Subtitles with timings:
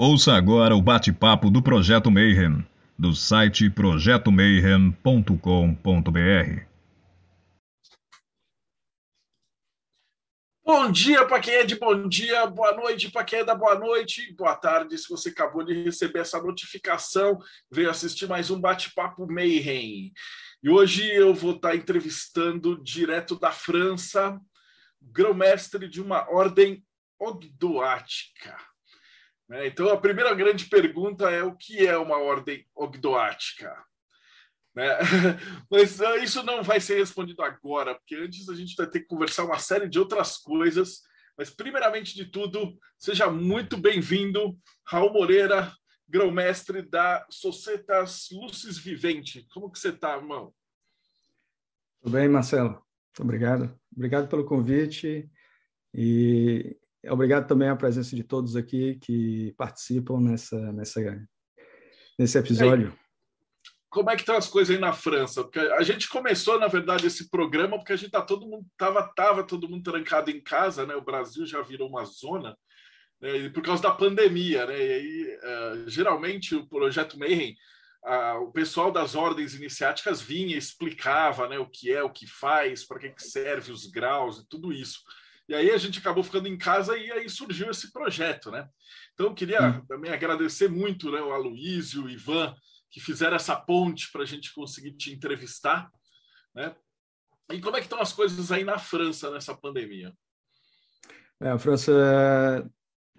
[0.00, 2.64] Ouça agora o bate-papo do Projeto Mayhem,
[2.96, 6.62] do site projetomayhem.com.br.
[10.64, 13.76] Bom dia para quem é de bom dia, boa noite para quem é da boa
[13.76, 17.36] noite, boa tarde se você acabou de receber essa notificação,
[17.68, 20.12] veio assistir mais um bate-papo Mayhem.
[20.62, 24.40] E hoje eu vou estar entrevistando direto da França,
[25.02, 26.84] grão-mestre de uma ordem
[27.18, 28.56] ogdoática.
[29.48, 29.66] Né?
[29.66, 33.74] Então, a primeira grande pergunta é o que é uma ordem ogdoática?
[34.74, 34.86] Né?
[35.70, 39.06] Mas uh, isso não vai ser respondido agora, porque antes a gente vai ter que
[39.06, 41.00] conversar uma série de outras coisas.
[41.36, 45.72] Mas, primeiramente de tudo, seja muito bem-vindo, Raul Moreira,
[46.08, 49.46] grão-mestre da Societas Lucis Vivente.
[49.52, 50.52] Como que você está, irmão?
[52.02, 52.70] Tudo bem, Marcelo.
[52.70, 53.78] Muito obrigado.
[53.94, 55.30] Obrigado pelo convite
[55.94, 56.76] e
[57.06, 61.00] Obrigado também à presença de todos aqui que participam nessa, nessa,
[62.18, 62.96] nesse episódio.
[63.88, 65.42] Como é que estão as coisas aí na França?
[65.42, 69.02] Porque a gente começou, na verdade, esse programa porque a gente tá todo mundo tava,
[69.14, 70.94] tava todo mundo trancado em casa, né?
[70.94, 72.56] O Brasil já virou uma zona
[73.20, 73.48] né?
[73.48, 74.78] por causa da pandemia, né?
[74.78, 77.56] E aí, uh, geralmente o projeto Mayhem,
[78.42, 81.58] o pessoal das ordens iniciáticas vinha, explicava, né?
[81.58, 85.00] O que é, o que faz, para que, que serve os graus e tudo isso.
[85.48, 88.68] E aí a gente acabou ficando em casa e aí surgiu esse projeto, né?
[89.14, 89.86] Então eu queria hum.
[89.86, 92.54] também agradecer muito né, o Aloysio, o Ivan,
[92.90, 95.90] que fizeram essa ponte para a gente conseguir te entrevistar,
[96.54, 96.74] né?
[97.50, 100.12] E como é que estão as coisas aí na França nessa pandemia?
[101.40, 102.70] É, a França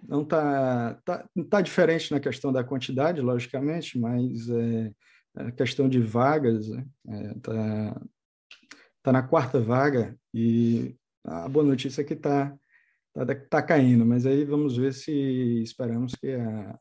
[0.06, 4.92] não está tá, tá diferente na questão da quantidade, logicamente, mas é,
[5.34, 7.30] a questão de vagas está né?
[7.30, 8.00] é, tá,
[9.02, 12.56] tá na quarta vaga e a boa notícia é que está
[13.12, 15.12] tá, tá caindo, mas aí vamos ver se
[15.62, 16.78] esperamos que, a,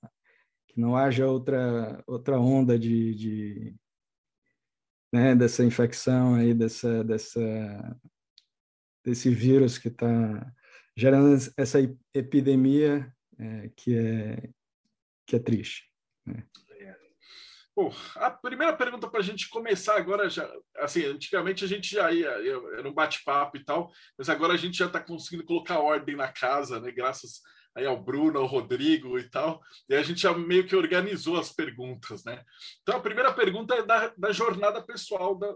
[0.67, 3.75] que não haja outra, outra onda de, de
[5.11, 7.99] né, dessa infecção aí, dessa, dessa,
[9.03, 10.53] desse vírus que está
[10.95, 11.79] gerando essa
[12.13, 14.49] epidemia é, que, é,
[15.25, 15.89] que é triste.
[16.25, 16.45] Né?
[17.75, 22.11] Bom, a primeira pergunta para a gente começar agora, já, assim, antigamente a gente já
[22.11, 26.15] ia, era um bate-papo e tal, mas agora a gente já está conseguindo colocar ordem
[26.15, 26.91] na casa, né?
[26.91, 27.41] Graças
[27.75, 31.51] aí ao Bruno, ao Rodrigo e tal, e a gente já meio que organizou as
[31.51, 32.43] perguntas, né?
[32.81, 35.55] Então a primeira pergunta é da, da jornada pessoal da,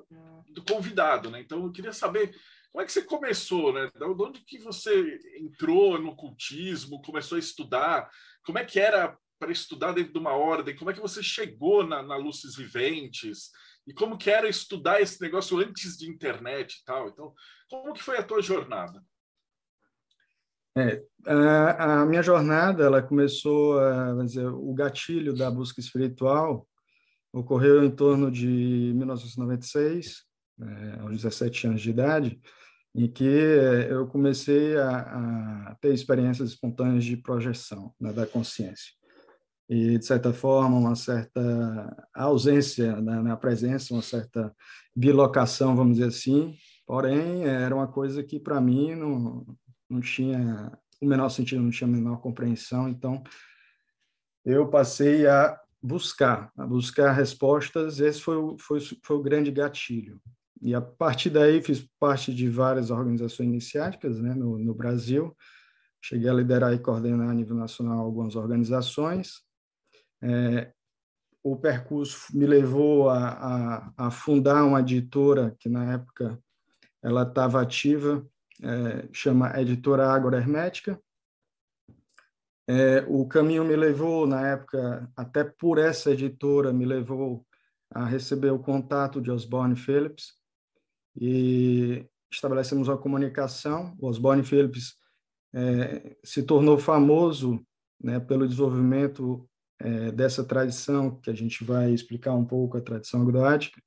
[0.50, 1.42] do convidado, né?
[1.42, 2.34] Então eu queria saber
[2.72, 3.92] como é que você começou, né?
[3.96, 8.10] De onde que você entrou no cultismo, começou a estudar?
[8.46, 10.76] Como é que era para estudar dentro de uma ordem?
[10.76, 12.18] Como é que você chegou na, na
[12.58, 13.52] Viventes?
[13.86, 17.10] E como que era estudar esse negócio antes de internet e tal?
[17.10, 17.34] Então,
[17.70, 19.04] como que foi a tua jornada?
[20.78, 26.66] É, a, a, minha jornada, ela começou, a, dizer, o gatilho da busca espiritual
[27.34, 30.24] ocorreu em torno de 1996,
[30.62, 32.42] é, aos 17 anos de idade,
[32.96, 38.94] em que eu comecei a, a ter experiências espontâneas de projeção né, da consciência
[39.74, 44.56] e, de certa forma, uma certa ausência né, na presença, uma certa
[44.96, 46.56] bilocação, vamos dizer assim.
[46.86, 49.44] Porém, era uma coisa que, para mim, não,
[49.90, 52.88] não tinha o menor sentido, não tinha a menor compreensão.
[52.88, 53.24] Então,
[54.46, 58.00] eu passei a buscar, a buscar respostas.
[58.00, 60.22] Esse foi o, foi, foi o grande gatilho.
[60.62, 65.36] E, a partir daí, fiz parte de várias organizações iniciáticas né, no, no Brasil.
[66.00, 69.42] Cheguei a liderar e coordenar a nível nacional algumas organizações.
[70.24, 70.72] É,
[71.44, 73.28] o percurso me levou a,
[73.98, 76.40] a, a, fundar uma editora que na época
[77.02, 78.26] ela estava ativa,
[78.62, 80.98] é, chama Editora Água Hermética.
[82.66, 87.46] É, o caminho me levou na época, até por essa editora, me levou
[87.92, 90.38] a receber o contato de Osborne Phillips
[91.20, 93.94] e estabelecemos uma comunicação.
[94.00, 94.96] O Osborne Phillips
[95.54, 97.62] é, se tornou famoso
[98.02, 99.46] né, pelo desenvolvimento
[99.80, 103.82] é, dessa tradição, que a gente vai explicar um pouco a tradição agroática,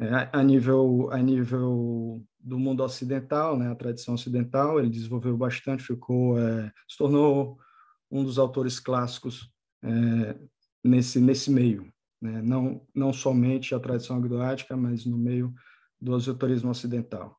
[0.00, 5.84] é, a, nível, a nível do mundo ocidental, né, a tradição ocidental, ele desenvolveu bastante,
[5.84, 7.58] ficou, é, se tornou
[8.10, 9.50] um dos autores clássicos
[9.82, 10.36] é,
[10.82, 15.54] nesse, nesse meio, né, não, não somente a tradição agroática, mas no meio
[16.00, 17.38] do esoterismo ocidental.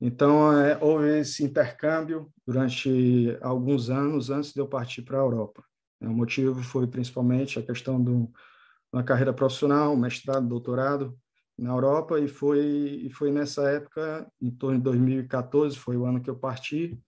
[0.00, 5.64] Então, é, houve esse intercâmbio durante alguns anos antes de eu partir para a Europa.
[6.06, 8.10] O motivo foi principalmente a questão de
[8.92, 11.18] uma carreira profissional, mestrado, doutorado
[11.56, 12.60] na Europa, e foi,
[13.04, 17.00] e foi nessa época, em torno de 2014, foi o ano que eu parti,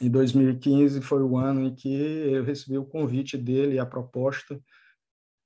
[0.00, 4.60] em 2015 foi o ano em que eu recebi o convite dele e a proposta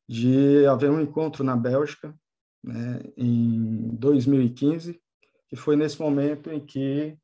[0.09, 2.15] de haver um encontro na Bélgica,
[2.63, 5.01] né, em 2015,
[5.49, 7.19] que foi nesse momento em que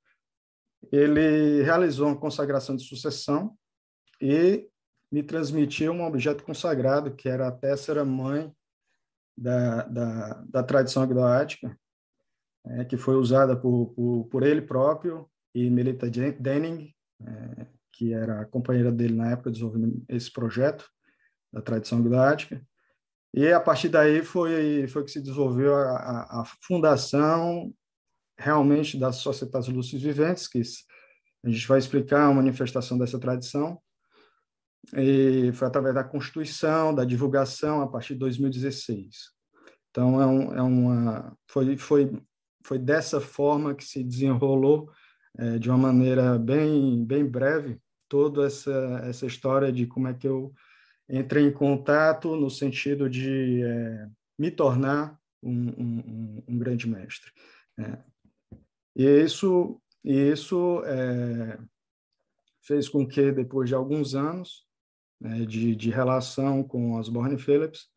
[0.93, 3.57] ele realizou uma consagração de sucessão
[4.21, 4.69] e
[5.11, 8.53] me transmitiu um objeto consagrado, que era a tessera mãe
[9.37, 11.79] da, da, da tradição agnoática,
[12.67, 16.93] é, que foi usada por, por, por, ele próprio e Melita Denning,
[17.23, 20.89] é, que era a companheira dele na época desenvolvendo esse projeto
[21.53, 22.65] da tradição agnoática.
[23.33, 27.73] E a partir daí foi, foi que se desenvolveu a, a, a fundação
[28.39, 30.63] realmente das sociedades lúcidas viventes, que
[31.45, 33.81] a gente vai explicar a manifestação dessa tradição,
[34.97, 39.33] e foi através da Constituição, da divulgação, a partir de 2016.
[39.91, 42.21] Então, é, um, é uma, foi, foi,
[42.65, 44.91] foi dessa forma que se desenrolou,
[45.39, 47.79] é, de uma maneira bem, bem breve,
[48.09, 50.53] toda essa, essa história de como é que eu
[51.09, 54.09] entrei em contato no sentido de é,
[54.39, 57.31] me tornar um, um, um grande mestre.
[57.79, 57.99] É.
[58.97, 61.59] E isso, isso é,
[62.63, 64.65] fez com que, depois de alguns anos
[65.21, 67.89] né, de, de relação com Osborne Phillips,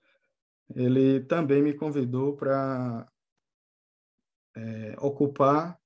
[0.75, 3.07] ele também me convidou para
[4.55, 5.77] é, ocupar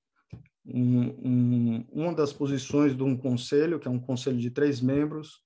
[0.65, 5.43] um, um, uma das posições de um conselho, que é um conselho de três membros,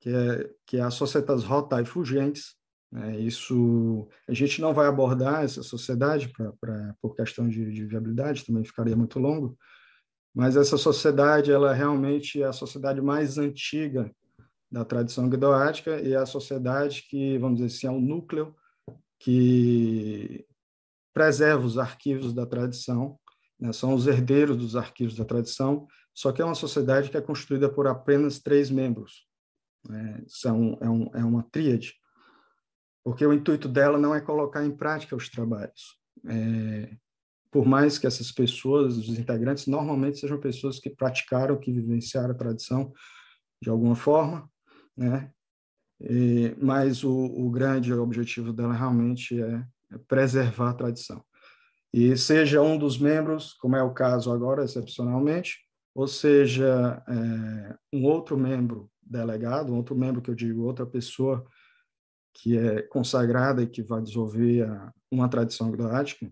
[0.00, 2.56] que é, que é a Societas Rota e Fugentes,
[2.94, 7.84] é, isso a gente não vai abordar essa sociedade pra, pra por questão de, de,
[7.84, 9.58] viabilidade, também ficaria muito longo.
[10.34, 14.10] Mas essa sociedade, ela realmente é a sociedade mais antiga
[14.76, 18.54] da tradição guidoática e a sociedade que, vamos dizer assim, é o núcleo
[19.18, 20.46] que
[21.14, 23.18] preserva os arquivos da tradição,
[23.58, 23.72] né?
[23.72, 27.70] são os herdeiros dos arquivos da tradição, só que é uma sociedade que é constituída
[27.70, 29.26] por apenas três membros.
[29.88, 30.22] Né?
[30.26, 31.94] São, é, um, é uma tríade
[33.06, 35.96] porque o intuito dela não é colocar em prática os trabalhos.
[36.28, 36.90] É,
[37.52, 42.36] por mais que essas pessoas, os integrantes, normalmente sejam pessoas que praticaram, que vivenciaram a
[42.36, 42.92] tradição
[43.62, 44.50] de alguma forma,
[44.96, 45.30] né?
[46.00, 51.24] E, mas o, o, grande objetivo dela realmente é, é preservar a tradição.
[51.92, 55.58] E seja um dos membros, como é o caso agora, excepcionalmente,
[55.94, 61.46] ou seja, é, um outro membro delegado, um outro membro que eu digo, outra pessoa
[62.34, 66.30] que é consagrada e que vai desenvolver a, uma tradição agroática,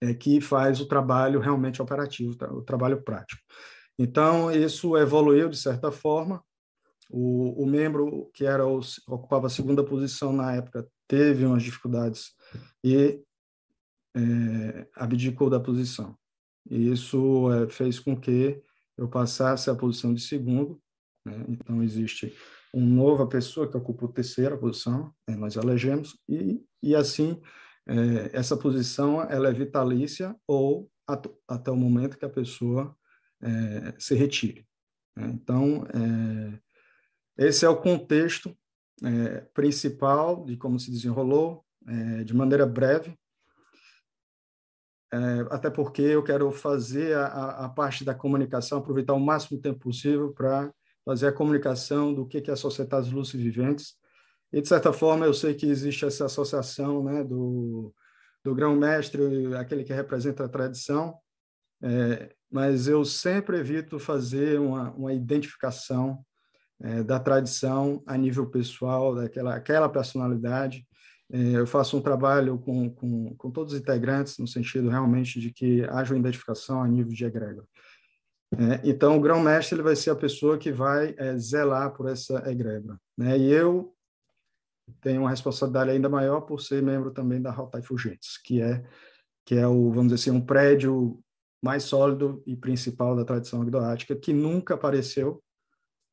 [0.00, 3.40] é que faz o trabalho realmente operativo, o trabalho prático.
[3.98, 6.42] Então, isso evoluiu de certa forma.
[7.12, 12.32] O, o membro que era o, ocupava a segunda posição na época teve umas dificuldades
[12.82, 13.22] e
[14.16, 16.16] é, abdicou da posição.
[16.70, 18.62] E isso é, fez com que
[18.96, 20.80] eu passasse a posição de segundo.
[21.24, 21.44] Né?
[21.48, 22.34] Então, existe
[22.72, 27.38] uma nova pessoa que ocupa a terceira posição, né, nós elegemos, e, e assim,
[27.86, 32.96] é, essa posição ela é vitalícia ou at, até o momento que a pessoa
[33.42, 34.66] é, se retire.
[35.16, 35.30] Né?
[35.34, 36.58] Então, é,
[37.36, 38.56] esse é o contexto
[39.02, 43.18] é, principal de como se desenrolou, é, de maneira breve,
[45.12, 49.78] é, até porque eu quero fazer a, a, parte da comunicação, aproveitar o máximo tempo
[49.78, 50.72] possível para
[51.04, 53.94] fazer a comunicação do que é a Sociedade Lúcidas Viventes.
[54.50, 57.92] E, de certa forma, eu sei que existe essa associação né, do,
[58.42, 61.18] do grão-mestre, aquele que representa a tradição,
[61.82, 66.24] é, mas eu sempre evito fazer uma, uma identificação
[66.82, 70.86] é, da tradição a nível pessoal, daquela aquela personalidade.
[71.30, 75.50] É, eu faço um trabalho com, com, com todos os integrantes, no sentido realmente de
[75.50, 77.66] que haja uma identificação a nível de egrégora.
[78.54, 82.42] É, então, o grão-mestre ele vai ser a pessoa que vai é, zelar por essa
[82.50, 82.98] egrégora.
[83.16, 83.38] Né?
[83.38, 83.94] E eu
[85.00, 88.84] tenho uma responsabilidade ainda maior por ser membro também da Rotai Fugentes, que é,
[89.46, 91.18] que é o, vamos dizer assim, um prédio
[91.64, 95.42] mais sólido e principal da tradição agdoática, que nunca apareceu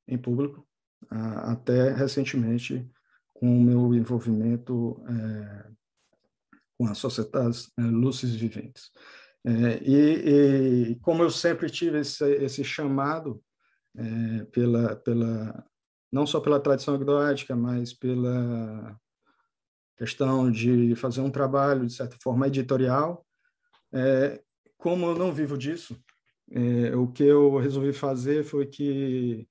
[0.09, 0.67] em público,
[1.09, 2.89] até recentemente,
[3.33, 5.69] com o meu envolvimento é,
[6.77, 8.89] com as sociedades é, lúcidas viventes.
[9.45, 13.41] É, e, e, como eu sempre tive esse, esse chamado
[13.97, 15.65] é, pela, pela,
[16.11, 18.97] não só pela tradição agnoática, mas pela
[19.97, 23.25] questão de fazer um trabalho, de certa forma, editorial,
[23.93, 24.41] é,
[24.77, 25.97] como eu não vivo disso,
[26.51, 29.47] é, o que eu resolvi fazer foi que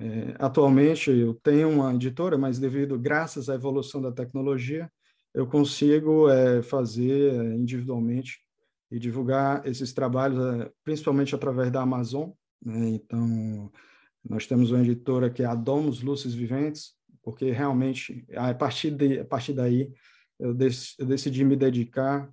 [0.00, 4.90] é, atualmente eu tenho uma editora, mas devido, graças à evolução da tecnologia,
[5.34, 8.38] eu consigo é, fazer individualmente
[8.90, 12.88] e divulgar esses trabalhos, eh, principalmente através da Amazon, Né?
[12.88, 13.70] Então,
[14.28, 19.20] nós temos uma editora que é a Domus Luzes Viventes, porque realmente, a partir, de,
[19.20, 19.92] a partir daí,
[20.40, 22.28] eu, dec, eu decidi me dedicar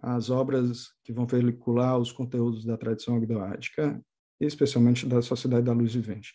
[0.00, 4.00] às obras que vão veicular os conteúdos da tradição agdoática,
[4.40, 6.34] especialmente da Sociedade da Luz Vivente.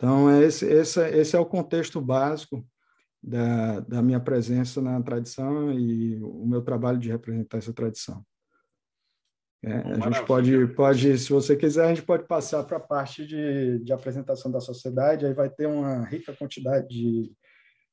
[0.00, 2.66] Então, esse, esse, esse é o contexto básico
[3.22, 8.24] da, da minha presença na tradição e o meu trabalho de representar essa tradição.
[9.62, 13.26] É, a gente pode, pode, se você quiser, a gente pode passar para a parte
[13.26, 17.36] de, de apresentação da sociedade, aí vai ter uma rica quantidade de,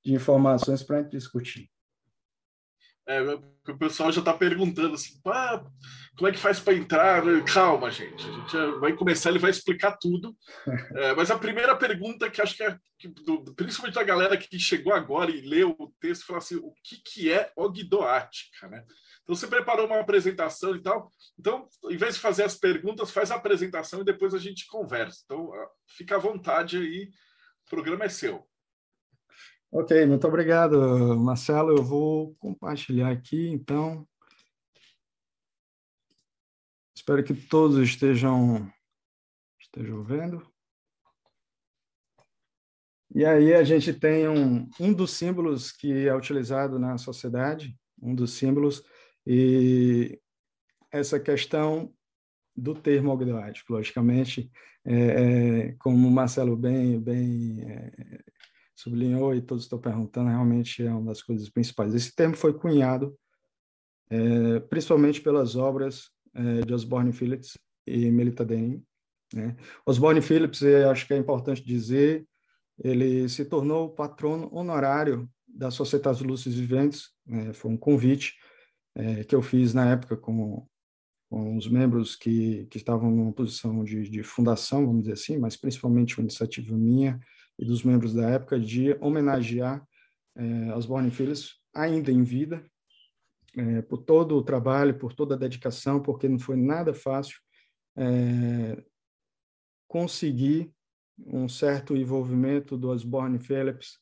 [0.05, 1.69] de informações para a gente discutir.
[3.07, 5.63] É, o pessoal já está perguntando assim, ah,
[6.17, 7.23] como é que faz para entrar?
[7.45, 10.35] Calma, gente, a gente vai começar, ele vai explicar tudo.
[10.97, 14.59] É, mas a primeira pergunta que acho que é, que, do, principalmente a galera que
[14.59, 18.83] chegou agora e leu o texto, fala assim, o que, que é ogdoática, né?
[19.23, 21.11] Então você preparou uma apresentação e tal.
[21.37, 25.21] Então, em vez de fazer as perguntas, faz a apresentação e depois a gente conversa.
[25.25, 25.51] Então,
[25.85, 27.09] fica à vontade aí,
[27.65, 28.46] o programa é seu.
[29.69, 31.75] Ok, muito obrigado, Marcelo.
[31.75, 34.07] Eu vou compartilhar aqui, então.
[36.95, 38.71] Espero que todos estejam,
[39.59, 40.41] estejam vendo.
[43.13, 48.15] E aí a gente tem um, um dos símbolos que é utilizado na sociedade, um
[48.15, 48.83] dos símbolos
[49.25, 50.19] e
[50.91, 51.93] essa questão
[52.55, 54.49] do termo algodoático, logicamente,
[54.85, 58.23] é, é, como o Marcelo bem, bem é,
[58.77, 61.95] sublinhou e todos estão perguntando, realmente é uma das coisas principais.
[61.95, 63.17] Esse termo foi cunhado
[64.09, 68.83] é, principalmente pelas obras é, de Osborne Phillips e Melita Denning.
[69.33, 69.55] Né?
[69.85, 72.25] Osborne Phillips, acho que é importante dizer,
[72.81, 77.51] ele se tornou o patrono honorário da Societas Lúcidas Viventes, né?
[77.53, 78.35] foi um convite
[78.95, 80.67] é, que eu fiz na época com,
[81.29, 85.57] com os membros que, que estavam numa posição de, de fundação, vamos dizer assim, mas
[85.57, 87.19] principalmente uma iniciativa minha
[87.57, 89.85] e dos membros da época de homenagear
[90.35, 92.63] é, Osborne Filhos ainda em vida,
[93.55, 97.39] é, por todo o trabalho, por toda a dedicação, porque não foi nada fácil
[97.95, 98.83] é,
[99.87, 100.71] conseguir
[101.25, 103.99] um certo envolvimento do Osborne Phillips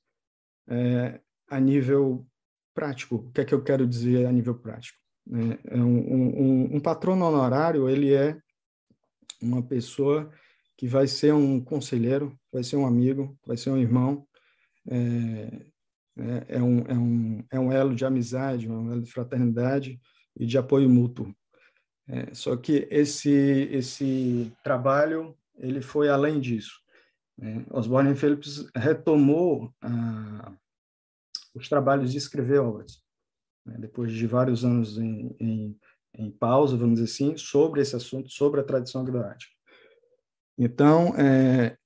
[0.68, 2.28] é, a nível
[2.74, 3.16] prático.
[3.16, 5.00] O que é que eu quero dizer a nível prático?
[5.28, 8.38] Um, um, um patrono honorário, ele é
[9.42, 10.32] uma pessoa
[10.78, 14.26] que vai ser um conselheiro, vai ser um amigo, vai ser um irmão,
[14.88, 15.66] é,
[16.18, 20.00] é, é, um, é, um, é um elo de amizade, um elo de fraternidade
[20.40, 21.36] e de apoio mútuo.
[22.08, 26.80] É, só que esse, esse trabalho ele foi além disso.
[27.38, 27.66] Né?
[27.72, 30.54] Osborne Phillips retomou a,
[31.54, 33.04] os trabalhos de escrever obras.
[33.66, 33.76] Né?
[33.80, 35.80] Depois de vários anos em, em,
[36.14, 39.54] em, pausa, vamos dizer assim, sobre esse assunto, sobre a tradição agroática.
[40.58, 41.78] Então, é,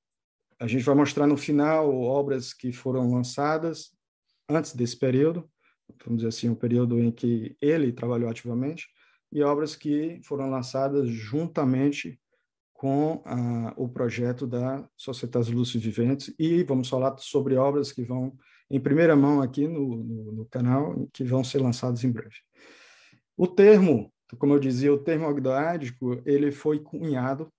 [0.59, 3.91] a gente vai mostrar no final obras que foram lançadas
[4.49, 5.49] antes desse período,
[6.03, 8.87] vamos dizer assim, o um período em que ele trabalhou ativamente,
[9.31, 12.19] e obras que foram lançadas juntamente
[12.73, 18.35] com a, o projeto da Societas Lúcidas Viventes, e vamos falar sobre obras que vão
[18.69, 22.35] em primeira mão aqui no, no, no canal, que vão ser lançados em breve.
[23.37, 27.51] O termo, como eu dizia, o termo agdoádico, ele foi cunhado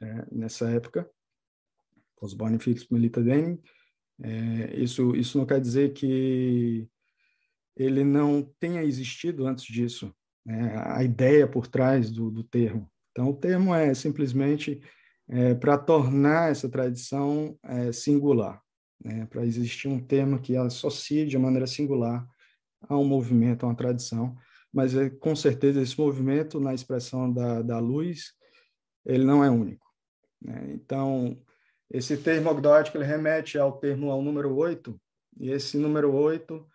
[0.00, 1.10] é, nessa época,
[2.22, 3.60] os Bonifix Melita Denning.
[4.22, 6.88] É, isso, isso não quer dizer que
[7.76, 10.14] ele não tenha existido antes disso,
[10.44, 10.74] né?
[10.86, 12.90] a ideia por trás do, do termo.
[13.10, 14.80] Então, o termo é simplesmente
[15.28, 18.62] é, para tornar essa tradição é, singular
[19.04, 22.26] né, para existir um termo que associe de maneira singular
[22.88, 24.36] a um movimento, a uma tradição,
[24.72, 28.32] mas é, com certeza esse movimento, na expressão da, da luz,
[29.04, 29.86] ele não é único.
[30.40, 30.72] Né?
[30.74, 31.38] Então,
[31.92, 34.98] esse termo ogdótico ele remete ao termo ao número 8,
[35.38, 36.66] e esse número 8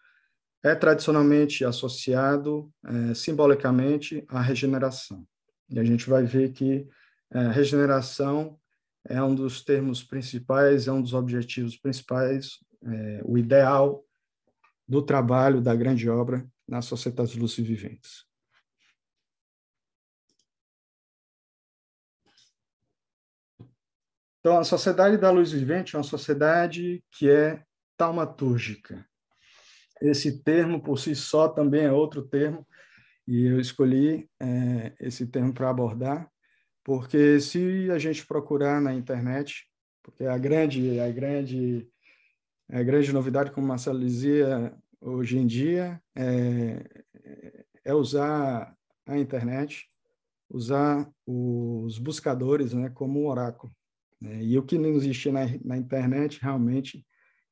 [0.63, 5.25] é tradicionalmente associado é, simbolicamente à regeneração.
[5.69, 6.87] E a gente vai ver que
[7.31, 8.59] é, regeneração
[9.05, 14.03] é um dos termos principais, é um dos objetivos principais, é, o ideal
[14.87, 18.26] do trabalho da grande obra nas sociedades lúcidas viventes.
[24.39, 27.61] Então, a Sociedade da Luz Vivente é uma sociedade que é
[27.97, 29.05] taumatúrgica.
[30.01, 32.65] Esse termo, por si só, também é outro termo,
[33.27, 36.29] e eu escolhi é, esse termo para abordar,
[36.83, 39.67] porque se a gente procurar na internet,
[40.03, 41.87] porque a grande, a grande,
[42.71, 47.03] a grande novidade, como Marcelo dizia, hoje em dia, é,
[47.83, 48.73] é usar
[49.05, 49.89] a internet
[50.49, 53.71] usar os buscadores né, como um oráculo.
[54.21, 54.43] Né?
[54.43, 57.05] E o que não existe na, na internet realmente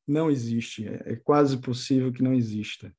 [0.07, 0.87] não existe.
[0.87, 2.93] É, é, quase possível que não exista.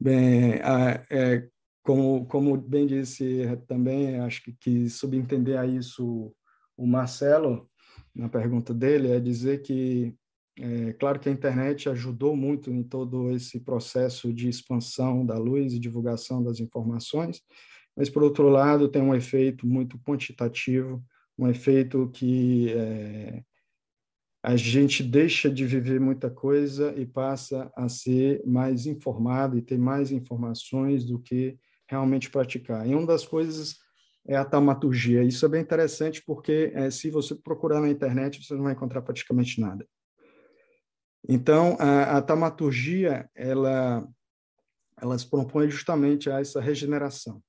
[0.00, 1.48] Bem, a, é,
[1.82, 6.34] como, como bem disse também, acho que, que subentender a isso
[6.76, 7.68] o Marcelo,
[8.14, 10.14] na pergunta dele, é dizer que,
[10.58, 15.72] é, claro que a internet ajudou muito em todo esse processo de expansão da luz
[15.72, 17.40] e divulgação das informações,
[17.96, 21.04] mas, por outro lado, tem um efeito muito quantitativo,
[21.38, 23.42] um efeito que é,
[24.42, 29.78] a gente deixa de viver muita coisa e passa a ser mais informado e ter
[29.78, 32.86] mais informações do que realmente praticar.
[32.86, 33.76] E uma das coisas
[34.26, 35.22] é a taumaturgia.
[35.22, 39.02] Isso é bem interessante porque é, se você procurar na internet, você não vai encontrar
[39.02, 39.86] praticamente nada.
[41.28, 44.06] Então, a, a taumaturgia, ela,
[45.00, 47.42] ela se propõe justamente a essa regeneração.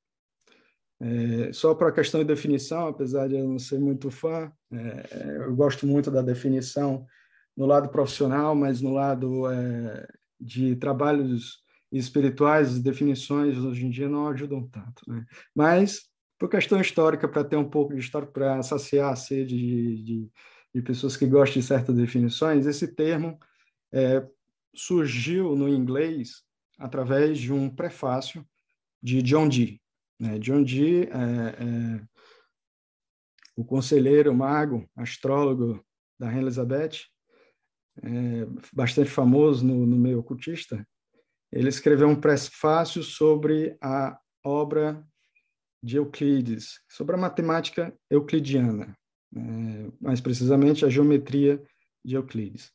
[0.99, 5.41] É, só para a questão de definição, apesar de eu não ser muito fã, é,
[5.45, 7.05] eu gosto muito da definição
[7.55, 10.07] no lado profissional, mas no lado é,
[10.39, 15.01] de trabalhos espirituais, as definições hoje em dia não ajudam tanto.
[15.07, 15.25] Né?
[15.53, 16.03] Mas,
[16.37, 20.31] por questão histórica, para ter um pouco de história, para saciar a sede de, de,
[20.73, 23.39] de, pessoas que gostam de certas definições, esse termo
[23.93, 24.25] é,
[24.73, 26.43] surgiu no inglês
[26.77, 28.45] através de um prefácio
[29.01, 29.81] de John Dee.
[30.19, 30.39] Né?
[30.39, 32.01] John Dee é, é
[33.55, 35.83] o conselheiro mago, astrólogo
[36.19, 37.05] da Rainha Elizabeth,
[38.03, 40.85] é, bastante famoso no, no meio ocultista,
[41.51, 45.01] ele escreveu um prefácio sobre a obra
[45.81, 48.97] de Euclides, sobre a matemática euclidiana,
[49.31, 49.91] né?
[50.01, 51.61] mais precisamente a geometria
[52.03, 52.71] de Euclides.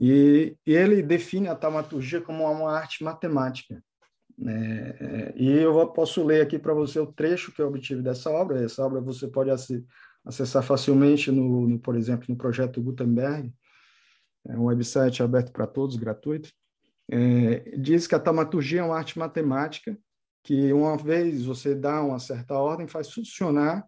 [0.00, 3.82] E, e ele define a taumaturgia como uma arte matemática,
[4.46, 8.62] é, e eu posso ler aqui para você o trecho que eu obtive dessa obra.
[8.64, 9.50] Essa obra você pode
[10.24, 13.52] acessar facilmente, no, no por exemplo, no projeto Gutenberg,
[14.48, 16.50] é um website aberto para todos, gratuito.
[17.10, 19.98] É, diz que a taumaturgia é uma arte matemática
[20.42, 23.86] que, uma vez você dá uma certa ordem, faz funcionar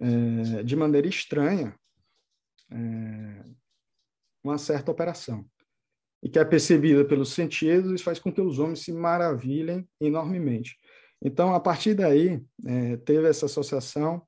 [0.00, 1.74] é, de maneira estranha
[2.70, 3.44] é,
[4.44, 5.46] uma certa operação
[6.22, 10.76] e que é percebida pelos sentidos e faz com que os homens se maravilhem enormemente.
[11.20, 14.22] Então, a partir daí, é, teve essa associação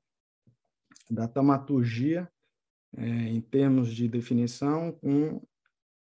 [1.09, 2.29] da taumaturgia,
[2.97, 5.41] é, em termos de definição, com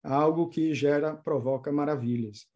[0.03, 2.47] algo que gera, provoca maravilhas.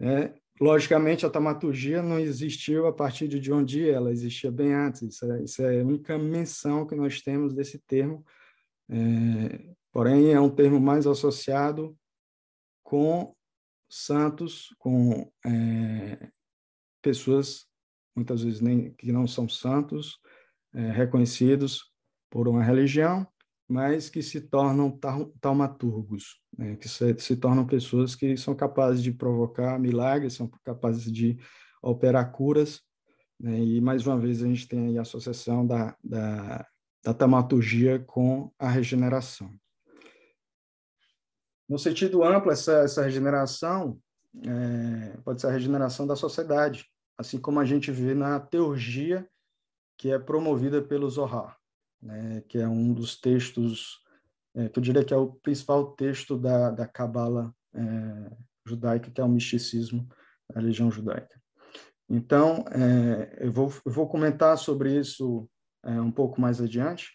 [0.00, 5.02] É, logicamente, a taumaturgia não existiu a partir de John Dee, ela existia bem antes.
[5.02, 8.24] Isso é, isso é a única menção que nós temos desse termo.
[8.88, 11.96] É, porém, é um termo mais associado
[12.94, 13.34] com
[13.90, 16.30] santos, com é,
[17.02, 17.66] pessoas,
[18.14, 20.20] muitas vezes nem que não são santos,
[20.72, 21.92] é, reconhecidos
[22.30, 23.26] por uma religião,
[23.68, 24.96] mas que se tornam
[25.40, 26.76] taumaturgos, né?
[26.76, 31.36] que se, se, tornam pessoas que são capazes de provocar milagres, são capazes de
[31.82, 32.80] operar curas,
[33.40, 33.58] né?
[33.58, 36.64] e mais uma vez a gente tem a associação da, da,
[37.02, 39.50] da taumaturgia com a regeneração.
[41.68, 43.98] No sentido amplo, essa, essa regeneração
[44.42, 49.28] é, pode ser a regeneração da sociedade, assim como a gente vê na teurgia
[49.96, 51.56] que é promovida pelo Zohar,
[52.02, 54.02] né, que é um dos textos,
[54.54, 59.20] é, que eu diria que é o principal texto da, da Cabala é, judaica, que
[59.20, 60.08] é o misticismo
[60.52, 61.40] da religião judaica.
[62.08, 65.48] Então, é, eu, vou, eu vou comentar sobre isso
[65.84, 67.12] é, um pouco mais adiante,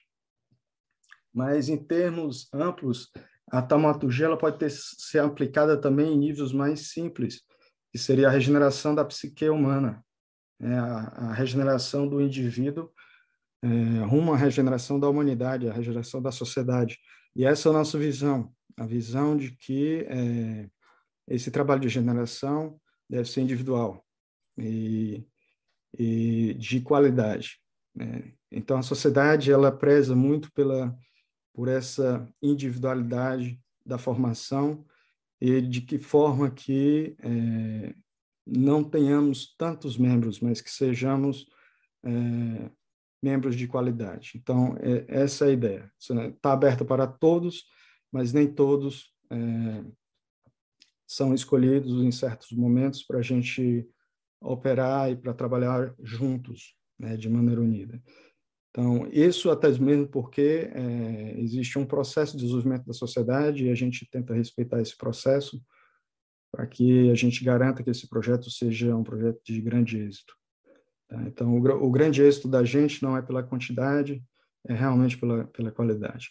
[1.34, 3.12] mas em termos amplos,
[3.52, 7.42] a taumaturgia ela pode ter, ser aplicada também em níveis mais simples,
[7.92, 10.04] que seria a regeneração da psique humana,
[10.60, 10.78] né?
[10.78, 12.92] a, a, regeneração do indivíduo
[13.64, 13.68] é,
[14.06, 17.00] rumo à regeneração da humanidade, a regeneração da sociedade.
[17.36, 20.70] E essa é a nossa visão, a visão de que é,
[21.28, 24.06] esse trabalho de regeneração deve ser individual
[24.58, 25.26] e,
[25.98, 27.60] e de qualidade.
[27.96, 28.34] Né?
[28.52, 30.96] Então, a sociedade ela preza muito pela
[31.60, 34.86] por essa individualidade da formação
[35.42, 37.94] e de que forma que é,
[38.48, 41.50] não tenhamos tantos membros, mas que sejamos
[42.02, 42.72] é,
[43.22, 44.32] membros de qualidade.
[44.38, 45.92] Então, é, essa é a ideia.
[46.00, 47.66] Está aberta para todos,
[48.10, 49.84] mas nem todos é,
[51.06, 53.86] são escolhidos em certos momentos para a gente
[54.40, 58.02] operar e para trabalhar juntos, né, de maneira unida.
[58.80, 63.76] Então, isso até mesmo porque é, existe um processo de desenvolvimento da sociedade e a
[63.76, 65.62] gente tenta respeitar esse processo
[66.50, 70.34] para que a gente garanta que esse projeto seja um projeto de grande êxito.
[71.10, 71.22] Tá?
[71.24, 74.24] Então, o, o, grande êxito da gente não é pela quantidade,
[74.66, 76.30] é realmente pela, pela qualidade.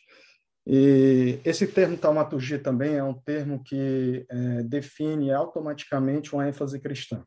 [0.67, 7.23] E esse termo taumaturgia também é um termo que é, define automaticamente uma ênfase cristã.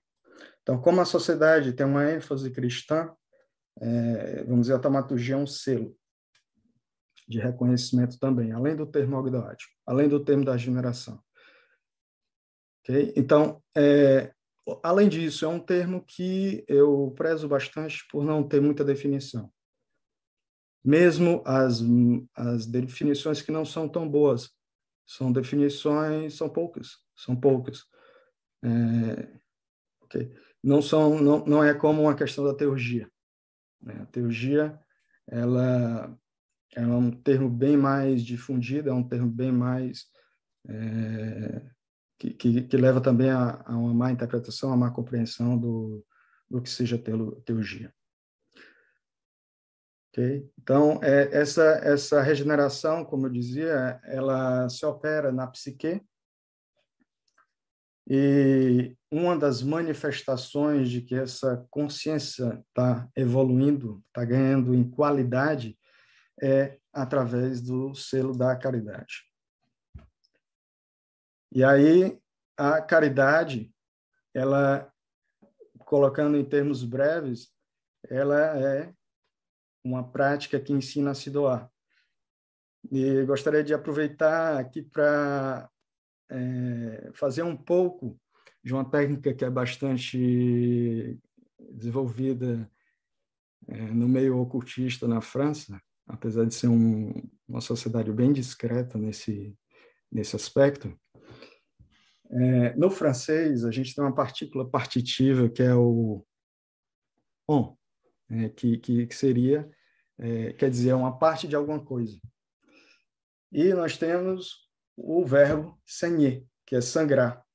[0.64, 3.12] Então, como a sociedade tem uma ênfase cristã,
[3.82, 5.98] é, vamos dizer, a taumaturgia é um selo
[7.28, 11.20] de reconhecimento também, além do termo agnoático, além do termo da generação.
[12.84, 13.12] Okay?
[13.16, 14.34] Então, é,
[14.84, 19.52] além disso, é um termo que eu prezo bastante por não ter muita definição.
[20.84, 21.82] Mesmo as,
[22.36, 24.52] as definições que não são tão boas,
[25.08, 27.84] são definições, são poucas, são poucas.
[28.64, 29.40] É,
[30.02, 30.32] okay?
[30.64, 33.10] Não são, não, não é como uma questão da teologia.
[33.82, 34.00] Né?
[34.02, 34.80] A teologia,
[35.28, 36.18] ela
[36.76, 40.06] é um termo bem mais difundido, é um termo bem mais
[40.68, 41.70] é,
[42.20, 46.06] que, que, que, leva também a, a, uma má interpretação, a má compreensão do,
[46.50, 47.94] do que seja teologia.
[50.10, 50.50] Okay?
[50.60, 56.02] Então, é, essa, essa regeneração, como eu dizia, ela se opera na psique,
[58.14, 65.80] e uma das manifestações de que essa consciência está evoluindo, está ganhando em qualidade,
[66.44, 69.26] é através do selo da caridade.
[71.54, 72.20] E aí
[72.58, 73.74] a caridade,
[74.34, 74.92] ela
[75.86, 77.50] colocando em termos breves,
[78.10, 78.94] ela é
[79.86, 81.72] uma prática que ensina a se doar.
[82.92, 85.71] E gostaria de aproveitar aqui para
[86.32, 88.18] é, fazer um pouco
[88.64, 91.20] de uma técnica que é bastante
[91.72, 92.70] desenvolvida
[93.68, 97.14] é, no meio ocultista na França, apesar de ser um,
[97.48, 99.56] uma sociedade bem discreta nesse,
[100.12, 100.98] nesse aspecto.
[102.30, 106.26] É, no francês, a gente tem uma partícula partitiva que é o
[107.48, 107.76] on,
[108.30, 109.70] é, que, que, que, seria,
[110.18, 112.18] é, quer dizer, uma parte de alguma coisa.
[113.52, 114.71] E nós temos
[115.04, 117.46] o verbo saigner, que é sangrar.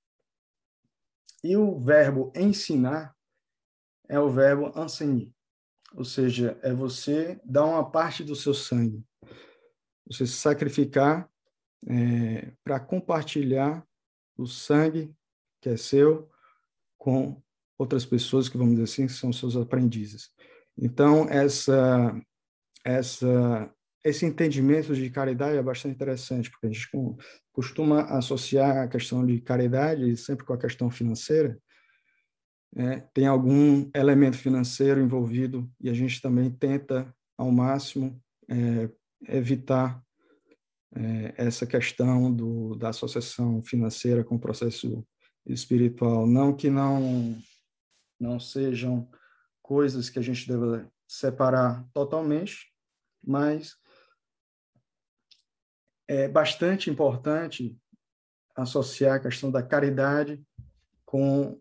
[1.42, 3.14] E o verbo ensinar
[4.09, 5.30] é o verbo enseigner.
[5.94, 9.04] Ou seja, é você dar uma parte do seu sangue.
[10.06, 11.30] Você sacrificar
[11.88, 13.87] é, para compartilhar
[14.37, 15.14] o sangue
[15.61, 16.30] que é seu
[16.98, 17.42] com
[17.78, 20.30] outras pessoas que, vamos dizer assim, são seus aprendizes.
[20.76, 22.20] Então, essa,
[22.85, 26.88] essa, esse entendimento de caridade é bastante interessante, porque a gente
[27.52, 31.59] costuma associar a questão de caridade sempre com a questão financeira,
[32.76, 38.90] é, tem algum elemento financeiro envolvido e a gente também tenta, ao máximo, é,
[39.28, 40.02] evitar
[40.94, 45.06] é, essa questão do, da associação financeira com o processo
[45.46, 46.26] espiritual.
[46.26, 47.38] Não que não,
[48.20, 49.09] não sejam
[49.62, 52.66] coisas que a gente deva separar totalmente,
[53.24, 53.74] mas
[56.08, 57.76] é bastante importante
[58.54, 60.42] associar a questão da caridade
[61.04, 61.60] com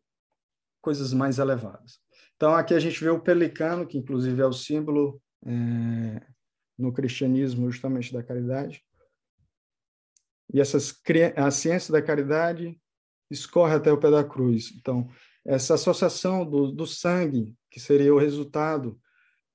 [0.81, 1.99] coisas mais elevadas.
[2.35, 6.21] Então, aqui a gente vê o pelicano, que inclusive é o símbolo é,
[6.77, 8.83] no cristianismo justamente da caridade.
[10.53, 10.93] E essas,
[11.35, 12.79] a ciência da caridade
[13.31, 14.71] escorre até o pé da cruz.
[14.77, 15.09] Então,
[15.45, 18.99] essa associação do, do sangue, que seria o resultado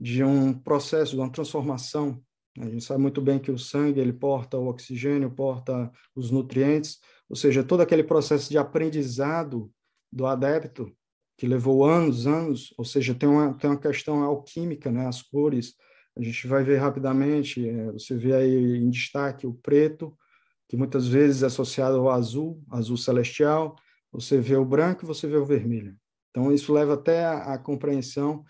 [0.01, 2.23] de um processo, de uma transformação.
[2.59, 6.99] A gente sabe muito bem que o sangue ele porta o oxigênio, porta os nutrientes,
[7.29, 9.71] ou seja, todo aquele processo de aprendizado
[10.13, 10.93] do adepto
[11.39, 15.07] que levou anos, anos, ou seja, tem uma, tem uma questão alquímica, né?
[15.07, 15.75] As cores,
[16.17, 20.15] a gente vai ver rapidamente, é, você vê aí em destaque o preto,
[20.69, 23.75] que muitas vezes é associado ao azul, azul celestial,
[24.13, 25.97] você vê o branco você vê o vermelho.
[26.31, 28.45] Então, isso leva até a, a compreensão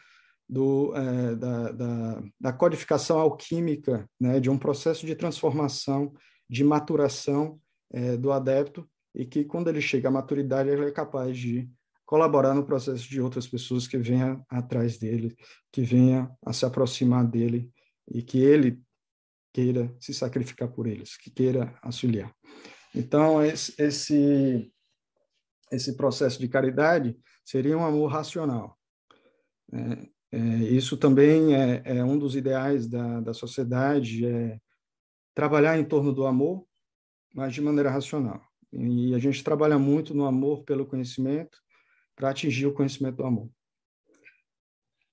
[0.51, 6.13] do, é, da, da, da, codificação alquímica, né, de um processo de transformação,
[6.49, 7.61] de maturação
[7.93, 8.85] é, do adepto,
[9.15, 11.71] e que quando ele chega à maturidade, ele é capaz de
[12.05, 15.37] colaborar no processo de outras pessoas que venham atrás dele,
[15.71, 17.71] que venham a se aproximar dele
[18.11, 18.83] e que ele
[19.53, 22.35] queira se sacrificar por eles, que queira auxiliar.
[22.93, 24.73] Então, esse, esse,
[25.97, 28.77] processo de caridade seria um amor racional.
[29.73, 34.61] É, é, isso também é, é, um dos ideais da, da sociedade, é
[35.35, 36.65] trabalhar em torno do amor,
[37.35, 38.41] mas de maneira racional.
[38.73, 41.59] E a gente trabalha muito no amor pelo conhecimento,
[42.15, 43.51] para atingir o conhecimento do amor.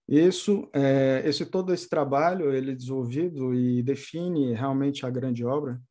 [0.08, 5.82] Isso, é, esse todo esse trabalho, ele é desenvolvido e define realmente a grande obra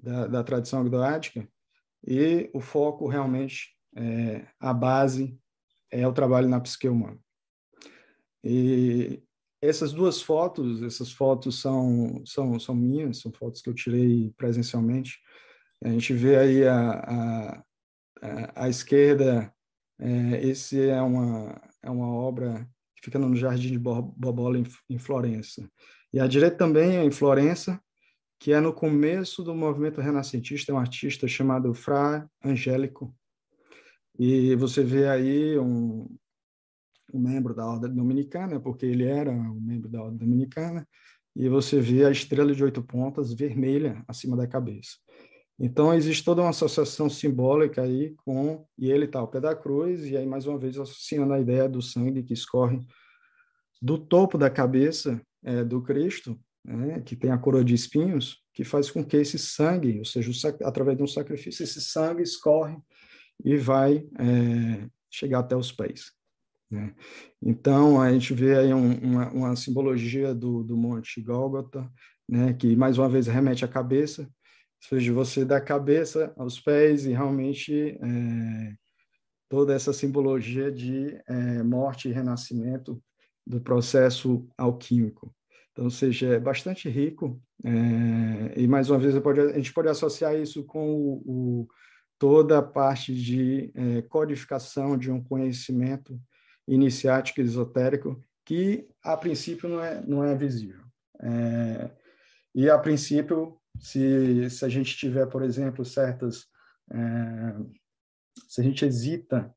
[0.00, 1.46] da, da tradição agnoática
[2.06, 5.38] e o foco realmente, é, a base
[5.90, 7.18] é o trabalho na psique humana.
[8.44, 9.22] E
[9.62, 15.18] essas duas fotos, essas fotos são, são, são minhas, são fotos que eu tirei presencialmente.
[15.82, 16.90] A gente vê aí a,
[18.22, 19.52] a, a, esquerda,
[19.98, 24.98] é, esse é uma, é uma obra que fica no Jardim de Bobola, em, em
[24.98, 25.70] Florença.
[26.12, 27.80] E a direita também é em Florença,
[28.38, 33.14] que é no começo do movimento renascentista, é um artista chamado Fra Angélico.
[34.18, 36.08] E você vê aí um,
[37.12, 40.86] um membro da Ordem Dominicana, porque ele era um membro da Ordem Dominicana,
[41.34, 44.96] e você vê a estrela de oito pontas vermelha acima da cabeça.
[45.58, 50.06] Então, existe toda uma associação simbólica aí com, e ele está ao pé da cruz,
[50.06, 52.80] e aí, mais uma vez, associando a ideia do sangue que escorre
[53.80, 58.64] do topo da cabeça é, do Cristo, né, que tem a coroa de espinhos, que
[58.64, 60.30] faz com que esse sangue, ou seja,
[60.62, 62.76] através de um sacrifício, esse sangue escorre
[63.44, 66.12] e vai é, chegar até os pés.
[66.70, 66.94] Né?
[67.42, 71.90] Então, a gente vê aí um, uma, uma, simbologia do, do Monte Gólgota,
[72.28, 77.04] né, que mais uma vez remete à cabeça, ou seja, você da cabeça aos pés
[77.04, 78.74] e realmente é,
[79.48, 83.02] toda essa simbologia de é, morte e renascimento
[83.44, 85.34] do processo alquímico.
[85.72, 89.88] Então, ou seja, é bastante rico é, e mais uma vez pode, a gente pode
[89.88, 91.68] associar isso com o, o,
[92.18, 96.18] toda a parte de é, codificação de um conhecimento
[96.70, 100.84] iniciático esotérico que a princípio não é não é visível.
[101.20, 101.90] É,
[102.54, 106.46] e a princípio se se a gente tiver por exemplo certas
[106.90, 107.56] é,
[108.48, 109.52] se a gente hesita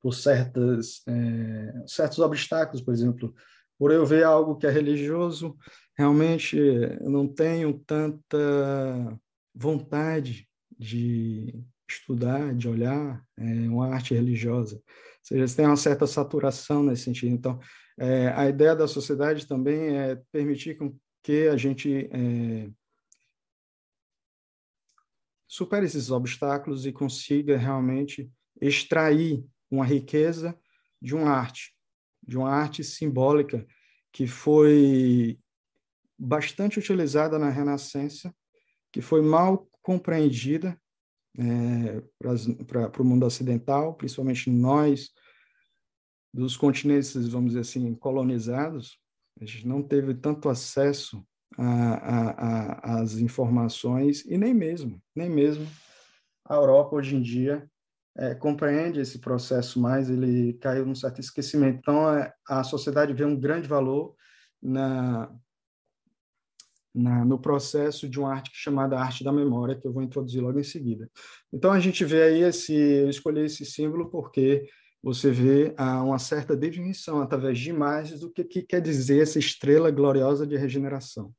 [0.00, 3.34] por certas é, certos obstáculos por exemplo
[3.78, 5.56] por eu ver algo que é religioso
[5.96, 9.18] realmente eu não tenho tanta
[9.54, 14.82] vontade de estudar, de olhar é, uma arte religiosa
[15.26, 17.34] seja, você tem uma certa saturação nesse sentido.
[17.34, 17.60] Então,
[17.98, 20.78] é, a ideia da sociedade também é permitir
[21.22, 22.70] que a gente é,
[25.48, 30.56] supere esses obstáculos e consiga realmente extrair uma riqueza
[31.02, 31.74] de uma arte,
[32.22, 33.66] de uma arte simbólica
[34.12, 35.38] que foi
[36.18, 38.34] bastante utilizada na Renascença,
[38.92, 40.80] que foi mal compreendida
[41.38, 42.02] é,
[42.66, 45.10] para o mundo ocidental, principalmente nós,
[46.32, 48.98] dos continentes, vamos dizer assim, colonizados,
[49.40, 51.26] a gente não teve tanto acesso
[52.82, 55.66] às informações e nem mesmo, nem mesmo
[56.48, 57.68] a Europa hoje em dia
[58.16, 61.78] é, compreende esse processo mais, ele caiu num certo esquecimento.
[61.78, 64.14] Então, é, a sociedade vê um grande valor
[64.62, 65.30] na,
[66.96, 70.58] na, no processo de uma arte chamada arte da memória, que eu vou introduzir logo
[70.58, 71.10] em seguida.
[71.52, 74.66] Então, a gente vê aí esse, eu escolhi esse símbolo porque
[75.02, 79.38] você vê ah, uma certa definição através de imagens do que, que quer dizer essa
[79.38, 81.32] estrela gloriosa de regeneração.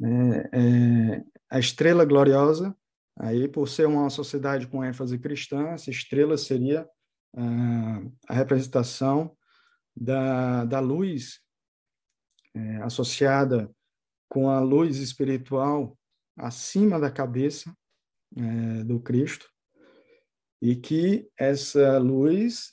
[0.00, 2.74] É, é, a estrela gloriosa,
[3.18, 6.88] aí por ser uma sociedade com ênfase cristã, essa estrela seria
[7.36, 9.36] ah, a representação
[9.94, 11.40] da, da luz
[12.54, 13.68] é, associada
[14.32, 15.94] com a luz espiritual
[16.38, 17.70] acima da cabeça
[18.34, 19.46] é, do Cristo,
[20.62, 22.72] e que essa luz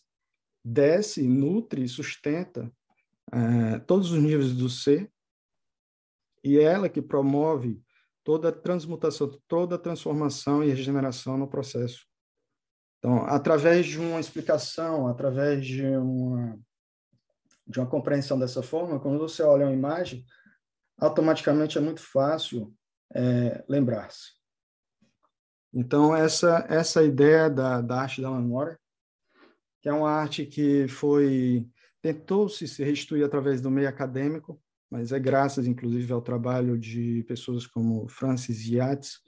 [0.64, 2.72] desce, nutre, sustenta
[3.34, 5.12] é, todos os níveis do ser,
[6.46, 7.84] e é ela que promove
[8.24, 12.08] toda a transmutação, toda a transformação e regeneração no processo.
[13.00, 16.58] Então, através de uma explicação, através de uma,
[17.68, 20.26] de uma compreensão dessa forma, quando você olha uma imagem,
[21.00, 22.74] automaticamente é muito fácil
[23.14, 24.40] é, lembrar-se.
[25.74, 28.78] Então, essa, essa ideia da, da arte da memória,
[29.82, 31.68] que é uma arte que foi
[32.02, 37.68] tentou-se se restituir através do meio acadêmico, mas é graças, inclusive, ao trabalho de pessoas
[37.68, 39.20] como Francis Yates,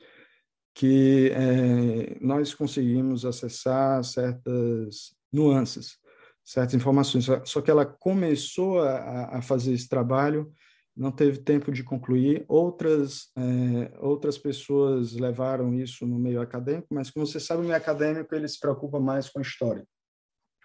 [0.74, 5.98] que é, nós conseguimos acessar certas nuances,
[6.44, 7.28] certas informações.
[7.46, 10.52] Só que ela começou a, a fazer esse trabalho
[10.96, 12.46] não teve tempo de concluir.
[12.48, 17.76] Outras, é, outras pessoas levaram isso no meio acadêmico, mas como você sabe, o meio
[17.76, 19.86] acadêmico ele se preocupa mais com história,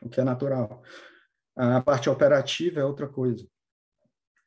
[0.03, 0.83] o que é natural.
[1.57, 3.47] A parte operativa é outra coisa.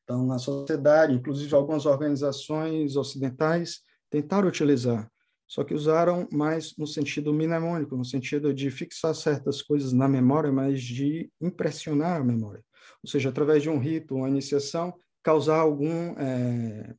[0.04, 5.10] Então, na sociedade, inclusive algumas organizações ocidentais tentaram utilizar,
[5.48, 10.52] só que usaram mais no sentido mnemônico, no sentido de fixar certas coisas na memória,
[10.52, 12.64] mas de impressionar a memória.
[13.04, 14.94] Ou seja, através de um rito, uma iniciação,
[15.30, 16.96] causar algum, é,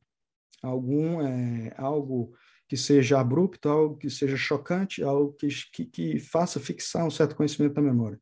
[0.63, 2.33] algum é, algo
[2.65, 7.35] que seja abrupto, algo que seja chocante, algo que, que, que, faça fixar um certo
[7.35, 8.17] conhecimento na memória.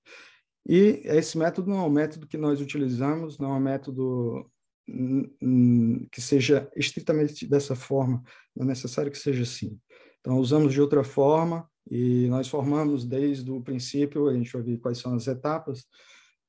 [0.67, 4.50] E esse método não é um método que nós utilizamos, não é um método
[6.12, 8.24] que seja estritamente dessa forma,
[8.56, 9.80] não é necessário que seja assim.
[10.22, 14.80] Então, usamos de outra forma e nós formamos desde o princípio, a gente vai ver
[14.80, 15.86] quais são as etapas,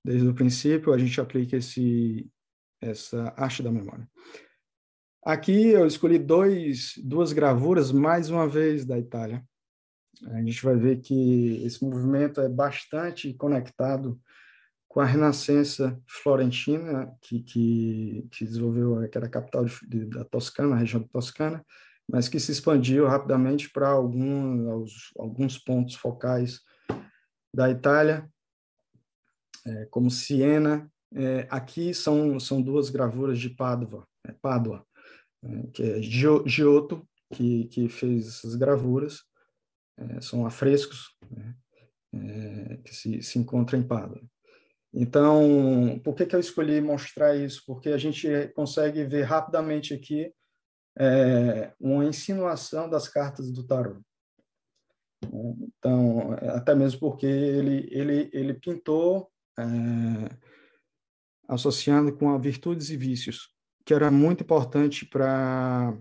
[0.02, 2.26] desde o princípio a gente aplica esse,
[2.80, 4.08] essa arte da memória.
[5.22, 9.44] Aqui eu escolhi dois, duas gravuras, mais uma vez, da Itália.
[10.28, 14.20] A gente vai ver que esse movimento é bastante conectado
[14.88, 20.74] com a Renascença florentina, que, que, que desenvolveu, que era a capital de, da Toscana,
[20.74, 21.64] a região da Toscana,
[22.10, 26.60] mas que se expandiu rapidamente para alguns, alguns pontos focais
[27.54, 28.28] da Itália,
[29.64, 30.90] é, como Siena.
[31.14, 34.86] É, aqui são, são duas gravuras de Pádua, é, Pádua
[35.42, 39.22] é, que é Giotto, que, que fez essas gravuras,
[39.98, 41.54] é, são afrescos né,
[42.14, 44.20] é, que se, se encontram em Pádua.
[44.92, 47.62] Então, por que, que eu escolhi mostrar isso?
[47.64, 50.32] Porque a gente consegue ver rapidamente aqui
[50.98, 54.00] é, uma insinuação das cartas do tarot.
[55.22, 59.62] Então, até mesmo porque ele, ele, ele pintou é,
[61.50, 63.48] associando com virtudes e vícios,
[63.84, 65.98] que era muito importante para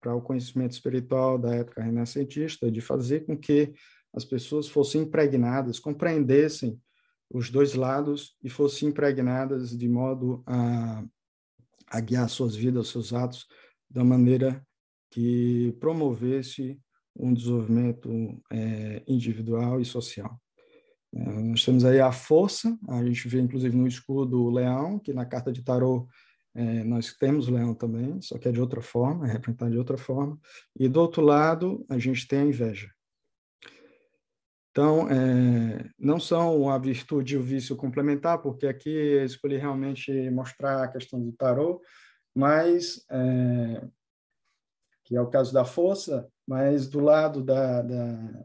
[0.00, 3.72] para o conhecimento espiritual da época renascentista, de fazer com que
[4.12, 6.78] as pessoas fossem impregnadas, compreendessem
[7.30, 11.02] os dois lados e fossem impregnadas de modo a,
[11.86, 13.46] a guiar suas vidas, seus atos,
[13.88, 14.62] da maneira
[15.10, 16.78] que promovesse
[17.16, 18.10] um desenvolvimento
[18.52, 20.38] é, individual e social.
[21.14, 25.12] É, nós temos aí a força, a gente vê inclusive no escudo o leão, que
[25.12, 26.08] na carta de tarô
[26.54, 29.78] é, nós temos o leão também, só que é de outra forma, é representado de
[29.78, 30.38] outra forma.
[30.78, 32.90] E do outro lado, a gente tem a inveja.
[34.70, 40.10] Então, é, não são a virtude e o vício complementar, porque aqui eu escolhi realmente
[40.30, 41.80] mostrar a questão do tarô,
[42.34, 43.88] mas é,
[45.04, 48.44] que é o caso da força, mas do lado da, da, da,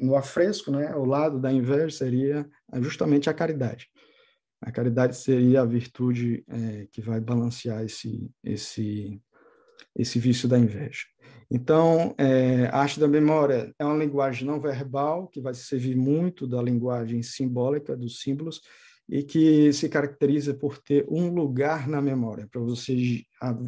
[0.00, 2.48] no afresco, né, o lado da inveja seria
[2.80, 3.88] justamente a caridade.
[4.60, 9.20] A caridade seria a virtude é, que vai balancear esse, esse,
[9.96, 11.04] esse vício da inveja.
[11.50, 16.46] Então, é, a arte da memória é uma linguagem não verbal, que vai servir muito
[16.46, 18.62] da linguagem simbólica, dos símbolos,
[19.08, 23.24] e que se caracteriza por ter um lugar na memória, para você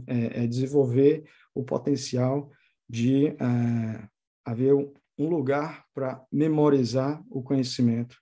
[0.06, 2.50] é, é, desenvolver o potencial
[2.88, 4.08] de é,
[4.44, 4.74] haver
[5.18, 8.16] lugar para memorizar o conhecimento.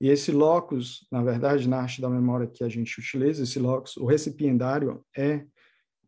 [0.00, 3.96] E esse locus, na verdade, na arte da memória que a gente utiliza, esse locus,
[3.96, 5.44] o recipiendário é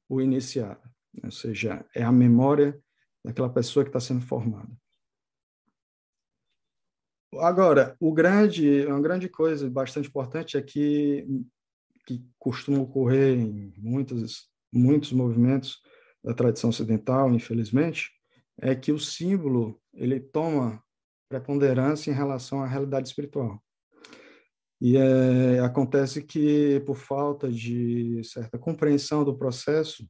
[0.08, 2.80] o iniciado ou seja, é a memória
[3.24, 4.70] daquela pessoa que está sendo formada.
[7.38, 11.26] Agora, o grande, uma grande coisa bastante importante é que,
[12.06, 15.80] que costuma ocorrer em muitos, muitos movimentos
[16.22, 18.10] da tradição ocidental, infelizmente,
[18.60, 20.82] é que o símbolo ele toma
[21.28, 23.62] preponderância em relação à realidade espiritual.
[24.80, 30.04] E é, acontece que, por falta de certa compreensão do processo,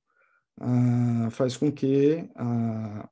[0.59, 3.09] ah, faz com que ah,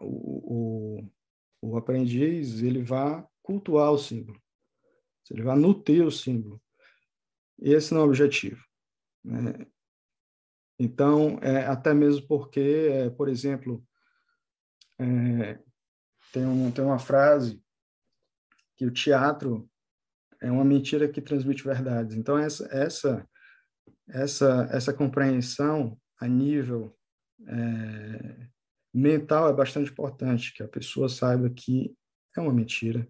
[0.00, 4.40] o, o, o, aprendiz ele vá cultuar o símbolo,
[5.30, 6.60] ele vá nutrir o símbolo.
[7.60, 8.64] Esse não é o objetivo.
[9.24, 9.66] Né?
[10.78, 13.82] Então, é, até mesmo porque, é, por exemplo,
[14.98, 15.58] é,
[16.32, 17.62] tem, um, tem uma frase
[18.76, 19.68] que o teatro
[20.40, 22.16] é uma mentira que transmite verdades.
[22.16, 23.28] Então, essa, essa,
[24.08, 26.96] essa, essa compreensão a nível
[27.46, 28.48] é,
[28.92, 31.94] mental é bastante importante, que a pessoa saiba que
[32.36, 33.08] é uma mentira,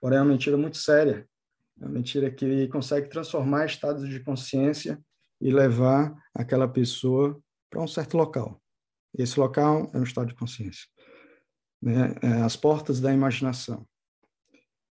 [0.00, 1.28] porém é uma mentira muito séria,
[1.80, 5.00] é uma mentira que consegue transformar estados de consciência
[5.40, 8.60] e levar aquela pessoa para um certo local.
[9.16, 10.86] Esse local é um estado de consciência.
[11.80, 12.14] Né?
[12.22, 13.86] É as portas da imaginação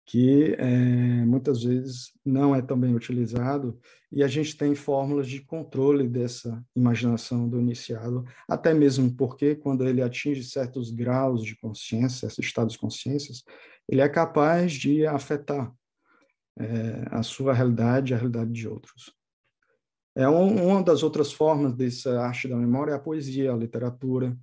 [0.09, 3.79] que é, muitas vezes não é tão bem utilizado,
[4.11, 9.87] e a gente tem fórmulas de controle dessa imaginação do iniciado, até mesmo porque, quando
[9.87, 13.31] ele atinge certos graus de consciência, esses estados de consciência,
[13.87, 15.71] ele é capaz de afetar
[16.57, 19.13] é, a sua realidade e a realidade de outros.
[20.15, 24.35] É um, uma das outras formas dessa arte da memória é a poesia, a literatura,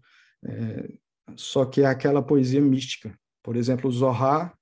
[0.44, 0.96] é,
[1.34, 3.18] só que é aquela poesia mística.
[3.42, 4.56] Por exemplo, o Zohar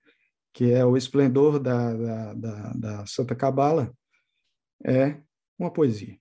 [0.55, 3.93] que é o esplendor da, da, da, da Santa Cabala,
[4.85, 5.21] é
[5.59, 6.17] uma poesia.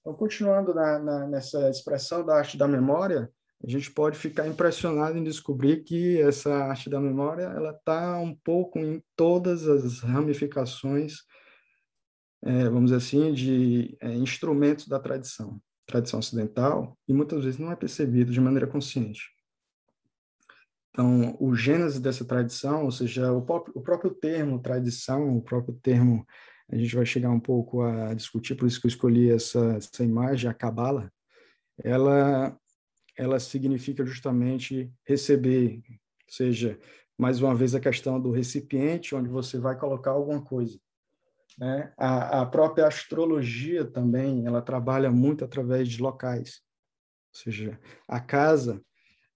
[0.00, 3.30] Então, continuando na, na, nessa expressão da arte da memória,
[3.62, 8.34] a gente pode ficar impressionado em descobrir que essa arte da memória ela está um
[8.34, 11.18] pouco em todas as ramificações,
[12.42, 17.70] é, vamos dizer assim, de é, instrumentos da tradição, tradição ocidental, e muitas vezes não
[17.70, 19.30] é percebido de maneira consciente.
[20.90, 25.74] Então, o gênese dessa tradição, ou seja, o próprio, o próprio termo tradição, o próprio
[25.82, 26.26] termo,
[26.70, 30.02] a gente vai chegar um pouco a discutir, por isso que eu escolhi essa, essa
[30.02, 31.12] imagem, a Cabala,
[31.84, 32.58] ela
[33.16, 35.94] ela significa justamente receber, ou
[36.28, 36.78] seja,
[37.16, 40.78] mais uma vez a questão do recipiente onde você vai colocar alguma coisa.
[41.58, 41.92] Né?
[41.96, 46.60] A, a própria astrologia também, ela trabalha muito através de locais,
[47.32, 48.82] ou seja, a casa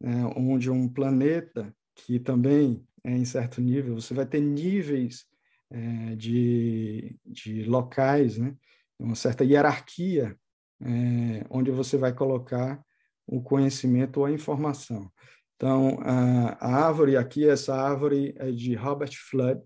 [0.00, 5.26] né, onde um planeta que também é em certo nível, você vai ter níveis
[5.70, 8.54] é, de, de locais, né?
[8.98, 10.36] uma certa hierarquia,
[10.82, 12.82] é, onde você vai colocar
[13.26, 15.10] o conhecimento ou a informação.
[15.56, 19.62] Então, a, a árvore aqui, essa árvore é de Robert Flood,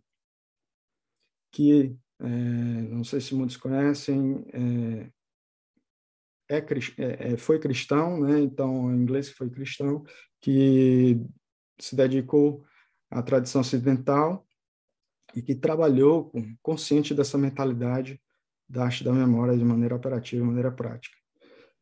[1.52, 4.44] que, é, não sei se muitos conhecem,
[6.48, 8.40] é, é, é, é, foi cristão, né?
[8.40, 10.04] então, em inglês foi cristão,
[10.40, 11.20] que
[11.78, 12.64] se dedicou
[13.10, 14.46] à tradição ocidental
[15.34, 18.20] e que trabalhou com, consciente dessa mentalidade
[18.68, 21.16] da arte da memória de maneira operativa, de maneira prática.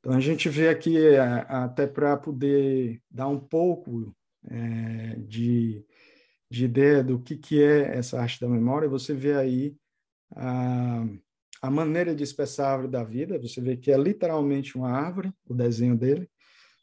[0.00, 4.12] Então, a gente vê aqui, é, até para poder dar um pouco
[4.50, 5.84] é, de,
[6.50, 9.76] de ideia do que, que é essa arte da memória, você vê aí
[10.36, 11.04] a,
[11.62, 15.32] a maneira de expressar a árvore da vida, você vê que é literalmente uma árvore,
[15.48, 16.28] o desenho dele,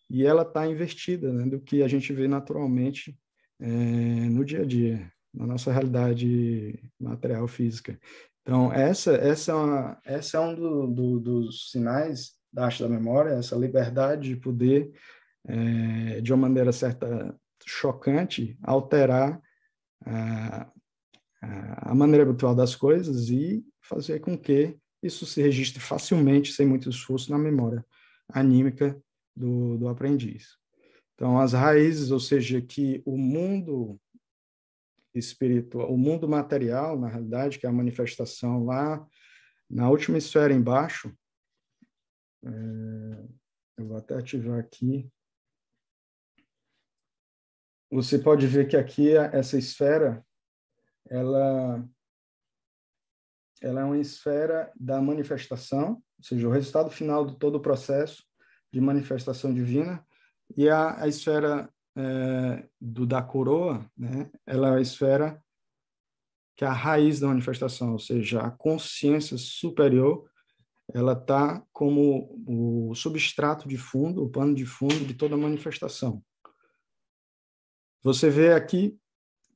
[0.09, 3.17] e ela está invertida né, do que a gente vê naturalmente
[3.59, 7.99] é, no dia a dia, na nossa realidade material física.
[8.41, 12.89] Então, essa, essa, é, uma, essa é um do, do, dos sinais da arte da
[12.89, 14.91] memória, essa liberdade de poder,
[15.47, 19.39] é, de uma maneira certa chocante, alterar
[20.05, 20.67] a,
[21.41, 26.89] a maneira habitual das coisas e fazer com que isso se registre facilmente, sem muito
[26.89, 27.85] esforço, na memória
[28.27, 29.01] anímica
[29.35, 30.57] do, do aprendiz.
[31.15, 33.99] Então, as raízes, ou seja, que o mundo
[35.13, 39.05] espiritual, o mundo material, na realidade, que é a manifestação lá
[39.69, 41.13] na última esfera embaixo,
[42.43, 42.49] é,
[43.77, 45.09] eu vou até ativar aqui.
[47.91, 50.25] Você pode ver que aqui essa esfera,
[51.09, 51.83] ela,
[53.61, 58.23] ela é uma esfera da manifestação, ou seja, o resultado final de todo o processo
[58.71, 60.05] de manifestação divina,
[60.55, 65.41] e a, a esfera é, do, da coroa, né, ela é a esfera
[66.55, 70.29] que é a raiz da manifestação, ou seja, a consciência superior
[70.93, 76.23] ela está como o substrato de fundo, o pano de fundo de toda manifestação.
[78.03, 78.99] Você vê aqui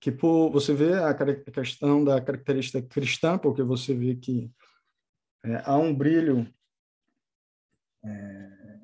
[0.03, 4.51] que por, você vê a questão da característica cristã, porque você vê que
[5.45, 6.53] é, há um brilho
[8.03, 8.81] é,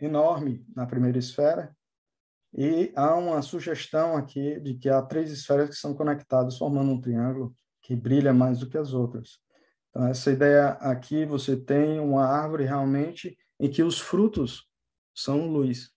[0.00, 1.72] enorme na primeira esfera
[2.52, 7.00] e há uma sugestão aqui de que há três esferas que são conectadas formando um
[7.00, 9.38] triângulo que brilha mais do que as outras.
[9.90, 14.68] Então, essa ideia aqui, você tem uma árvore realmente em que os frutos
[15.14, 15.92] são luz.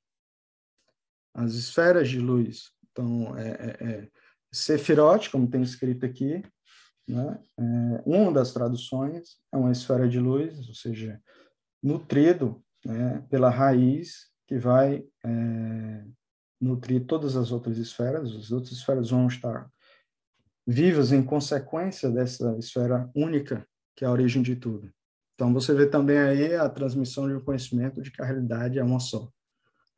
[1.34, 2.72] As esferas de luz.
[2.92, 4.08] Então, é, é, é
[4.52, 6.44] Sefirot, como tem escrito aqui,
[7.08, 7.40] né?
[7.60, 11.22] É, uma das traduções é uma esfera de luz, ou seja,
[11.82, 16.06] nutrido né, pela raiz que vai é,
[16.60, 18.34] nutrir todas as outras esferas.
[18.34, 19.70] As outras esferas vão estar
[20.68, 23.66] vivas em consequência dessa esfera única
[23.96, 24.92] que é a origem de tudo.
[25.36, 28.84] Então, você vê também aí a transmissão de um conhecimento de que a realidade é
[28.84, 29.30] uma só.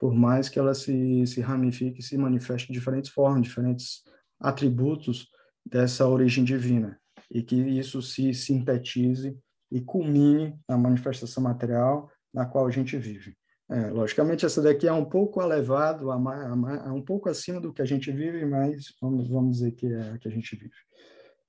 [0.04, 4.04] Por mais que ela se, se ramifique, se manifeste de diferentes formas, diferentes
[4.38, 5.30] atributos
[5.66, 7.00] dessa origem divina,
[7.32, 9.34] e que isso se sintetize
[9.72, 13.34] e culmine na manifestação material na qual a gente vive.
[13.72, 17.72] É, logicamente, essa daqui é um pouco elevado, a, a, a, um pouco acima do
[17.72, 20.76] que a gente vive, mas vamos, vamos dizer que é o que a gente vive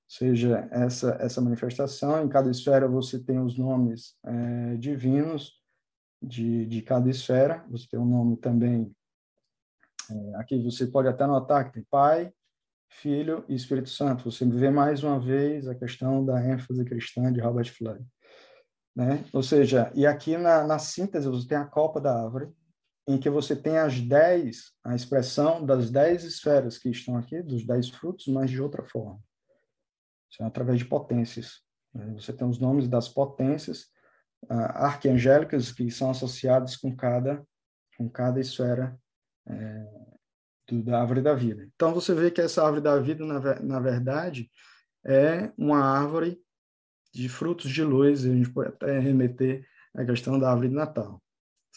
[0.06, 2.22] seja essa essa manifestação.
[2.22, 5.63] Em cada esfera você tem os nomes é, divinos
[6.24, 7.64] de, de cada esfera.
[7.70, 8.94] Você tem um nome também.
[10.10, 12.32] É, aqui você pode até notar que tem Pai,
[12.88, 14.30] Filho e Espírito Santo.
[14.30, 18.04] Você vê mais uma vez a questão da ênfase cristã de Robert Flood.
[18.94, 19.24] Né?
[19.32, 22.52] Ou seja, e aqui na, na síntese você tem a copa da árvore,
[23.06, 27.66] em que você tem as dez, a expressão das dez esferas que estão aqui, dos
[27.66, 29.20] dez frutos, mas de outra forma
[30.42, 31.62] através de potências.
[31.92, 32.14] Né?
[32.18, 33.86] Você tem os nomes das potências
[34.48, 37.44] arquangélicas que são associadas com cada
[37.96, 38.98] com cada esfera
[39.46, 39.86] é,
[40.68, 41.68] do, da árvore da vida.
[41.74, 44.50] Então, você vê que essa árvore da vida, na, na verdade,
[45.04, 46.40] é uma árvore
[47.12, 49.64] de frutos de luz, e a gente pode até remeter
[49.94, 51.12] à questão da árvore de Natal.
[51.12, 51.20] Ou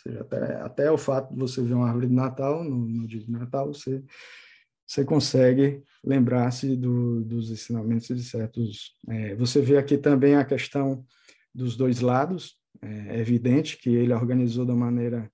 [0.01, 3.19] seja, até, até o fato de você ver uma árvore de Natal, no, no dia
[3.19, 4.03] de Natal, você,
[4.85, 8.95] você consegue lembrar-se do, dos ensinamentos de certos.
[9.09, 11.05] É, você vê aqui também a questão
[11.53, 15.31] dos dois lados, é, é evidente que ele organizou da maneira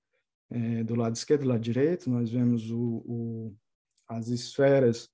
[0.50, 3.56] é, do lado esquerdo do lado direito, nós vemos o, o
[4.08, 5.10] as esferas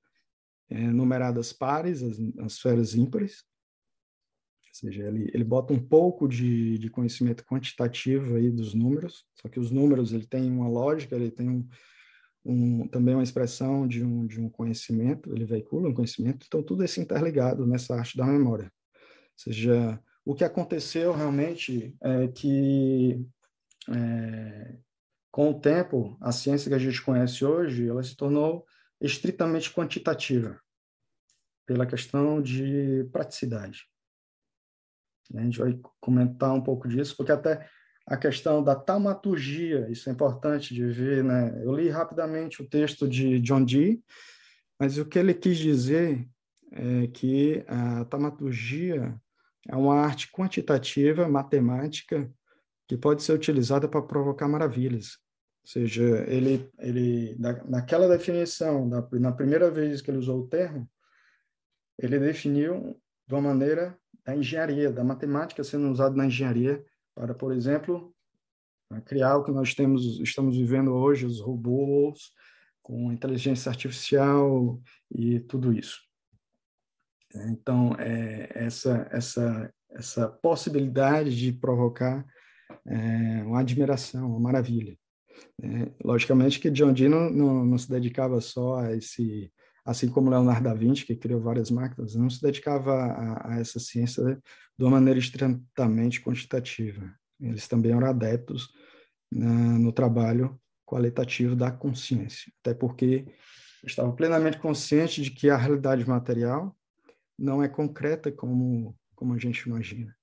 [0.70, 3.44] é, numeradas pares, as, as esferas ímpares,
[4.68, 9.50] ou seja, ele, ele bota um pouco de, de conhecimento quantitativo aí dos números, só
[9.50, 11.68] que os números ele tem uma lógica, ele tem um,
[12.46, 16.84] um, também uma expressão de um, de um conhecimento, ele veicula um conhecimento, então tudo
[16.84, 18.66] isso interligado nessa arte da memória.
[18.66, 23.26] Ou seja, o que aconteceu realmente é que
[23.90, 24.78] é,
[25.32, 28.66] com o tempo, a ciência que a gente conhece hoje, ela se tornou
[29.00, 30.60] estritamente quantitativa,
[31.66, 33.86] pela questão de praticidade.
[35.36, 37.70] A gente vai comentar um pouco disso, porque até
[38.06, 41.62] a questão da taumaturgia, isso é importante de ver, né?
[41.64, 44.04] Eu li rapidamente o texto de John Dee,
[44.80, 46.28] mas o que ele quis dizer
[46.72, 49.16] é que a taumaturgia
[49.70, 52.30] é uma arte quantitativa, matemática,
[52.88, 55.20] que pode ser utilizada para provocar maravilhas.
[55.64, 60.90] Ou seja, ele, ele naquela definição, na primeira vez que ele usou o termo,
[62.00, 63.96] ele definiu de uma maneira
[64.26, 68.12] da engenharia, da matemática sendo usada na engenharia para, por exemplo,
[69.06, 72.32] criar o que nós temos, estamos vivendo hoje, os robôs
[72.82, 76.09] com inteligência artificial e tudo isso.
[77.36, 82.26] Então, é, essa, essa, essa possibilidade de provocar
[82.86, 84.98] é, uma admiração, uma maravilha.
[85.62, 89.52] É, logicamente que John Dee não, não, não, se dedicava só a esse,
[89.86, 93.80] assim como Leonardo da Vinci, que criou várias máquinas, não se dedicava a, a essa
[93.80, 94.24] ciência
[94.78, 97.14] de uma maneira estritamente quantitativa.
[97.40, 98.70] Eles também eram adeptos
[99.32, 103.26] na, no trabalho qualitativo da consciência, até porque
[103.86, 106.76] estavam plenamente conscientes de que a realidade material
[107.40, 110.14] não é concreta como, como a gente imagina.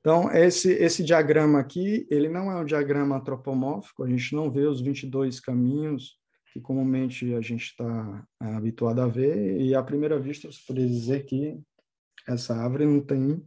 [0.00, 4.62] Então, esse, esse diagrama aqui, ele não é um diagrama antropomórfico, a gente não vê
[4.62, 6.16] os 22 caminhos
[6.52, 10.88] que comumente a gente está é, habituado a ver, e à primeira vista você poderia
[10.88, 11.60] dizer que
[12.26, 13.42] essa árvore não tem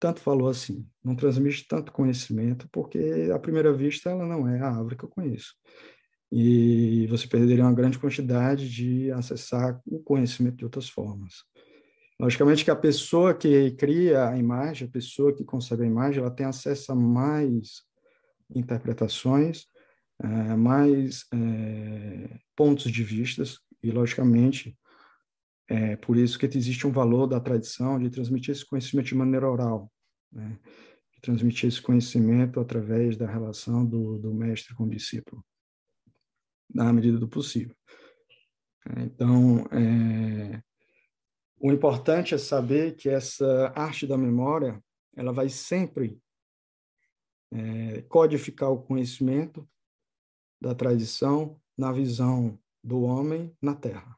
[0.00, 4.68] tanto valor assim, não transmite tanto conhecimento, porque à primeira vista ela não é a
[4.68, 5.54] árvore que eu conheço.
[6.30, 11.42] E você perderia uma grande quantidade de acessar o conhecimento de outras formas.
[12.20, 16.30] Logicamente que a pessoa que cria a imagem, a pessoa que concebe a imagem, ela
[16.30, 17.82] tem acesso a mais
[18.54, 19.66] interpretações,
[20.20, 24.76] é, mais é, pontos de vistas, e logicamente
[25.68, 29.48] é por isso que existe um valor da tradição de transmitir esse conhecimento de maneira
[29.48, 29.92] oral,
[30.32, 30.58] né?
[31.12, 35.44] de transmitir esse conhecimento através da relação do, do mestre com o discípulo,
[36.74, 37.76] na medida do possível.
[38.96, 40.62] Então, é,
[41.60, 44.82] o importante é saber que essa arte da memória
[45.16, 46.20] ela vai sempre
[47.52, 49.68] é, codificar o conhecimento
[50.60, 54.16] da tradição na visão do homem na Terra.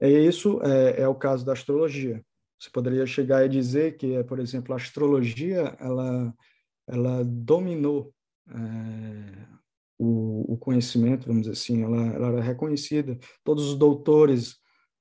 [0.00, 2.24] É isso é, é, o caso da astrologia.
[2.58, 6.34] Você poderia chegar e dizer que, por exemplo, a astrologia ela
[6.88, 8.14] ela dominou
[8.48, 9.46] é,
[9.98, 13.18] o, o, conhecimento, vamos dizer assim, ela, ela era reconhecida.
[13.44, 14.56] Todos os doutores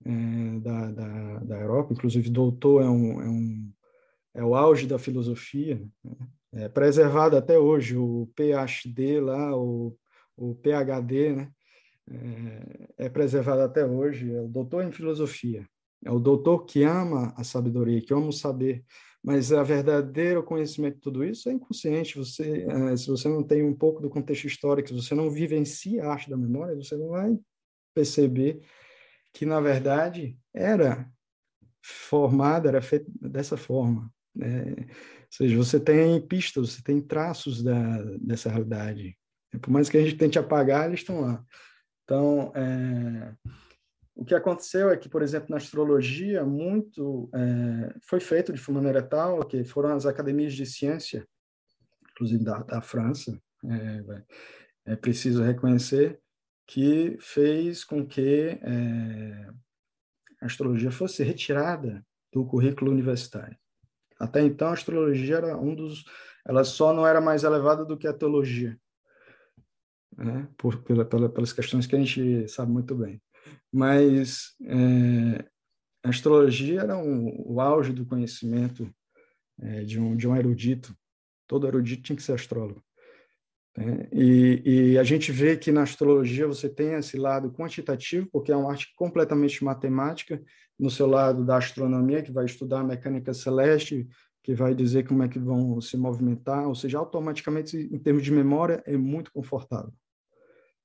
[0.06, 3.72] é, da, da, da Europa, inclusive doutor é, um, é, um,
[4.36, 6.16] é o auge da filosofia, né?
[6.54, 9.98] é preservado até hoje, o PhD lá, o,
[10.36, 11.52] o PhD, né?
[12.10, 15.68] É, é, preservado até hoje, é o doutor em filosofia,
[16.06, 18.86] é o doutor que ama a sabedoria, que ama o saber,
[19.22, 22.18] mas a verdadeiro conhecimento de tudo isso é inconsciente.
[22.18, 26.06] Você, é, se você não tem um pouco do contexto histórico, se você não vivencia
[26.06, 27.38] a arte da memória, você não vai
[27.94, 28.62] perceber
[29.38, 31.08] que na verdade era
[31.80, 34.12] formada, era feita dessa forma.
[34.36, 34.74] Né?
[34.80, 34.86] Ou
[35.30, 39.16] seja, você tem pistas, você tem traços da, dessa realidade.
[39.62, 41.46] Por mais que a gente tente apagar, eles estão lá.
[42.04, 43.36] Então, é,
[44.16, 49.04] o que aconteceu é que, por exemplo, na astrologia, muito é, foi feito de maneira
[49.04, 51.28] tal que foram as academias de ciência,
[52.12, 54.24] inclusive da, da França, é,
[54.94, 56.20] é preciso reconhecer,
[56.68, 59.50] que fez com que é,
[60.42, 63.58] a astrologia fosse retirada do currículo universitário.
[64.20, 66.04] Até então, a astrologia era um dos
[66.48, 68.80] ela só não era mais elevada do que a teologia,
[70.16, 70.48] né?
[70.58, 73.22] Por, pela, pela, pelas questões que a gente sabe muito bem.
[73.72, 75.46] Mas é,
[76.02, 78.90] a astrologia era um, o auge do conhecimento
[79.60, 80.96] é, de, um, de um erudito.
[81.46, 82.82] Todo erudito tinha que ser astrólogo.
[83.78, 84.08] Né?
[84.12, 84.62] E,
[84.94, 88.72] e, a gente vê que na astrologia você tem esse lado quantitativo, porque é uma
[88.72, 90.42] arte completamente matemática,
[90.80, 94.08] no seu lado da astronomia, que vai estudar a mecânica celeste,
[94.44, 98.32] que vai dizer como é que vão se movimentar, ou seja, automaticamente, em termos de
[98.32, 99.94] memória, é muito confortável.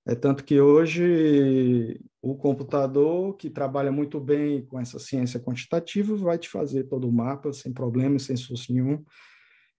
[0.04, 6.38] É tanto que hoje o computador, que trabalha muito bem com essa ciência quantitativa, vai
[6.38, 9.04] te fazer todo o mapa sem problema, sem esforço nenhum,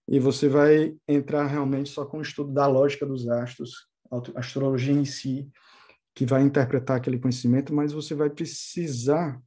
[0.06, 4.92] e você vai entrar realmente só com o estudo da lógica dos astros, a astrologia
[4.92, 5.50] em si,
[6.14, 9.40] que vai interpretar aquele conhecimento, mas você vai precisar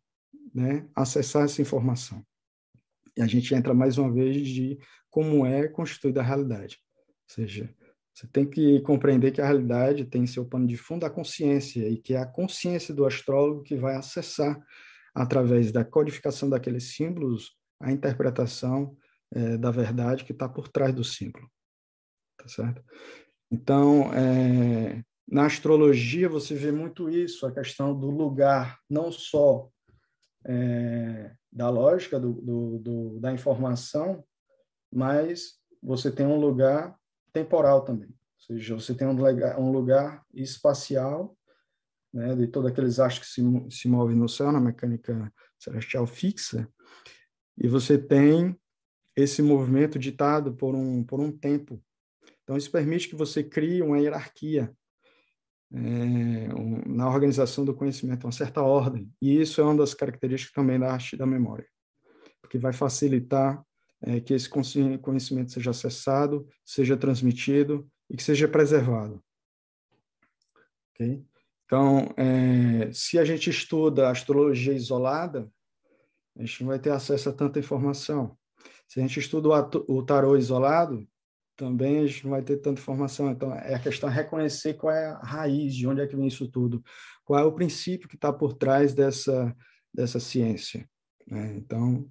[0.53, 2.26] né, acessar essa informação.
[3.16, 4.78] E a gente entra mais uma vez de
[5.10, 6.80] como é constituída a realidade.
[7.30, 7.74] Ou seja,
[8.14, 11.97] você tem que compreender que a realidade tem seu pano de fundo a consciência, e
[11.97, 14.60] que é a consciência do astrólogo que vai acessar,
[15.14, 18.95] através da codificação daqueles símbolos, a interpretação
[19.34, 21.49] é, da verdade que está por trás do símbolo.
[22.38, 22.84] Tá certo?
[23.51, 29.69] Então, é, na astrologia, você vê muito isso, a questão do lugar, não só
[30.45, 34.23] é, da lógica do, do, do, da informação,
[34.91, 36.97] mas você tem um lugar
[37.34, 38.09] temporal também.
[38.09, 41.38] Ou seja, você tem um lugar, um lugar espacial,
[42.13, 46.67] né, de todos aqueles astros que se, se movem no céu, na mecânica celestial fixa,
[47.57, 48.57] e você tem
[49.18, 51.84] esse movimento ditado por um, por um tempo.
[52.43, 54.72] Então, isso permite que você crie uma hierarquia
[55.74, 59.11] é, um, na organização do conhecimento, uma certa ordem.
[59.20, 61.68] E isso é uma das características também da arte da memória,
[62.39, 63.61] porque vai facilitar
[64.01, 69.22] é, que esse conhecimento seja acessado, seja transmitido e que seja preservado.
[70.93, 71.26] Okay?
[71.65, 75.51] Então, é, se a gente estuda astrologia isolada,
[76.38, 78.38] a gente não vai ter acesso a tanta informação.
[78.88, 79.49] Se a gente estuda
[79.88, 81.07] o tarô isolado,
[81.57, 83.31] também a gente não vai ter tanta informação.
[83.31, 86.27] Então, é a questão de reconhecer qual é a raiz, de onde é que vem
[86.27, 86.83] isso tudo,
[87.25, 89.55] qual é o princípio que está por trás dessa,
[89.93, 90.88] dessa ciência.
[91.25, 91.55] Né?
[91.57, 92.09] Então,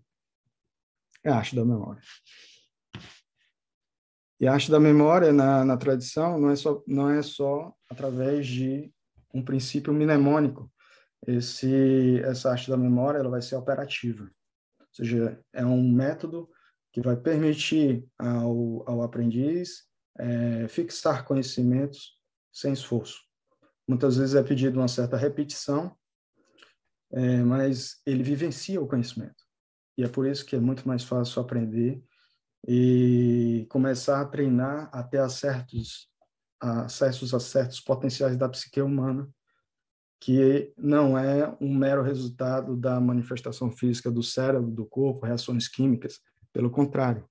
[1.25, 2.03] é a arte da memória.
[4.39, 8.47] E a arte da memória, na, na tradição, não é, só, não é só através
[8.47, 8.93] de
[9.33, 10.71] um princípio mnemônico.
[11.27, 14.25] Esse, essa arte da memória ela vai ser operativa.
[14.25, 16.49] Ou seja, é um método
[16.97, 19.85] que vai permitir ao, ao aprendiz
[20.19, 22.19] é, fixar conhecimentos
[22.51, 23.21] sem esforço.
[23.87, 25.95] Muitas vezes é pedido uma certa repetição,
[27.13, 29.45] é, mas ele vivencia o conhecimento.
[29.99, 32.03] E é por isso que é muito mais fácil aprender
[32.67, 36.09] e começar a treinar até a certos,
[36.59, 39.29] acessos a certos potenciais da psique humana,
[40.19, 46.23] que não é um mero resultado da manifestação física do cérebro, do corpo, reações químicas,
[46.57, 47.23] pelo contrário,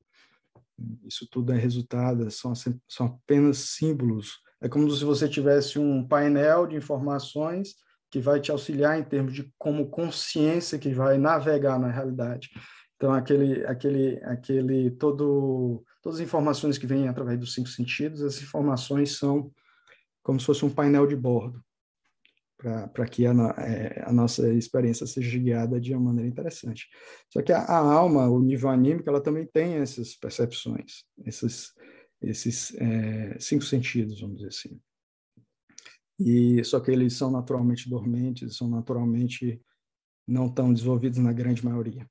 [1.03, 2.53] isso tudo é resultado, são,
[2.87, 4.39] são apenas símbolos.
[4.61, 7.69] É como se você tivesse um painel de informações
[8.11, 12.51] que vai te auxiliar em termos de como consciência que vai navegar na realidade.
[12.95, 18.43] Então, aquele, aquele, aquele, todo, todas as informações que vêm através dos cinco sentidos, essas
[18.43, 19.51] informações são
[20.21, 21.65] como se fosse um painel de bordo
[22.93, 26.87] para que a, é, a, nossa experiência seja guiada de uma maneira interessante.
[27.31, 31.71] Só que a, a, alma, o nível anímico, ela também tem essas percepções, esses,
[32.21, 34.81] esses é, cinco sentidos, vamos dizer assim.
[36.19, 39.61] E só que eles são naturalmente dormentes, são naturalmente
[40.27, 42.09] não tão desenvolvidos na grande maioria.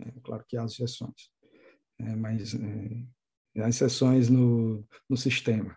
[0.00, 1.30] É, claro que há exceções,
[1.98, 5.76] é, mas é, há exceções no, no sistema.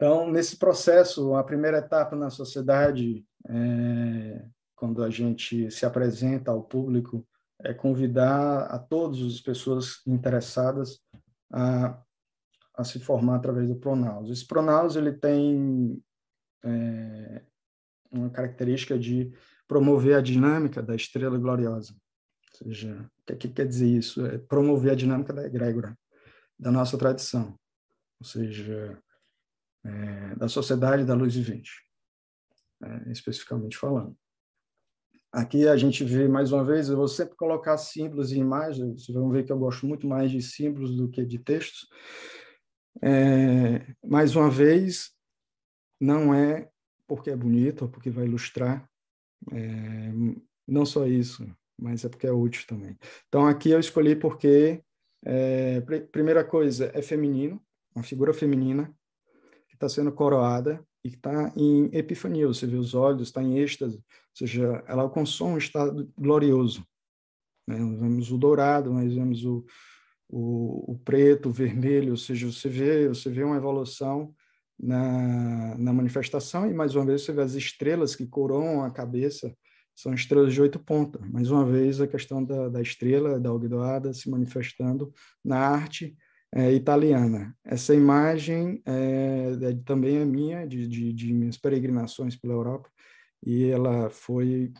[0.00, 6.62] Então, nesse processo, a primeira etapa na sociedade, é, quando a gente se apresenta ao
[6.62, 7.22] público,
[7.62, 10.98] é convidar a todas as pessoas interessadas
[11.52, 12.02] a,
[12.78, 14.30] a se formar através do Pronaus.
[14.30, 16.02] Esse Pronaus ele tem
[16.64, 17.42] é,
[18.10, 19.30] uma característica de
[19.68, 21.92] promover a dinâmica da estrela gloriosa.
[21.92, 24.24] Ou seja, o que, que quer dizer isso?
[24.24, 25.94] É promover a dinâmica da egrégora,
[26.58, 27.54] da nossa tradição.
[28.18, 28.98] Ou seja,
[29.84, 31.70] é, da Sociedade da Luz Vivente,
[32.82, 34.16] é, especificamente falando.
[35.32, 39.16] Aqui a gente vê, mais uma vez, eu vou sempre colocar símbolos e imagens, vocês
[39.16, 41.88] vão ver que eu gosto muito mais de símbolos do que de textos.
[43.02, 45.10] É, mais uma vez,
[46.00, 46.68] não é
[47.06, 48.88] porque é bonito ou porque vai ilustrar,
[49.52, 50.12] é,
[50.66, 51.46] não só isso,
[51.78, 52.98] mas é porque é útil também.
[53.28, 54.82] Então, aqui eu escolhi porque
[55.22, 57.60] É, pr primeira coisa, é feminino,
[57.94, 58.90] uma figura feminina
[59.80, 63.96] está sendo coroada e que está em epifania, você vê os olhos, está em êxtase,
[63.96, 64.02] ou
[64.34, 66.84] seja, ela alcançou um estado glorioso.
[67.66, 67.78] Né?
[67.78, 69.64] Nós vemos o dourado, nós vemos o,
[70.28, 74.34] o, o, preto, o vermelho, ou seja, você vê, você vê uma evolução
[74.78, 79.54] na, na manifestação e, mais uma vez, você vê as estrelas que coroam a cabeça,
[79.94, 81.26] são estrelas de oito pontas.
[81.30, 85.12] Mais uma vez, a questão da, da estrela, da alguidoada, se manifestando
[85.42, 86.16] na arte
[86.54, 87.56] é, italiana.
[87.64, 92.90] Essa imagem é, é, também é minha, de, de, de, minhas peregrinações pela Europa,
[93.44, 94.72] e ela foi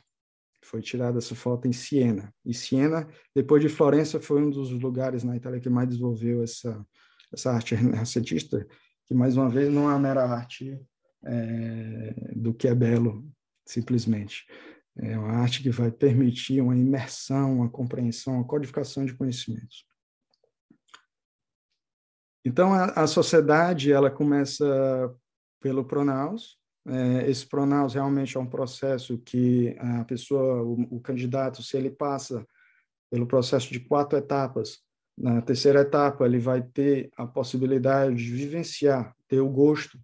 [0.62, 2.32] foi tirada essa foto em Siena.
[2.44, 6.86] E Siena, depois de Florença, foi um dos lugares na Itália que mais desenvolveu essa
[7.32, 8.66] essa arte renascentista,
[9.06, 10.78] que mais uma vez não é uma mera arte
[11.24, 13.24] é, do que é belo,
[13.64, 14.46] simplesmente.
[14.96, 19.86] É uma arte que vai permitir uma imersão, uma compreensão, uma codificação de conhecimentos.
[22.44, 25.14] Então, a, a sociedade ela começa
[25.60, 26.58] pelo pronaus.
[26.86, 31.90] É, esse pronaus realmente é um processo que a pessoa, o, o, candidato, se ele
[31.90, 32.46] passa
[33.10, 34.78] pelo processo de quatro etapas,
[35.18, 39.98] na terceira etapa ele vai ter a possibilidade de vivenciar, ter o gosto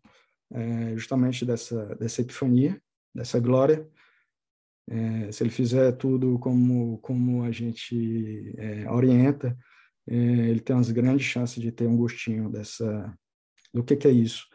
[0.53, 2.81] é, justamente dessa, dessa epifania,
[3.15, 3.89] dessa glória.
[4.89, 9.57] É, se ele fizer tudo como, como a gente é, orienta,
[10.07, 13.13] ele tem umas grandes chances de ter um gostinho dessa
[13.73, 14.47] do que, que é isso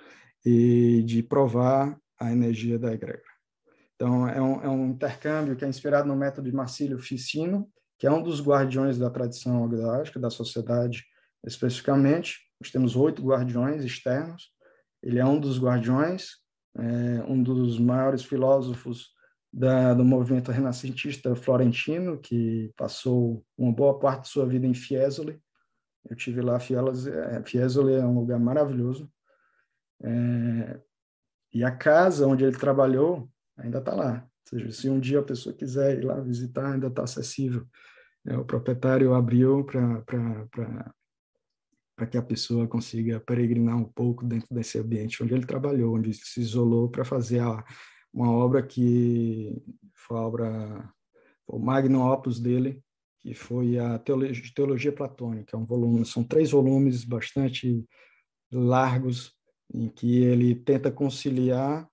[0.46, 3.32] e de provar a energia da egrégora.
[3.96, 8.08] Então, é um, é um intercâmbio que é inspirado no método de Marcílio Ficino, que
[8.08, 11.06] é um dos guardiões da tradição agrárica, da sociedade
[11.46, 12.40] especificamente.
[12.60, 14.52] Nós temos oito guardiões externos.
[15.04, 16.30] Ele é um dos guardiões,
[16.78, 19.10] é, um dos maiores filósofos
[19.52, 25.42] da, do movimento renascentista florentino, que passou uma boa parte de sua vida em Fiesole.
[26.10, 29.12] Eu tive lá, é, Fiesole é um lugar maravilhoso.
[30.02, 30.80] É,
[31.54, 34.24] e a casa onde ele trabalhou ainda está lá.
[34.24, 37.68] Ou seja, se um dia a pessoa quiser ir lá visitar, ainda está acessível.
[38.26, 40.02] É, o proprietário abriu para
[42.10, 46.40] que a pessoa consiga peregrinar um pouco dentro desse ambiente onde ele trabalhou, onde se
[46.40, 47.64] isolou para fazer a,
[48.14, 49.62] uma obra que
[49.96, 50.94] foi a obra,
[51.48, 52.82] o magnum opus dele,
[53.20, 57.86] que foi a Teologia, Teologia Platônica, é um volume, são três volumes bastante
[58.52, 59.34] largos,
[59.74, 61.86] em que ele tenta conciliar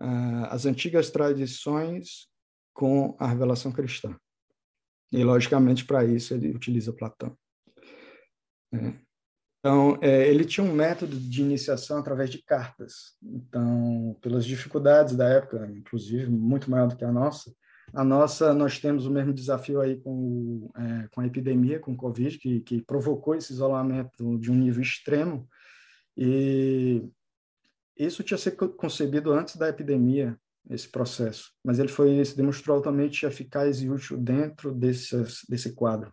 [0.00, 2.28] uh, as antigas tradições
[2.72, 4.16] com a revelação cristã.
[5.12, 7.36] E, logicamente, para isso ele utiliza Platão.
[8.72, 9.07] É.
[9.68, 13.18] Então, é, ele tinha um método de iniciação através de cartas.
[13.22, 17.54] Então, pelas dificuldades da época, inclusive muito maior do que a nossa,
[17.92, 21.96] a nossa nós temos o mesmo desafio aí com, é, com a epidemia, com o
[21.98, 25.46] Covid, que, que provocou esse isolamento de um nível extremo.
[26.16, 27.06] E
[27.94, 30.34] isso tinha sido concebido antes da epidemia,
[30.70, 35.14] esse processo, mas ele foi se demonstrou altamente eficaz e útil dentro desse,
[35.46, 36.10] desse quadro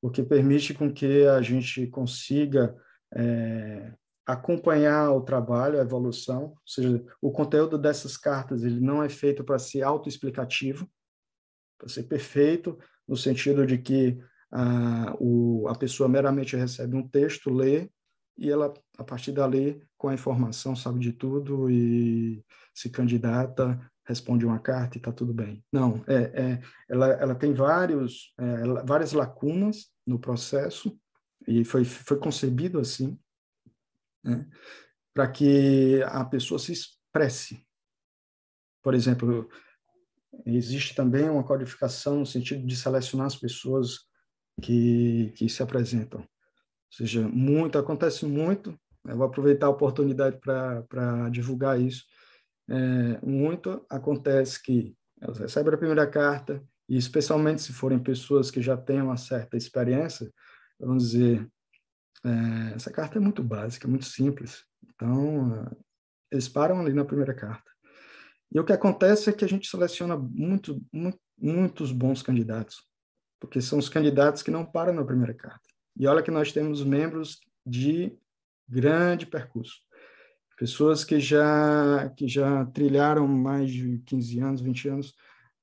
[0.00, 2.76] o que permite com que a gente consiga
[3.16, 3.92] é,
[4.26, 9.42] acompanhar o trabalho, a evolução, ou seja, o conteúdo dessas cartas ele não é feito
[9.42, 10.88] para ser autoexplicativo,
[11.78, 14.18] para ser perfeito, no sentido de que
[14.50, 17.88] a, o, a pessoa meramente recebe um texto, lê,
[18.36, 22.44] e ela, a partir dali, com a informação, sabe de tudo e
[22.74, 25.64] se candidata, responde uma carta e está tudo bem.
[25.72, 30.96] Não, é, é, ela, ela tem vários, é, várias lacunas no processo,
[31.46, 33.18] e foi, foi concebido assim,
[34.24, 34.46] né,
[35.14, 37.64] para que a pessoa se expresse.
[38.82, 39.48] Por exemplo,
[40.44, 44.06] existe também uma codificação no sentido de selecionar as pessoas
[44.60, 46.20] que, que se apresentam.
[46.20, 46.26] Ou
[46.90, 52.04] seja, muito, acontece muito, eu vou aproveitar a oportunidade para divulgar isso,
[52.68, 58.62] é, muito acontece que elas recebem a primeira carta, e especialmente se forem pessoas que
[58.62, 60.32] já têm uma certa experiência,
[60.78, 61.48] vamos dizer,
[62.24, 64.64] é, essa carta é muito básica, muito simples.
[64.94, 65.70] Então,
[66.30, 67.70] eles param ali na primeira carta.
[68.52, 72.82] E o que acontece é que a gente seleciona muito, muito, muitos bons candidatos,
[73.40, 75.66] porque são os candidatos que não param na primeira carta.
[75.98, 78.16] E olha que nós temos membros de
[78.68, 79.86] grande percurso
[80.56, 85.14] pessoas que já que já trilharam mais de 15 anos, 20 anos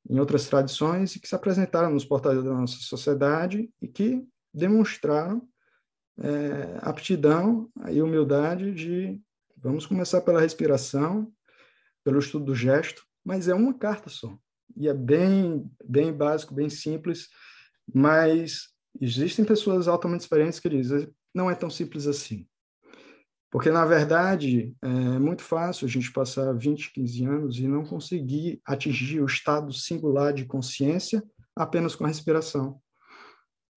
[0.10, 4.24] em outras tradições e que se apresentaram nos portais da nossa sociedade e que
[4.54, 5.48] demonstraram
[6.20, 9.22] é, aptidão e humildade de
[9.58, 11.32] vamos começar pela respiração,
[12.04, 14.38] pelo estudo do gesto, mas é uma carta só
[14.76, 17.30] e é bem bem básico, bem simples,
[17.94, 22.48] mas existem pessoas altamente experientes que dizem não é tão simples assim.
[23.52, 28.60] Porque, na verdade, é muito fácil a gente passar 20, 15 anos e não conseguir
[28.66, 31.24] atingir o estado singular de consciência
[31.56, 32.82] apenas com a respiração.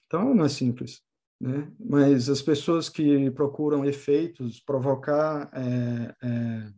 [0.06, 1.00] Então, não é simples.
[1.40, 1.70] Né?
[1.78, 6.70] Mas as pessoas que procuram efeitos, provocar é, é,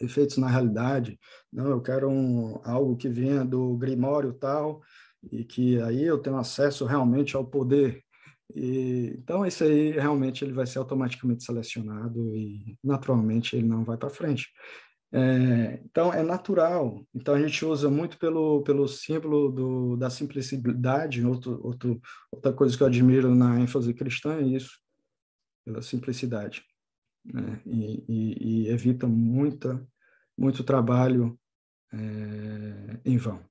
[0.00, 1.18] efeitos na realidade,
[1.52, 4.82] não, eu quero um, algo que venha do grimório tal,
[5.30, 8.02] e que aí eu tenho acesso realmente ao poder
[8.54, 13.96] e, então, isso aí realmente ele vai ser automaticamente selecionado e naturalmente ele não vai
[13.96, 14.48] para frente.
[15.12, 17.04] É, então, é natural.
[17.14, 21.24] Então, a gente usa muito pelo, pelo símbolo do, da simplicidade.
[21.26, 22.00] Outro, outro,
[22.30, 24.78] outra coisa que eu admiro na ênfase cristã é isso,
[25.64, 26.62] pela simplicidade.
[27.24, 27.60] Né?
[27.66, 29.84] E, e, e, evita muita,
[30.38, 31.38] muito trabalho
[31.92, 33.44] é, em vão.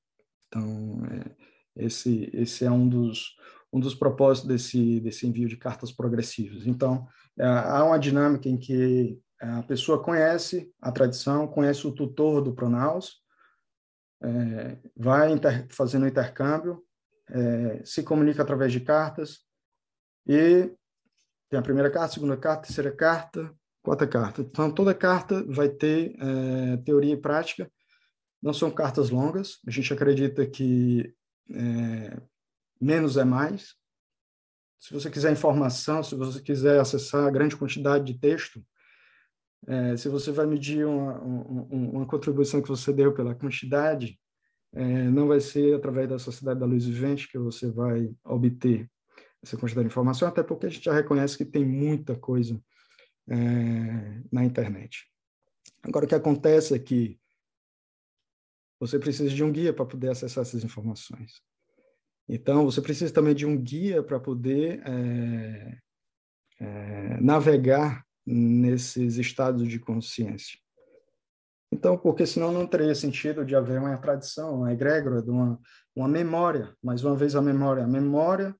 [0.48, 3.36] Então, é, esse, esse é um dos,
[3.72, 6.66] um dos propósitos desse, desse envio de cartas progressivas.
[6.66, 7.06] Então,
[7.38, 12.54] é, há uma dinâmica em que a pessoa conhece a tradição, conhece o tutor do
[12.54, 13.22] Pronaus,
[14.22, 16.84] é, vai inter, fazendo intercâmbio,
[17.30, 19.40] é, se comunica através de cartas,
[20.28, 20.70] e
[21.50, 24.42] tem a primeira carta, segunda carta, terceira carta, quarta carta.
[24.42, 27.72] Então, toda carta vai ter é, teoria e prática,
[28.42, 31.14] não são cartas longas, a gente acredita que
[31.52, 32.22] é,
[32.80, 33.76] menos é mais.
[34.78, 38.64] Se você quiser informação, se você quiser acessar grande quantidade de texto,
[39.68, 44.20] é, se você vai medir uma, uma, uma, contribuição que você deu pela quantidade,
[44.74, 48.90] é, não vai ser através da Sociedade da Luz Vivente que você vai obter
[49.44, 52.62] essa quantidade de informação, até porque a gente já reconhece que tem muita coisa
[53.30, 55.06] é, na internet.
[55.84, 57.20] Agora, o que acontece é que
[58.80, 61.42] você precisa de um guia para poder acessar essas informações.
[62.28, 65.78] Então, você precisa também de um guia para poder é,
[66.60, 70.60] é, navegar nesses estados de consciência.
[71.72, 75.60] Então, porque senão não teria sentido de haver uma tradição, uma egrégora, uma,
[75.96, 78.56] uma memória, mais uma vez a memória, a memória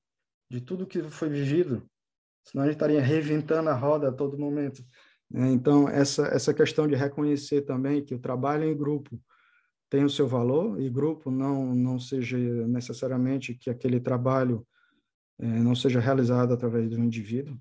[0.50, 1.88] de tudo que foi vivido,
[2.44, 4.84] senão a gente estaria reinventando a roda a todo momento.
[5.30, 5.50] Né?
[5.52, 9.20] Então, essa, essa questão de reconhecer também que o trabalho em grupo,
[9.88, 14.64] tem o seu valor e grupo não não seja necessariamente que aquele trabalho
[15.36, 17.58] é, não seja realizado através do indivíduo,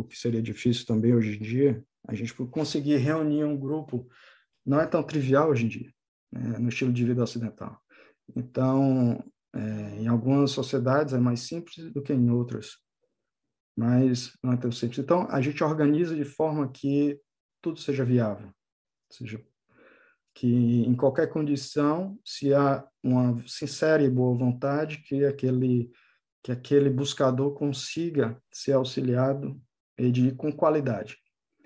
[0.00, 1.84] o que seria difícil também hoje em dia.
[2.06, 4.08] A gente conseguir reunir um grupo
[4.64, 5.92] não é tão trivial hoje em dia,
[6.32, 7.80] né, no estilo de vida ocidental.
[8.36, 9.22] Então,
[9.54, 9.60] é,
[10.00, 12.78] em algumas sociedades é mais simples do que em outras,
[13.76, 14.98] mas não é tão simples.
[14.98, 17.18] Então, a gente organiza de forma que
[17.60, 18.52] tudo seja viável,
[19.10, 19.42] seja
[20.34, 25.90] que em qualquer condição, se há uma sincera e boa vontade, que aquele
[26.42, 29.60] que aquele buscador consiga ser auxiliado
[30.00, 31.18] e de com qualidade.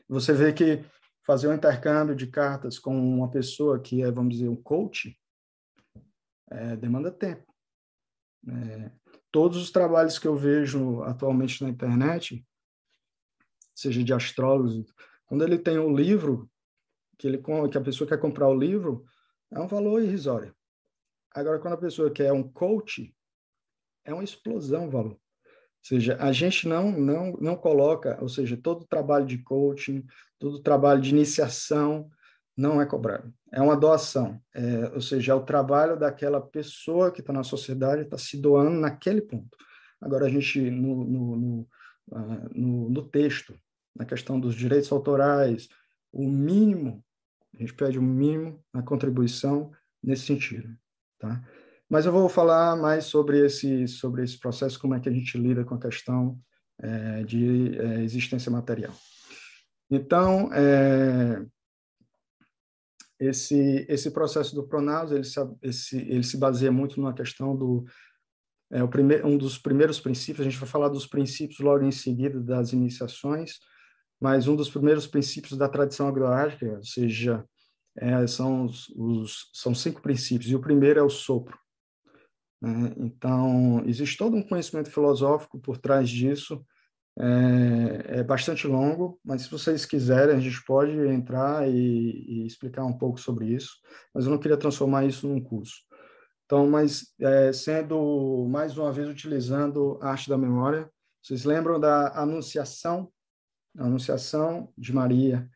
[0.08, 0.84] Você vê que
[1.24, 5.18] fazer um intercâmbio de cartas com uma pessoa que é, vamos dizer, um coach,
[6.50, 7.54] é, demanda tempo.
[8.46, 8.90] É,
[9.30, 12.44] todos os trabalhos que eu vejo atualmente na internet,
[13.74, 14.84] seja de astrólogos,
[15.26, 16.50] quando ele tem um livro
[17.16, 19.06] que, ele, que a pessoa quer comprar o livro,
[19.50, 20.54] é um valor irrisório.
[21.32, 23.14] Agora, quando a pessoa quer um coach,
[24.04, 25.23] é uma explosão o valor.
[25.84, 30.02] Seja, a gente não, não, não coloca, ou seja, todo o trabalho de coaching,
[30.38, 32.10] todo o trabalho de iniciação
[32.56, 33.30] não é cobrado.
[33.52, 34.40] É uma doação.
[34.54, 38.80] É, ou seja, é o trabalho daquela pessoa que está na sociedade, está se doando
[38.80, 39.58] naquele ponto.
[40.00, 41.68] Agora, a gente, no, no, no,
[42.12, 43.54] uh, no, no texto,
[43.94, 45.68] na questão dos direitos autorais,
[46.10, 47.04] o mínimo,
[47.54, 49.70] a gente pede o mínimo na contribuição
[50.02, 50.74] nesse sentido,
[51.18, 51.42] tá?
[51.88, 55.36] Mas eu vou falar mais sobre esse, sobre esse processo, como é que a gente
[55.38, 56.38] lida com a questão
[56.80, 58.94] é, de é, existência material.
[59.90, 61.44] Então, é,
[63.20, 67.84] esse, esse processo do Pronaus, ele se, esse, ele se baseia muito na questão do
[68.72, 71.92] é, o primeiro, um dos primeiros princípios, a gente vai falar dos princípios logo em
[71.92, 73.58] seguida das iniciações,
[74.20, 77.44] mas um dos primeiros princípios da tradição agroágica, ou seja,
[77.96, 81.56] é, são, os, os, são cinco princípios, e o primeiro é o sopro.
[82.64, 82.94] Né?
[82.96, 86.64] Então, existe todo um conhecimento filosófico por trás disso,
[87.16, 92.84] é, é, bastante longo, mas se vocês quiserem, a gente pode entrar e, e, explicar
[92.84, 93.74] um pouco sobre isso,
[94.12, 95.74] mas eu não queria transformar isso num curso.
[96.46, 100.90] Então, mas é, sendo, mais uma vez, utilizando a arte da memória,
[101.22, 103.10] vocês lembram da anunciação
[103.76, 105.48] Anunciação de Maria,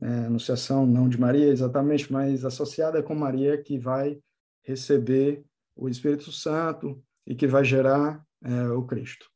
[0.00, 4.20] é, Anunciação não de Maria exatamente, mas associada com Maria, que vai
[4.62, 5.44] receber
[5.76, 9.26] o Espírito Santo e que vai gerar é, o Cristo.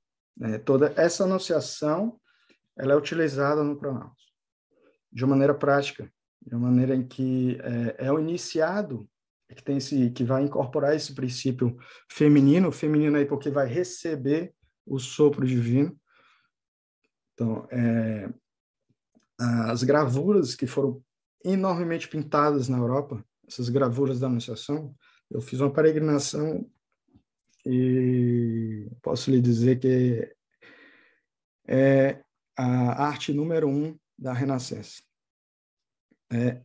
[0.41, 2.21] É, toda essa anunciação
[2.77, 4.29] ela é utilizada no pronaus
[5.11, 6.11] de uma maneira prática,
[6.41, 7.59] de uma maneira em que
[7.99, 9.09] é, é o iniciado
[9.55, 11.77] que tem esse que vai incorporar esse princípio
[12.11, 14.55] feminino, feminino aí porque vai receber
[14.87, 15.99] o sopro divino.
[17.33, 18.29] Então, é,
[19.39, 21.03] as gravuras que foram
[21.45, 24.95] enormemente pintadas na Europa, essas gravuras da Anunciação,
[25.31, 26.69] eu fiz uma peregrinação
[27.65, 30.35] e posso lhe dizer que
[31.67, 32.23] é
[32.57, 35.03] a arte número um da Renascença.
[36.33, 36.63] É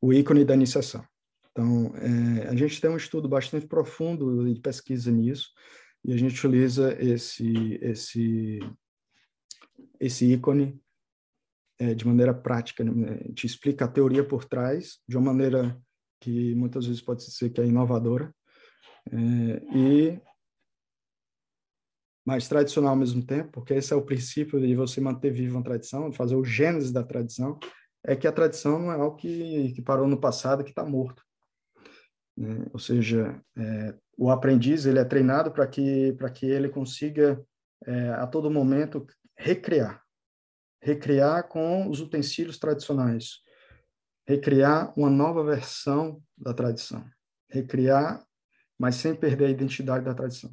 [0.00, 1.06] o ícone da iniciação.
[1.50, 5.50] Então, é, a gente tem um estudo bastante profundo de pesquisa nisso,
[6.04, 8.60] e a gente utiliza esse, esse,
[9.98, 10.80] esse ícone
[11.78, 13.18] é, de maneira prática, né?
[13.26, 15.80] gente explica a teoria por trás, de uma maneira
[16.20, 18.34] que muitas vezes pode ser que é inovadora,
[19.12, 19.16] é,
[19.76, 20.20] e
[22.26, 25.62] mais tradicional ao mesmo tempo, porque esse é o princípio de você manter viva uma
[25.62, 27.58] tradição, fazer o gênese da tradição,
[28.04, 31.22] é que a tradição não é algo que, que parou no passado, que está morto.
[32.36, 32.66] Né?
[32.72, 37.40] Ou seja, é, o aprendiz ele é treinado para que, que ele consiga,
[37.84, 39.06] é, a todo momento,
[39.36, 40.02] recriar.
[40.82, 43.40] Recriar com os utensílios tradicionais.
[44.26, 47.04] Recriar uma nova versão da tradição.
[47.48, 48.26] Recriar,
[48.78, 50.52] mas sem perder a identidade da tradição.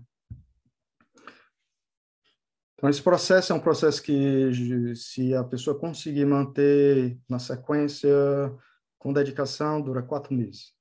[2.75, 8.09] Então, esse processo é um processo que, se a pessoa conseguir manter na sequência,
[8.99, 10.73] com dedicação, dura quatro meses.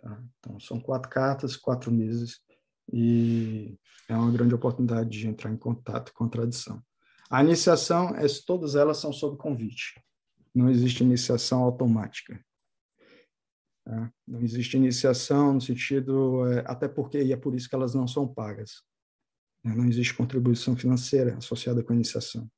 [0.00, 0.22] Tá?
[0.38, 2.40] Então, são quatro cartas, quatro meses,
[2.92, 3.78] e
[4.08, 6.82] é uma grande oportunidade de entrar em contato com a tradição.
[7.30, 9.94] A iniciação, é, todas elas são sob convite.
[10.54, 12.42] Não existe iniciação automática.
[13.84, 14.12] Tá?
[14.26, 18.06] Não existe iniciação no sentido, é, até porque, e é por isso que elas não
[18.06, 18.82] são pagas.
[19.64, 19.74] Né?
[19.74, 22.48] Não existe contribuição financeira associada com a iniciação.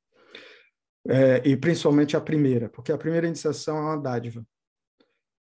[1.09, 4.45] É, e principalmente a primeira, porque a primeira iniciação é uma dádiva,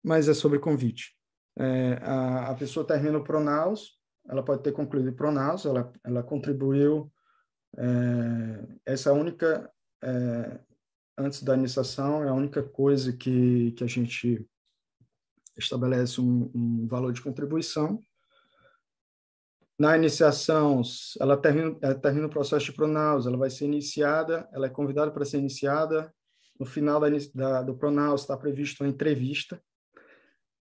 [0.04, 1.16] mas é sobre convite.
[1.58, 6.22] É, a, a, pessoa termina o Pronaus, ela pode ter concluído o Pronaus, ela, ela
[6.22, 7.10] contribuiu,
[7.78, 9.72] é, essa única,
[10.04, 10.60] é,
[11.18, 14.46] antes da iniciação, é a única coisa que, que a gente
[15.58, 18.00] estabelece um, um valor de contribuição,
[19.78, 20.82] na iniciação,
[21.20, 25.12] ela termina, ela termina o processo de pronaus, ela vai ser iniciada, ela é convidada
[25.12, 26.14] para ser iniciada.
[26.58, 29.62] No final da, da, do pronaus está previsto uma entrevista.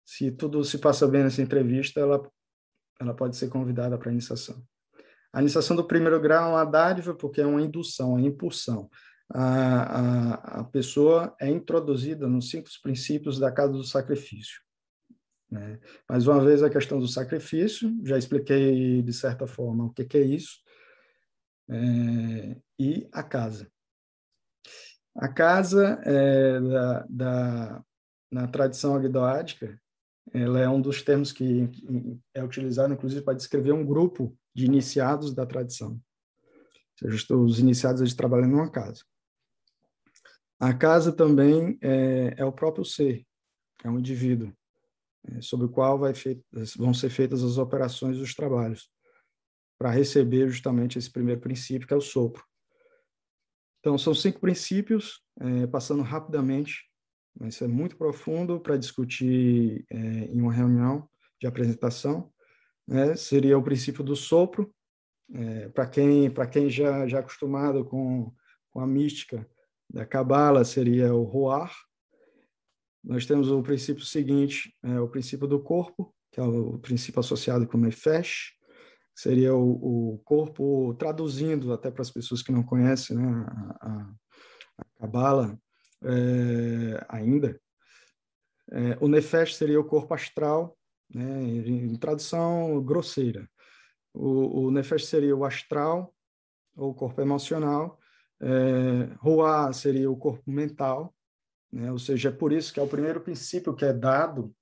[0.06, 2.22] Se tudo se passa bem nessa entrevista, ela,
[3.00, 4.62] ela pode ser convidada para a iniciação.
[5.32, 8.90] A iniciação do primeiro grau é uma dádiva, porque é uma indução, uma impulsão.
[9.30, 14.62] A, a, a pessoa é introduzida nos cinco princípios da casa do sacrifício.
[15.50, 15.80] Né?
[16.10, 20.18] Mais uma vez, a questão do sacrifício, já expliquei de certa forma o que, que
[20.18, 20.60] é isso,
[21.70, 23.70] é, e a casa.
[25.16, 27.84] A casa, é, da, da,
[28.32, 29.80] na tradição agdoádica,
[30.34, 31.70] ela é um dos termos que
[32.34, 35.92] é utilizado, inclusive, para descrever um grupo de iniciados da tradição.
[37.02, 39.04] Ou seja, os iniciados eles trabalham numa casa.
[40.60, 43.26] A casa também é, é o próprio ser,
[43.84, 44.52] é um indivíduo.
[45.30, 46.00] É, sobre o qual
[46.78, 48.90] vão ser feitas as operações dos trabalhos,
[49.78, 52.44] para receber justamente esse primeiro princípio, que é o sopro.
[53.80, 56.90] Então, são cinco princípios, é, passando rapidamente,
[57.40, 61.08] mas isso é muito profundo para discutir é, em uma reunião
[61.40, 62.32] de apresentação.
[62.88, 63.16] Né?
[63.16, 64.74] Seria o princípio do sopro,
[65.34, 68.34] é, para quem, quem já, já é acostumado com,
[68.72, 69.48] com a mística
[69.90, 71.74] da Cabala, seria o Roar,
[73.04, 77.66] nós temos o princípio seguinte, é o princípio do corpo, que é o princípio associado
[77.66, 78.54] com o Nefesh,
[79.16, 83.46] seria o, o, corpo, traduzindo até para as pessoas que não conhecem né,
[83.82, 84.14] a,
[85.00, 85.58] Kabbalah
[86.04, 87.60] é, ainda,
[88.72, 90.78] é, o Nefesh seria o corpo astral,
[91.10, 93.50] né, em, tradução grosseira.
[94.14, 96.14] O, o Nefesh seria o astral,
[96.76, 97.98] ou corpo emocional,
[98.42, 101.14] é, Ruá seria o corpo mental,
[101.72, 101.92] né?
[101.92, 104.54] Ou seja, é por isso que é o primeiro princípio que é dado,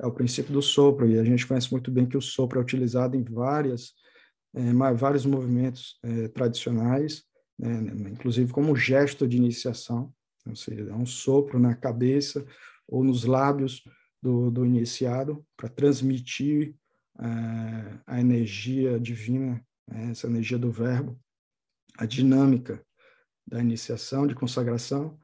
[0.00, 2.62] é o princípio do sopro, e a gente conhece muito bem que o sopro é
[2.62, 3.92] utilizado em várias,
[4.54, 7.24] é, vários movimentos é, tradicionais,
[7.58, 8.10] né?
[8.10, 10.12] inclusive como gesto de iniciação,
[10.46, 12.44] ou seja, é um sopro na cabeça
[12.88, 13.82] ou nos lábios
[14.20, 16.74] do, do iniciado para transmitir
[17.20, 20.10] é, a energia divina, né?
[20.10, 21.18] essa energia do verbo,
[21.98, 22.84] a dinâmica
[23.52, 25.18] da iniciação, de consagração,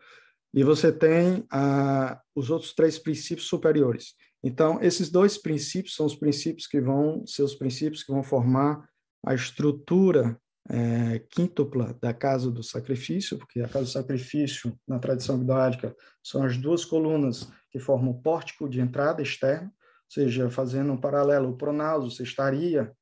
[0.53, 4.15] e você tem ah, os outros três princípios superiores.
[4.43, 8.89] Então, esses dois princípios são os princípios que vão ser os princípios que vão formar
[9.27, 10.39] a estrutura
[10.71, 16.43] é, quíntupla da casa do sacrifício, porque a casa do sacrifício, na tradição agnoádica, são
[16.45, 21.51] as duas colunas que formam o pórtico de entrada externo, ou seja, fazendo um paralelo,
[21.51, 22.93] o pronauso, você estaria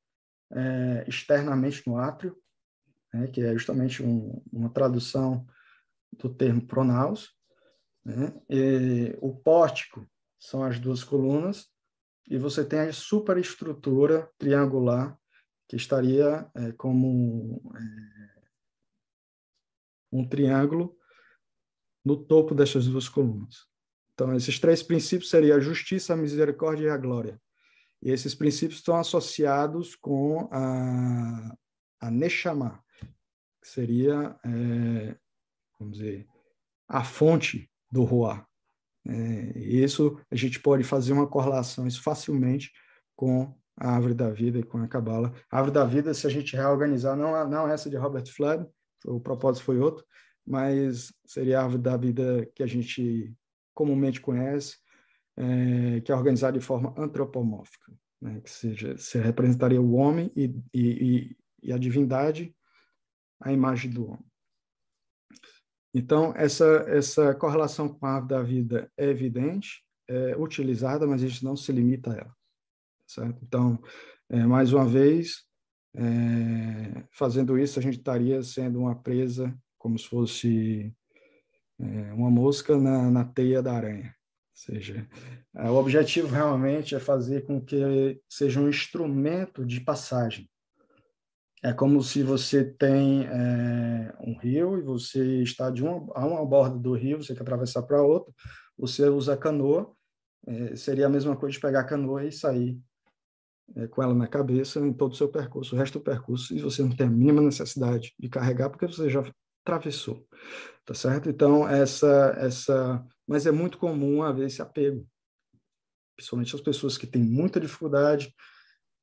[0.53, 2.35] é, externamente no átrio,
[3.17, 5.45] né, que é justamente um, uma tradução
[6.13, 7.35] do termo pronaus.
[8.05, 8.33] Né,
[9.19, 10.07] o pórtico
[10.39, 11.67] são as duas colunas,
[12.29, 15.17] e você tem a superestrutura triangular,
[15.67, 18.41] que estaria é, como é,
[20.11, 20.95] um triângulo
[22.03, 23.65] no topo dessas duas colunas.
[24.13, 27.41] Então, esses três princípios seriam a justiça, a misericórdia e a glória.
[28.01, 31.55] E esses princípios estão associados com a,
[31.99, 32.83] a Neshama,
[33.67, 35.15] que seria, é,
[35.77, 36.25] vamos dizer,
[36.87, 38.47] a fonte do Ruá.
[39.05, 42.71] É, isso a gente pode fazer uma correlação isso facilmente
[43.15, 45.33] com a árvore da vida e com a cabala.
[45.51, 48.65] A árvore da vida, se a gente reorganizar, não não essa de Robert Flood,
[49.05, 50.05] o propósito foi outro,
[50.45, 53.33] mas seria a árvore da vida que a gente
[53.73, 54.77] comumente conhece,
[55.35, 58.41] é, que é organizada de forma antropomórfica, né?
[58.41, 62.55] que seja, se representaria o homem e, e, e a divindade,
[63.41, 64.25] a imagem do homem.
[65.93, 71.27] Então, essa, essa correlação com a árvore da vida é evidente, é utilizada, mas a
[71.27, 72.37] gente não se limita a ela.
[73.07, 73.39] Certo?
[73.43, 73.81] Então,
[74.29, 75.45] é, mais uma vez,
[75.95, 80.93] é, fazendo isso, a gente estaria sendo uma presa, como se fosse
[81.79, 84.07] é, uma mosca na, na teia da aranha.
[84.09, 85.07] Ou seja,
[85.55, 90.49] é, o objetivo realmente é fazer com que seja um instrumento de passagem.
[91.63, 96.45] É como se você tem é, um rio e você está de uma, a uma
[96.45, 98.31] borda do rio, você quer atravessar para outra,
[98.77, 99.91] você usa canoa,
[100.45, 102.79] é, seria a mesma coisa de pegar a canoa e sair
[103.75, 106.61] é, com ela na cabeça em todo o seu percurso, o resto do percurso, e
[106.61, 109.23] você não tem a mínima necessidade de carregar, porque você já
[109.65, 110.25] atravessou,
[110.85, 111.29] tá certo?
[111.29, 115.05] Então, essa, essa, mas é muito comum haver esse apego,
[116.15, 118.33] principalmente as pessoas que têm muita dificuldade,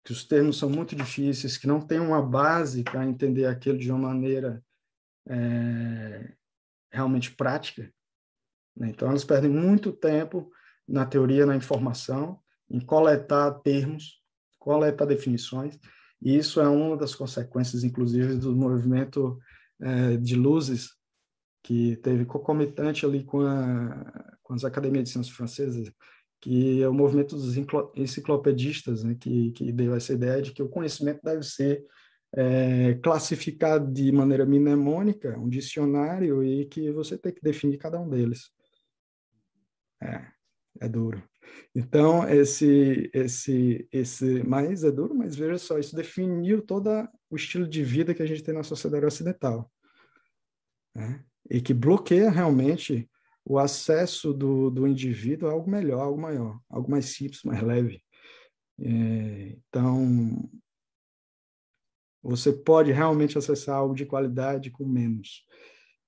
[0.04, 3.90] que os termos são muito difíceis, que não têm uma base para entender aquilo de
[3.90, 4.62] uma maneira
[5.26, 6.32] é,
[6.92, 7.90] realmente prática.
[8.76, 8.90] Né?
[8.90, 10.50] Então, elas perdem muito tempo
[10.86, 12.38] na teoria, na informação,
[12.68, 14.22] em coletar termos,
[14.58, 15.78] coletar definições,
[16.20, 19.38] e isso é uma das consequências, inclusive, do movimento
[19.80, 20.90] é, de luzes
[21.62, 25.90] que teve concomitante ali com, a, com as academias de ciências francesas,
[26.44, 27.56] que é o movimento dos
[27.96, 31.82] enciclopedistas, né, que, que deu essa ideia de que o conhecimento deve ser
[32.34, 38.06] é, classificado de maneira mnemônica, um dicionário, e que você tem que definir cada um
[38.06, 38.50] deles.
[40.02, 40.26] É,
[40.82, 41.22] é duro.
[41.74, 46.90] Então, esse, esse, esse, mas é duro, mas veja só, isso definiu todo
[47.30, 49.72] o estilo de vida que a gente tem na sociedade ocidental.
[50.94, 51.24] Né?
[51.50, 53.08] E que bloqueia realmente
[53.44, 58.02] o acesso do, do indivíduo a algo melhor, algo maior, algo mais simples, mais leve.
[58.80, 60.50] É, então,
[62.22, 65.44] você pode realmente acessar algo de qualidade com menos.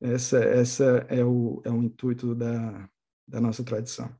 [0.01, 2.89] Essa, essa é, o, é o intuito da,
[3.29, 4.15] da nossa tradição.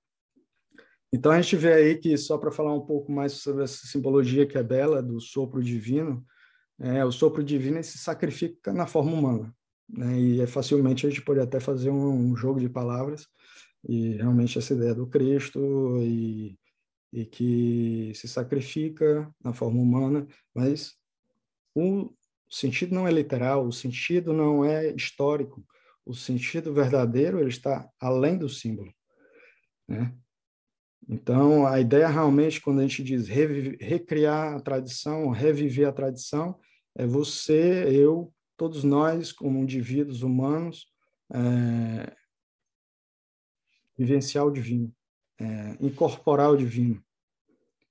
[1.13, 4.47] Então a gente vê aí que, só para falar um pouco mais sobre essa simbologia
[4.47, 6.25] que é bela, do sopro divino,
[6.79, 9.55] é, o sopro divino se sacrifica na forma humana.
[9.89, 10.19] Né?
[10.19, 13.27] E é facilmente a gente pode até fazer um, um, jogo de palavras,
[13.89, 16.59] e realmente essa ideia do Cristo, e,
[17.13, 20.95] e que se sacrifica na forma humana, mas
[21.75, 22.13] o
[22.51, 25.65] sentido não é literal, o sentido não é histórico,
[26.05, 28.93] o sentido verdadeiro ele está além do símbolo.
[29.89, 30.15] Né?
[31.09, 36.59] Então, a ideia realmente, quando a gente diz recriar a tradição, reviver a tradição,
[36.97, 40.87] é você, eu, todos nós, como indivíduos humanos,
[41.33, 42.17] é,
[43.97, 44.93] vivenciar o divino,
[45.39, 47.03] é, incorporar o divino,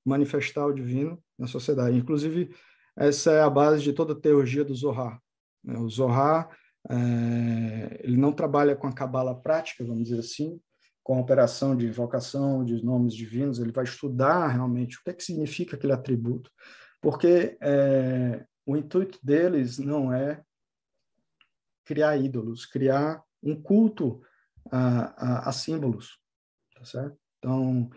[0.05, 1.97] manifestar o divino na sociedade.
[1.97, 2.53] Inclusive,
[2.95, 5.19] essa é a base de toda a teologia do Zohar.
[5.63, 5.77] Né?
[5.77, 6.49] O Zohar,
[6.89, 10.59] é, ele não trabalha com a cabala prática, vamos dizer assim,
[11.03, 15.13] com a operação de invocação de nomes divinos, ele vai estudar realmente o que, é
[15.13, 16.49] que significa aquele atributo,
[16.99, 20.41] porque é, o intuito deles não é
[21.85, 24.21] criar ídolos, criar um culto
[24.71, 26.17] a, a, a símbolos,
[26.75, 27.17] tá certo?
[27.39, 27.89] Então,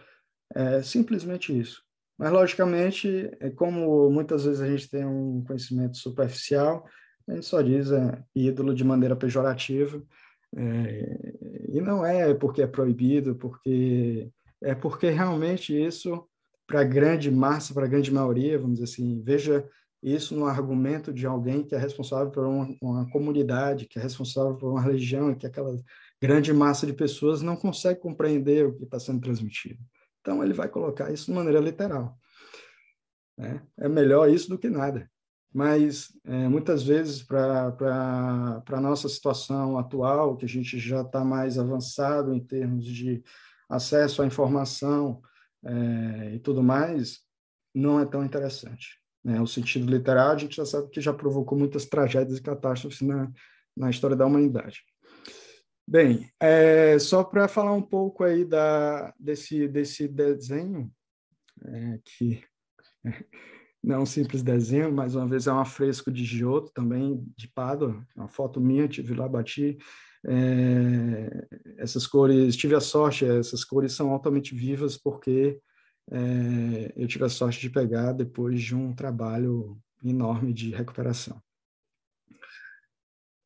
[0.55, 1.83] é simplesmente isso.
[2.19, 6.87] Mas, logicamente, é como muitas vezes a gente tem um conhecimento superficial,
[7.29, 10.03] a gente só diz é, ídolo de maneira pejorativa,
[10.57, 11.35] é,
[11.69, 14.31] e não é porque é proibido, porque
[14.63, 16.27] é porque realmente isso,
[16.67, 19.69] para a grande massa, para a grande maioria, vamos dizer assim, veja
[20.03, 24.57] isso no argumento de alguém que é responsável por uma, uma comunidade, que é responsável
[24.57, 25.77] por uma religião, que aquela
[26.21, 29.81] grande massa de pessoas não consegue compreender o que está sendo transmitido.
[30.21, 32.17] Então, ele vai colocar isso de maneira literal.
[33.37, 33.63] Né?
[33.77, 35.11] É melhor isso do que nada.
[35.53, 37.75] Mas, é, muitas vezes, para
[38.71, 43.23] a nossa situação atual, que a gente já está mais avançado em termos de
[43.69, 45.21] acesso à informação
[45.65, 47.21] é, e tudo mais,
[47.75, 48.99] não é tão interessante.
[49.29, 49.43] Né?
[49.43, 53.31] O sentido literal, a gente já sabe que já provocou muitas tragédias e catástrofes na,
[53.77, 54.83] na história da humanidade.
[55.87, 60.91] Bem, é, só para falar um pouco aí da, desse, desse desenho,
[61.63, 62.43] é, que
[63.85, 67.49] não é um simples desenho, mais uma vez é um afresco de Giotto, também de
[67.49, 69.77] Pádua, uma foto minha, tive lá, bati.
[70.27, 75.61] É, essas cores, tive a sorte, essas cores são altamente vivas porque
[76.11, 81.43] é, eu tive a sorte de pegar depois de um trabalho enorme de recuperação.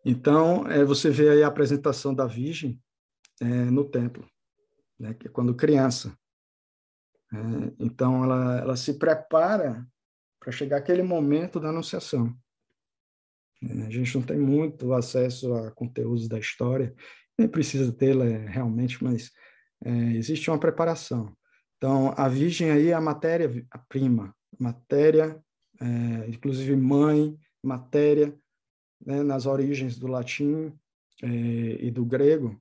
[0.04, 2.80] Então, é, você vê aí a apresentação da Virgem
[3.40, 4.28] é, no templo,
[4.98, 6.16] né, que é quando criança.
[7.32, 7.36] É,
[7.78, 9.86] então, ela, ela se prepara
[10.40, 12.36] para chegar aquele momento da anunciação.
[13.62, 16.94] É, a gente não tem muito acesso a conteúdos da história,
[17.38, 19.30] nem precisa tê-la é, realmente, mas
[19.84, 21.34] é, existe uma preparação.
[21.82, 25.42] Então, a Virgem aí é a matéria-prima, matéria,
[25.80, 28.32] é, inclusive mãe, matéria
[29.04, 30.72] né, nas origens do latim
[31.20, 32.56] é, e do grego,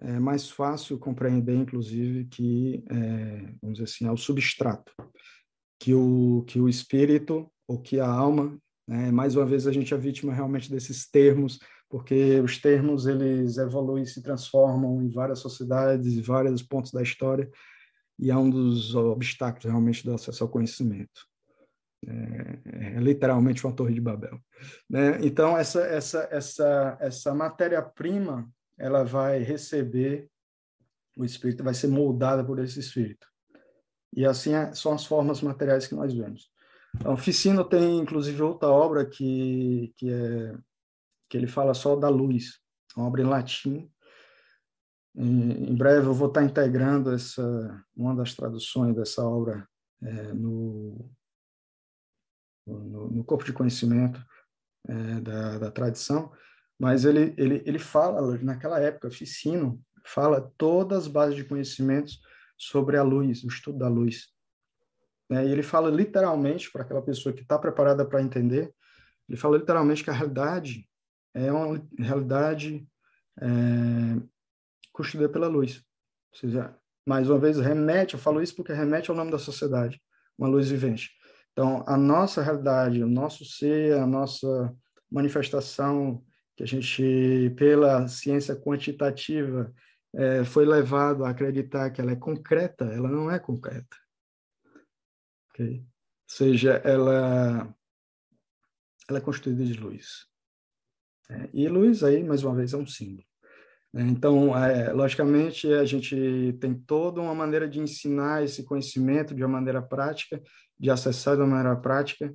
[0.00, 4.92] é mais fácil compreender, inclusive, que, é, vamos dizer assim, é o substrato,
[5.78, 9.94] que o, que o espírito, ou que a alma, né, mais uma vez a gente
[9.94, 16.14] é vítima realmente desses termos, porque os termos, eles evoluem se transformam em várias sociedades,
[16.14, 17.48] em vários pontos da história,
[18.18, 21.26] e é um dos obstáculos realmente do acesso ao conhecimento.
[22.06, 24.40] É, é literalmente uma torre de Babel.
[24.88, 25.18] Né?
[25.22, 28.48] Então, essa, essa, essa, essa matéria-prima,
[28.78, 30.28] ela vai receber,
[31.16, 33.26] o Espírito vai ser moldada por esse Espírito.
[34.14, 36.50] E assim é, são as formas materiais que nós vemos.
[36.94, 40.56] Então, Ficino tem, inclusive, outra obra que, que, é,
[41.28, 42.58] que ele fala só da luz,
[42.96, 43.90] uma obra em latim.
[45.16, 49.66] Em, breve eu vou estar integrando essa, uma das traduções dessa obra
[50.02, 51.10] é, no,
[52.66, 54.22] no, no corpo de conhecimento
[54.86, 56.30] é, da, da tradição,
[56.78, 62.20] mas ele, ele, ele fala, naquela época, Ficino fala todas as bases de conhecimentos
[62.58, 64.28] sobre a luz, o estudo da luz.
[65.30, 68.72] É, e ele fala literalmente, para aquela pessoa que está preparada para entender,
[69.28, 70.86] ele fala literalmente que a realidade
[71.34, 72.86] é uma realidade
[73.40, 74.22] é,
[74.96, 75.84] construída pela luz.
[76.32, 76.74] Ou seja,
[77.06, 80.00] mais uma vez, remete, eu falo isso porque remete ao nome da sociedade,
[80.38, 81.10] uma luz vivente.
[81.52, 84.74] Então, a nossa realidade, o nosso ser, a nossa
[85.10, 86.24] manifestação,
[86.56, 89.72] que a gente, pela ciência quantitativa,
[90.14, 93.96] é, foi levado a acreditar que ela é concreta, ela não é concreta.
[95.50, 95.80] Okay?
[95.80, 95.86] Ou
[96.26, 97.74] seja, ela,
[99.08, 100.26] ela é constituída de luz.
[101.28, 103.26] É, e luz aí, mais uma vez, é um símbolo.
[103.94, 109.42] É, então, é, logicamente, a gente tem toda uma maneira de ensinar esse conhecimento de
[109.42, 110.42] uma maneira prática,
[110.78, 112.34] de acessar de uma maneira prática,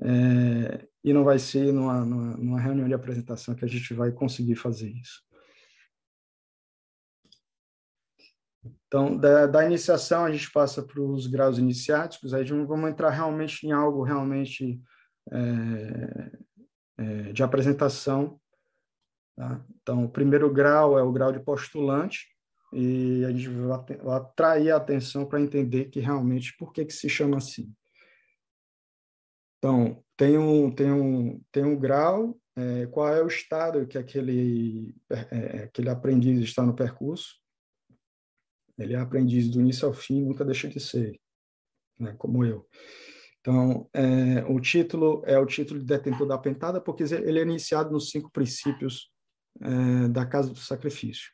[0.00, 4.10] é, e não vai ser numa, numa, numa, reunião de apresentação que a gente vai
[4.10, 5.22] conseguir fazer isso.
[8.86, 13.66] Então, da, da iniciação, a gente passa para os graus iniciáticos, aí vamos entrar realmente
[13.66, 14.80] em algo realmente
[15.30, 16.32] é,
[16.98, 18.40] é, de apresentação
[19.36, 19.64] Tá?
[19.80, 22.32] Então, o primeiro grau é o grau de postulante,
[22.72, 27.08] e a gente vai atrair a atenção para entender que realmente por que, que se
[27.08, 27.70] chama assim.
[29.58, 34.94] Então, tem um, tem um, tem um grau, é, qual é o estado que aquele,
[35.30, 37.36] é, aquele aprendiz está no percurso.
[38.78, 41.20] Ele é aprendiz do início ao fim, nunca deixa de ser,
[41.98, 42.66] né, como eu.
[43.40, 47.90] Então, é, o título é o título de detentor da pentada, porque ele é iniciado
[47.90, 49.11] nos cinco princípios
[49.60, 51.30] é, da casa do sacrifício.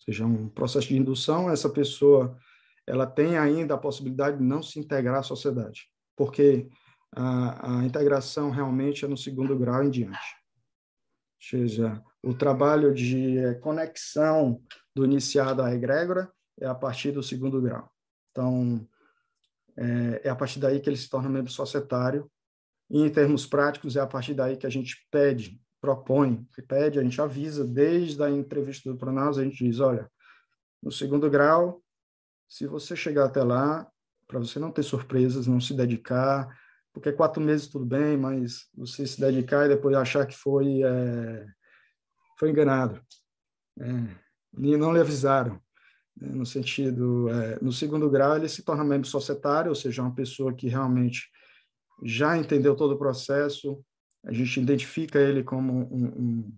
[0.00, 2.38] Ou seja, um processo de indução, essa pessoa
[2.86, 6.68] ela tem ainda a possibilidade de não se integrar à sociedade, porque
[7.14, 10.16] a, a integração realmente é no segundo grau em diante.
[10.16, 14.62] Ou seja, o trabalho de é, conexão
[14.94, 17.92] do iniciado à egrégora é a partir do segundo grau.
[18.30, 18.88] Então,
[19.76, 22.30] é, é a partir daí que ele se torna membro societário,
[22.90, 26.98] e em termos práticos, é a partir daí que a gente pede propõe, que pede,
[26.98, 30.10] a gente avisa desde a entrevista do Pronaus, a gente diz, olha,
[30.82, 31.82] no segundo grau,
[32.48, 33.86] se você chegar até lá,
[34.26, 36.48] para você não ter surpresas, não se dedicar,
[36.92, 41.46] porque quatro meses tudo bem, mas você se dedicar e depois achar que foi é,
[42.38, 43.00] foi enganado,
[43.80, 43.84] é,
[44.58, 45.60] e não lhe avisaram,
[46.16, 50.14] né, no sentido, é, no segundo grau ele se torna membro societário, ou seja, uma
[50.14, 51.28] pessoa que realmente
[52.04, 53.82] já entendeu todo o processo,
[54.24, 56.52] a gente identifica ele como um, um,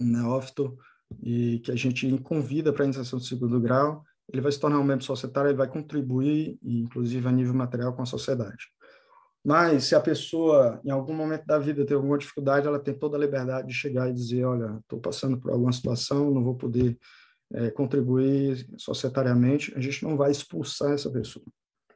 [0.00, 0.76] um neófito
[1.22, 4.78] e que a gente convida para a iniciação do segundo grau, ele vai se tornar
[4.78, 8.68] um membro societário, ele vai contribuir, inclusive a nível material, com a sociedade.
[9.44, 13.16] Mas se a pessoa, em algum momento da vida, tem alguma dificuldade, ela tem toda
[13.16, 16.98] a liberdade de chegar e dizer, olha, estou passando por alguma situação, não vou poder
[17.52, 21.44] é, contribuir societariamente, a gente não vai expulsar essa pessoa,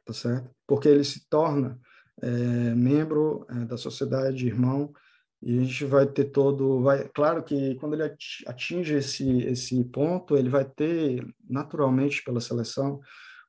[0.05, 0.51] tá certo?
[0.67, 1.79] Porque ele se torna
[2.21, 4.93] é, membro é, da sociedade irmão
[5.41, 8.03] e a gente vai ter todo vai claro que quando ele
[8.45, 12.99] atinge esse esse ponto ele vai ter naturalmente pela seleção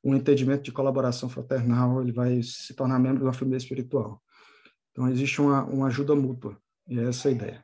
[0.03, 4.21] um entendimento de colaboração fraternal ele vai se tornar membro de uma família espiritual.
[4.91, 6.57] Então existe uma, uma ajuda mútua
[6.87, 7.63] e é essa a ideia.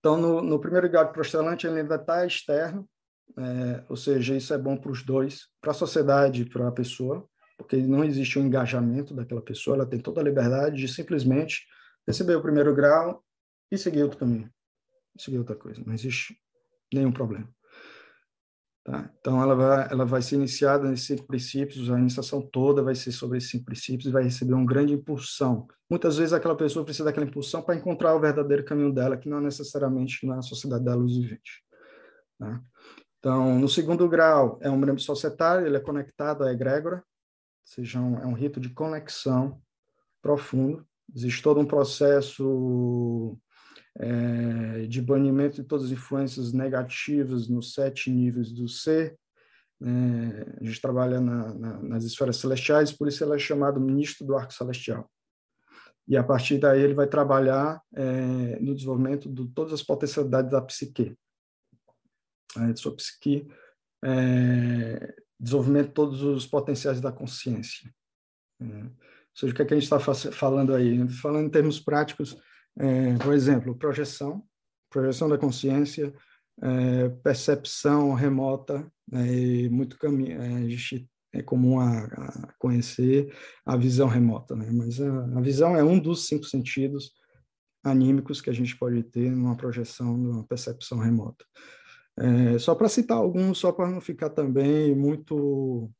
[0.00, 2.88] Então no, no primeiro grau prostelante ele ainda está externo
[3.38, 7.26] é, ou seja isso é bom para os dois para a sociedade para a pessoa
[7.62, 11.64] porque não existe um engajamento daquela pessoa ela tem toda a liberdade de simplesmente
[12.06, 13.24] receber o primeiro grau
[13.70, 14.50] e seguir outro caminho,
[15.16, 15.82] seguir outra coisa.
[15.86, 16.36] Não existe
[16.92, 17.48] nenhum problema.
[18.84, 19.08] Tá?
[19.20, 23.38] Então, ela vai, ela vai ser iniciada nesses princípios, a iniciação toda vai ser sobre
[23.38, 25.68] esses princípios e vai receber uma grande impulsão.
[25.88, 29.38] Muitas vezes, aquela pessoa precisa daquela impulsão para encontrar o verdadeiro caminho dela, que não
[29.38, 31.62] é necessariamente na sociedade da luz vivente.
[32.38, 32.60] Tá?
[33.20, 37.04] Então, no segundo grau, é um membro societário, ele é conectado à egrégora,
[37.64, 39.60] seja, um, é um rito de conexão
[40.20, 43.38] profundo, Existe todo um processo
[43.98, 49.18] é, de banimento de todas as influências negativas nos sete níveis do ser.
[49.82, 54.26] É, a gente trabalha na, na, nas esferas celestiais, por isso ele é chamado ministro
[54.26, 55.10] do arco celestial.
[56.08, 60.62] E a partir daí ele vai trabalhar é, no desenvolvimento de todas as potencialidades da
[60.62, 61.16] psique,
[62.56, 63.46] de sua psique,
[64.04, 67.92] é, desenvolvimento de todos os potenciais da consciência.
[68.60, 71.08] É seja, o que, é que a gente está falando aí?
[71.08, 72.36] Falando em termos práticos,
[72.78, 74.44] é, por exemplo, projeção,
[74.90, 76.12] projeção da consciência,
[76.62, 84.54] é, percepção remota, é, muito caminho, é, é comum a, a, conhecer a visão remota,
[84.54, 84.68] né?
[84.70, 87.12] mas a, a, visão é um dos cinco sentidos
[87.82, 91.44] anímicos que a gente pode ter numa projeção, numa percepção remota.
[92.18, 95.90] É, só para citar alguns, só para não ficar também muito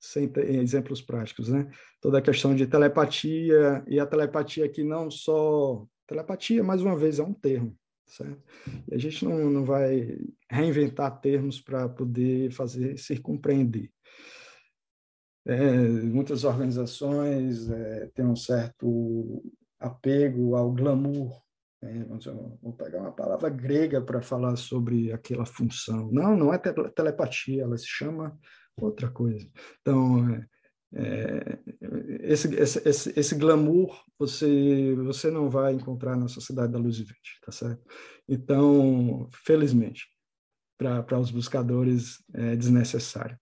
[0.00, 1.70] sem exemplos práticos, né?
[2.00, 7.18] Toda a questão de telepatia e a telepatia aqui não só telepatia, mais uma vez
[7.18, 8.42] é um termo, certo?
[8.90, 10.18] E a gente não, não vai
[10.50, 13.90] reinventar termos para poder fazer se compreender.
[15.44, 19.44] É, muitas organizações é, têm um certo
[19.78, 21.40] apego ao glamour.
[21.86, 22.06] Né?
[22.62, 26.10] Vou pegar uma palavra grega para falar sobre aquela função.
[26.12, 28.38] Não, não é telepatia, ela se chama
[28.76, 29.48] outra coisa.
[29.80, 30.46] Então, é,
[30.94, 31.58] é,
[32.20, 37.50] esse, esse, esse, glamour você você não vai encontrar na sociedade da luz vivente, tá
[37.50, 37.82] certo?
[38.28, 40.06] Então, felizmente,
[40.78, 43.38] para os buscadores é desnecessário.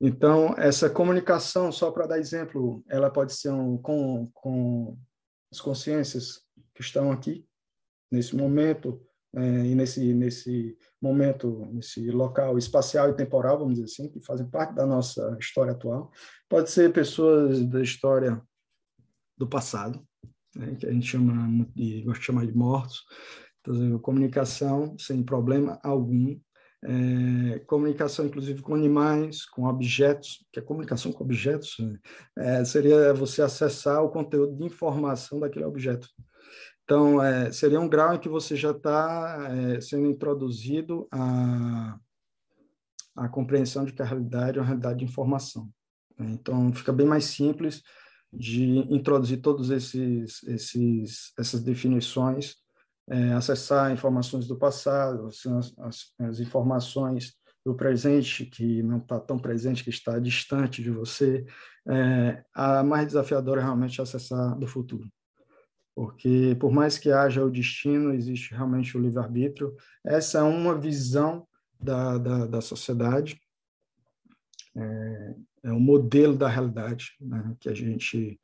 [0.00, 4.96] Então, essa comunicação, só para dar exemplo, ela pode ser um, com, com
[5.50, 6.42] as consciências
[6.74, 7.44] que estão aqui,
[8.10, 9.00] nesse momento,
[9.34, 14.48] é, e nesse, nesse momento, nesse local espacial e temporal, vamos dizer assim, que fazem
[14.48, 16.10] parte da nossa história atual.
[16.48, 18.42] Pode ser pessoas da história
[19.36, 20.02] do passado,
[20.56, 23.04] né, que a gente chama de, gosta de chamar de mortos.
[23.60, 26.38] Então, comunicação sem problema algum.
[26.84, 31.98] É, comunicação, inclusive, com animais, com objetos, que a comunicação com objetos né,
[32.38, 36.08] é, seria você acessar o conteúdo de informação daquele objeto.
[36.88, 41.98] Então, é, seria um grau em que você já está é, sendo introduzido a,
[43.14, 45.68] a compreensão de que a realidade é uma realidade de informação.
[46.18, 46.30] Né?
[46.30, 47.82] Então, fica bem mais simples
[48.32, 52.54] de introduzir todos esses, esses essas definições,
[53.06, 55.44] é, acessar informações do passado, as,
[55.80, 57.34] as, as informações
[57.66, 61.44] do presente que não está tão presente, que está distante de você.
[61.86, 65.06] É, a mais desafiadora é realmente acessar do futuro
[65.98, 69.74] porque por mais que haja o destino, existe realmente o livre-arbítrio.
[70.04, 71.44] Essa é uma visão
[71.80, 73.40] da, da, da sociedade,
[74.76, 75.34] é,
[75.64, 78.40] é um modelo da realidade né, que a gente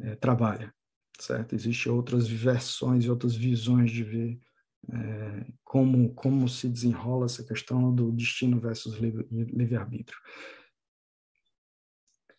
[0.00, 0.74] é, trabalha,
[1.20, 1.54] certo?
[1.54, 4.40] Existem outras versões e outras visões de ver
[4.92, 10.18] é, como, como se desenrola essa questão do destino versus livre-arbítrio.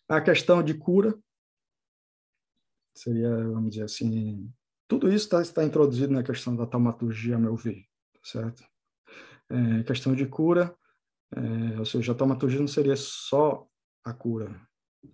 [0.06, 1.18] A questão de cura,
[2.94, 4.50] seria, vamos dizer assim,
[4.86, 7.84] tudo isso está, está introduzido na questão da taumaturgia, a meu ver,
[8.22, 8.64] certo?
[9.50, 10.74] É, questão de cura,
[11.34, 13.66] é, ou seja, a taumaturgia não seria só
[14.04, 14.48] a cura.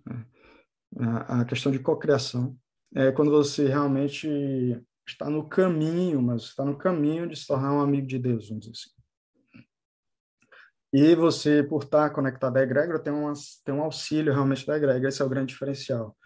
[0.05, 0.25] Né?
[0.99, 2.57] A, a, questão de cocriação
[2.93, 4.27] é quando você realmente
[5.07, 8.65] está no caminho, mas está no caminho de se tornar um amigo de Deus, vamos
[8.65, 9.01] dizer assim.
[10.93, 13.31] E você, por estar conectado à egrégora, tem, uma,
[13.63, 16.17] tem um auxílio realmente da egrégora, esse é o grande diferencial.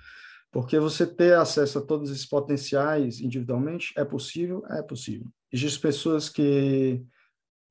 [0.56, 4.64] Porque você ter acesso a todos esses potenciais individualmente é possível?
[4.70, 5.28] É possível.
[5.52, 7.04] Existem pessoas que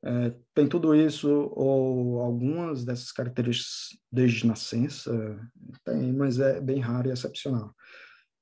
[0.04, 5.10] é, têm tudo isso, ou algumas dessas características desde nascença,
[5.82, 7.74] tem, mas é bem raro e excepcional.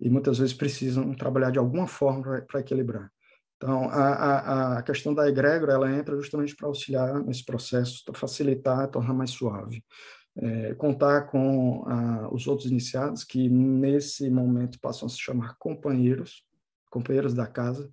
[0.00, 3.12] E muitas vezes precisam trabalhar de alguma forma para equilibrar.
[3.56, 8.90] Então, a, a, a questão da egrégora, ela entra justamente para auxiliar nesse processo, facilitar,
[8.90, 9.84] tornar mais suave.
[10.34, 16.42] É, contar com a, os outros iniciados, que nesse momento passam a se chamar companheiros,
[16.90, 17.92] companheiros da casa,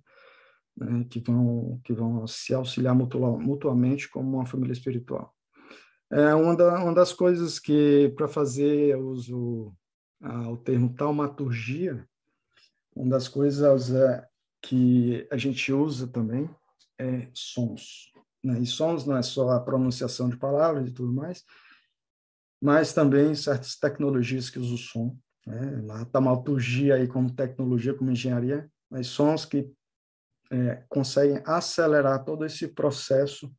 [0.76, 5.34] né, que, vão, que vão se auxiliar mutuamente como uma família espiritual.
[6.10, 9.72] É uma, da, uma das coisas que, para fazer uso
[10.20, 12.04] ao termo taumaturgia,
[12.94, 14.26] uma das coisas é,
[14.62, 16.50] que a gente usa também
[16.98, 18.12] é sons.
[18.42, 18.60] Né?
[18.60, 21.44] E sons não é só a pronunciação de palavras e tudo mais,
[22.60, 25.16] mas também certas tecnologias que usam o som.
[25.46, 25.82] Né?
[25.92, 29.72] A taumaturgia aí como tecnologia, como engenharia, mas sons que
[30.50, 33.50] é, conseguem acelerar todo esse processo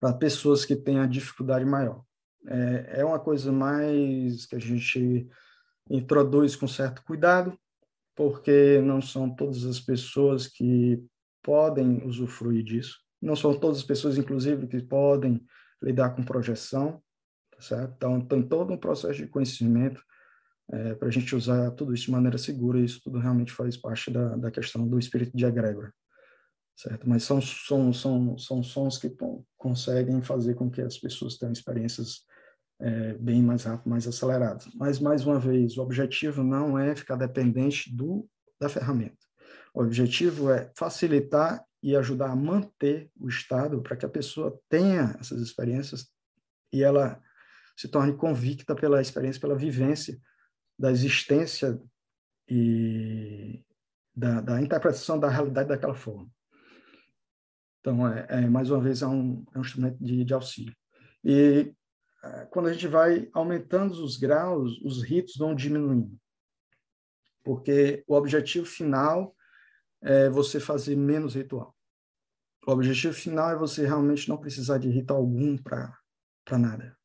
[0.00, 2.02] para pessoas que têm a dificuldade maior.
[2.46, 5.28] É, é uma coisa mais que a gente
[5.88, 7.56] introduz com certo cuidado,
[8.16, 11.02] porque não são todas as pessoas que
[11.42, 12.98] podem usufruir disso.
[13.20, 15.44] Não são todas as pessoas, inclusive, que podem
[15.82, 17.00] lidar com projeção, tá
[17.60, 17.94] certo?
[17.96, 20.02] Então, tem todo um processo de conhecimento
[20.72, 23.76] é, para a gente usar tudo isso de maneira segura, e isso tudo realmente faz
[23.76, 25.92] parte da, da questão do espírito de egrégora,
[26.76, 27.08] certo?
[27.08, 31.52] Mas são, são, são, são sons que bom, conseguem fazer com que as pessoas tenham
[31.52, 32.24] experiências
[32.80, 34.64] é, bem mais rápido, mais acelerado.
[34.74, 38.26] Mas, mais uma vez, o objetivo não é ficar dependente do,
[38.60, 39.18] da ferramenta.
[39.74, 45.16] O objetivo é facilitar e ajudar a manter o estado para que a pessoa tenha
[45.18, 46.08] essas experiências
[46.72, 47.20] e ela
[47.76, 50.20] se torne convicta pela experiência, pela vivência
[50.78, 51.80] da existência
[52.48, 53.64] e
[54.14, 56.30] da, da interpretação da realidade daquela forma.
[57.80, 60.74] Então, é, é mais uma vez, é um, é um instrumento de, de auxílio.
[61.24, 61.74] E
[62.50, 66.18] quando a gente vai aumentando os graus, os ritos vão diminuindo.
[67.42, 69.34] Porque o objetivo final
[70.02, 71.74] é você fazer menos ritual.
[72.66, 75.98] O objetivo final é você realmente não precisar de rito algum para
[76.58, 76.96] nada.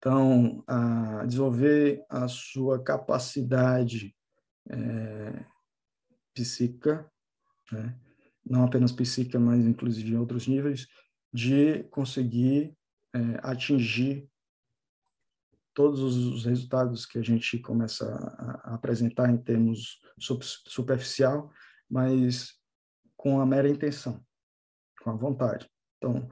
[0.00, 4.16] Então, a desenvolver a sua capacidade
[4.70, 5.44] é,
[6.32, 7.06] psíquica,
[7.70, 8.00] né?
[8.42, 10.88] não apenas psíquica, mas inclusive em outros níveis,
[11.30, 12.74] de conseguir
[13.14, 14.26] é, atingir
[15.74, 18.06] todos os resultados que a gente começa
[18.64, 21.52] a, apresentar em termos superficial,
[21.90, 22.54] mas
[23.18, 24.24] com a mera intenção,
[25.02, 25.70] com a vontade.
[25.98, 26.26] Então,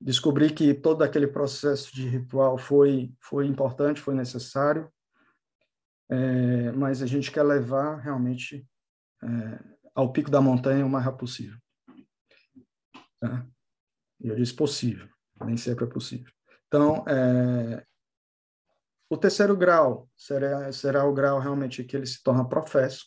[0.00, 4.90] descobri que todo aquele processo de ritual foi foi importante, foi necessário,
[6.10, 8.66] é, mas a gente quer levar realmente
[9.22, 9.28] é,
[9.94, 11.58] ao pico da montanha o mais rápido possível.
[13.20, 13.46] Tá?
[14.20, 15.08] E eu disse possível
[15.44, 16.32] nem sempre é possível.
[16.66, 17.84] Então, é,
[19.08, 23.06] o terceiro grau será, será o grau realmente que ele se torna professo.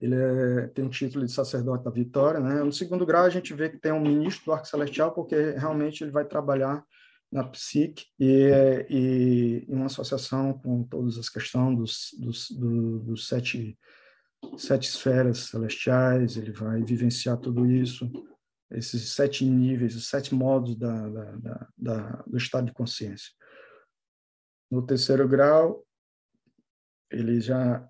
[0.00, 2.40] Ele é, tem um título de sacerdote da vitória.
[2.40, 2.62] Né?
[2.62, 6.04] No segundo grau, a gente vê que tem um ministro do arco celestial, porque realmente
[6.04, 6.84] ele vai trabalhar
[7.32, 13.26] na psique e, e em uma associação com todas as questões dos, dos, do, dos
[13.26, 13.76] sete,
[14.56, 18.10] sete esferas celestiais, ele vai vivenciar tudo isso
[18.70, 23.32] esses sete níveis, os sete modos da, da, da, da, do estado de consciência.
[24.70, 25.86] No terceiro grau,
[27.10, 27.88] ele já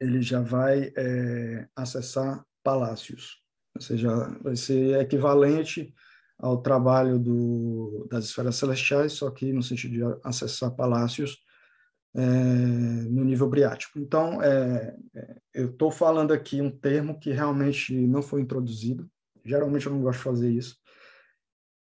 [0.00, 3.42] ele já vai é, acessar palácios,
[3.74, 4.08] ou seja,
[4.42, 5.94] vai ser equivalente
[6.38, 11.38] ao trabalho do, das esferas celestiais, só que no sentido de acessar palácios
[12.14, 13.98] é, no nível briático.
[13.98, 19.08] Então, é, é eu estou falando aqui um termo que realmente não foi introduzido.
[19.44, 20.76] Geralmente eu não gosto de fazer isso.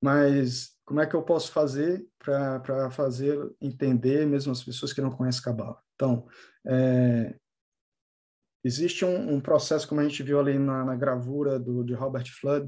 [0.01, 5.11] Mas como é que eu posso fazer para fazer entender mesmo as pessoas que não
[5.11, 5.79] conhecem Cabala?
[5.95, 6.27] Então,
[6.65, 7.35] é,
[8.65, 12.27] existe um, um, processo, como a gente viu ali na, na gravura do, de Robert
[12.31, 12.67] Flood,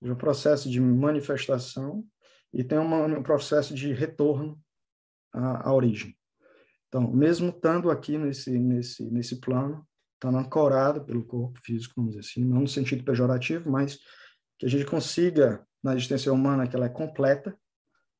[0.00, 2.04] de um processo de manifestação
[2.52, 4.60] e tem uma, um processo de retorno
[5.32, 6.14] à, à origem.
[6.88, 12.28] Então, mesmo estando aqui nesse, nesse, nesse plano, estando ancorado pelo corpo físico, vamos dizer
[12.28, 13.98] assim, não no sentido pejorativo, mas
[14.58, 17.56] que a gente consiga, na existência humana, que ela é completa,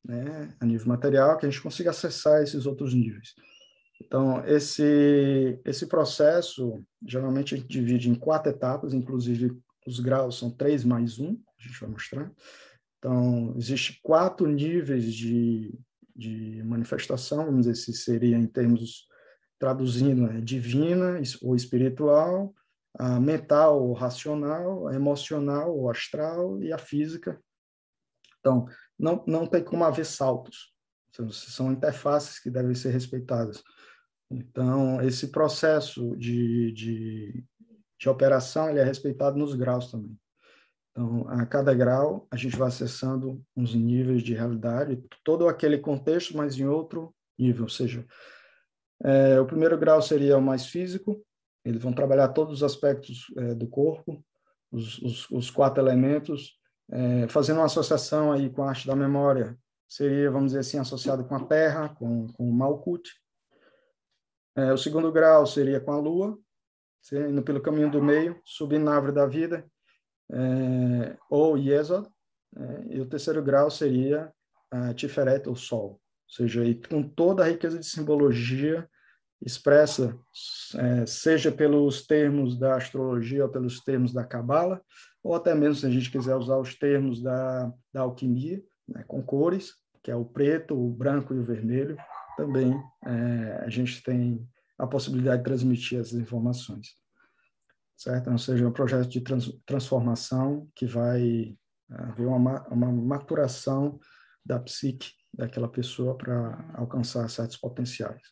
[0.04, 3.34] né, a nível material, que a gente consiga acessar esses outros níveis.
[4.00, 10.50] Então, esse, esse processo, geralmente a gente divide em quatro etapas, inclusive os graus são
[10.50, 12.32] três mais um, a gente vai mostrar.
[12.98, 15.72] Então, existe quatro níveis de,
[16.14, 19.06] de manifestação, vamos dizer se seria em termos,
[19.58, 22.54] traduzindo, né, divina ou espiritual,
[22.98, 27.40] a mental ou racional, a emocional ou astral e a física.
[28.40, 28.66] Então,
[28.98, 30.72] não, não tem como haver saltos,
[31.32, 33.62] são interfaces que devem ser respeitadas.
[34.30, 37.44] Então, esse processo de, de,
[37.98, 40.18] de operação ele é respeitado nos graus também.
[40.90, 46.36] Então, a cada grau, a gente vai acessando uns níveis de realidade, todo aquele contexto,
[46.36, 47.64] mas em outro nível.
[47.64, 48.04] Ou seja,
[49.02, 51.24] é, o primeiro grau seria o mais físico,
[51.64, 54.24] eles vão trabalhar todos os aspectos é, do corpo,
[54.72, 56.58] os, os, os quatro elementos,
[56.90, 59.56] é, fazendo uma associação aí com a arte da memória,
[59.86, 63.08] seria, vamos dizer assim, associado com a Terra, com, com o Malkut.
[64.58, 66.36] É, o segundo grau seria com a Lua,
[67.12, 69.64] indo pelo caminho do meio, subindo na árvore da vida,
[70.32, 72.08] é, ou Yesod,
[72.56, 74.32] é, e o terceiro grau seria
[74.68, 76.60] a Tiferet, o Sol, ou seja,
[76.90, 78.88] com toda a riqueza de simbologia
[79.40, 80.18] expressa,
[80.74, 84.82] é, seja pelos termos da astrologia ou pelos termos da Cabala,
[85.22, 89.22] ou até mesmo se a gente quiser usar os termos da, da alquimia, né, com
[89.22, 91.96] cores, que é o preto, o branco e o vermelho,
[92.38, 92.72] também
[93.04, 94.48] é, a gente tem
[94.78, 96.96] a possibilidade de transmitir essas informações
[97.98, 98.30] certo?
[98.30, 101.58] Ou seja, é um projeto de trans, transformação que vai
[101.90, 103.98] haver uma, uma maturação
[104.44, 108.22] da psique daquela pessoa para alcançar certos potenciais.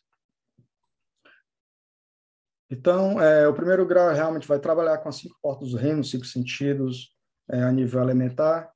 [2.69, 6.25] Então, é, o primeiro grau realmente vai trabalhar com as cinco portas do reino, cinco
[6.25, 7.15] sentidos,
[7.49, 8.71] é, a nível elementar,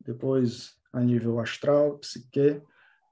[0.00, 2.62] depois a nível astral, psique,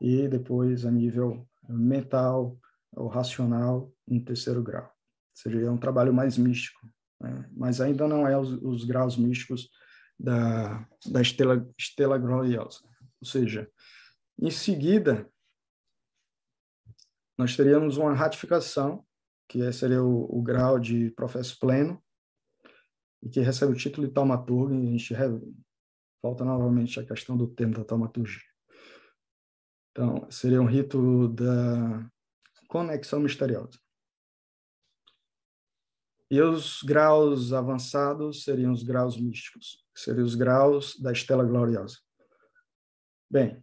[0.00, 2.58] e depois a nível mental
[2.92, 4.90] ou racional, no terceiro grau.
[5.34, 6.80] Seria um trabalho mais místico,
[7.20, 7.48] né?
[7.52, 9.70] mas ainda não é os, os graus místicos
[10.18, 12.80] da, da estela, estela gloriosa.
[13.20, 13.70] Ou seja,
[14.38, 15.28] em seguida,
[17.38, 19.04] nós teríamos uma ratificação,
[19.48, 22.02] que seria o, o grau de professo pleno,
[23.22, 25.14] e que recebe o título de taumaturgo, e a gente
[26.22, 28.51] volta novamente à questão do termo da taumaturgia.
[29.92, 32.08] Então, seria um rito da
[32.66, 33.78] conexão misteriosa.
[36.30, 41.98] E os graus avançados seriam os graus místicos, seriam os graus da estela gloriosa.
[43.30, 43.62] Bem,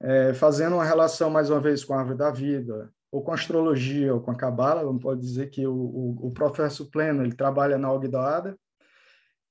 [0.00, 3.34] é, fazendo uma relação mais uma vez com a árvore da vida, ou com a
[3.34, 7.36] astrologia, ou com a cabala, vamos pode dizer que o, o, o professo pleno ele
[7.36, 8.58] trabalha na Ogdoada,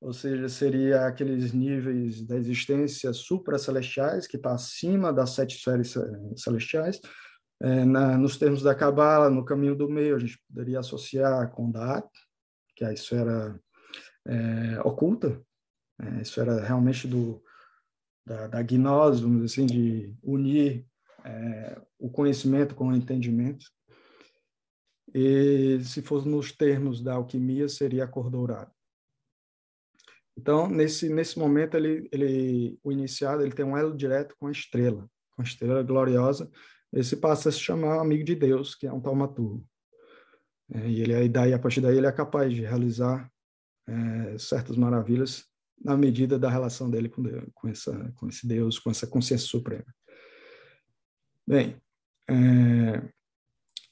[0.04, 5.94] ou seja, seria aqueles níveis da existência supracelestiais, que está acima das sete esferas
[6.36, 7.00] celestiais,
[7.62, 11.72] é, na, nos termos da Cabala, no caminho do meio, a gente poderia associar com
[11.72, 12.06] Da'at,
[12.76, 13.58] que é a esfera
[14.28, 15.42] é, oculta,
[16.02, 17.42] é, a esfera realmente do,
[18.26, 20.86] da, da gnose, vamos dizer assim, de unir
[21.24, 23.66] é, o conhecimento com o entendimento.
[25.16, 28.72] E se fosse nos termos da alquimia, seria a cor dourada.
[30.38, 34.52] Então, nesse, nesse momento, ele, ele, o iniciado ele tem um elo direto com a
[34.52, 36.50] estrela, com a estrela gloriosa,
[36.92, 39.66] esse passa a se chamar amigo de Deus, que é um taumaturgo.
[40.72, 43.30] É, e ele, daí, a partir daí ele é capaz de realizar
[43.88, 45.46] é, certas maravilhas
[45.84, 49.48] na medida da relação dele com, Deus, com, essa, com esse Deus, com essa consciência
[49.48, 49.86] suprema.
[51.48, 51.76] Bem,
[52.30, 53.10] é,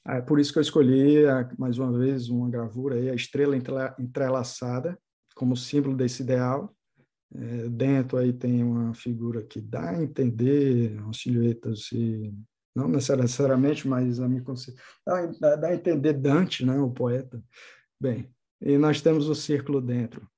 [0.06, 1.24] é por isso que eu escolhi,
[1.58, 3.56] mais uma vez, uma gravura aí, a estrela
[3.98, 4.98] entrelaçada,
[5.42, 6.72] como símbolo desse ideal.
[7.34, 12.32] É, dentro aí tem uma figura que dá a entender, uma silhueta assim,
[12.76, 14.40] não necessariamente, mas a me
[15.40, 17.42] dá, dá a entender Dante, né, o poeta.
[18.00, 20.28] Bem, e nós temos o círculo dentro,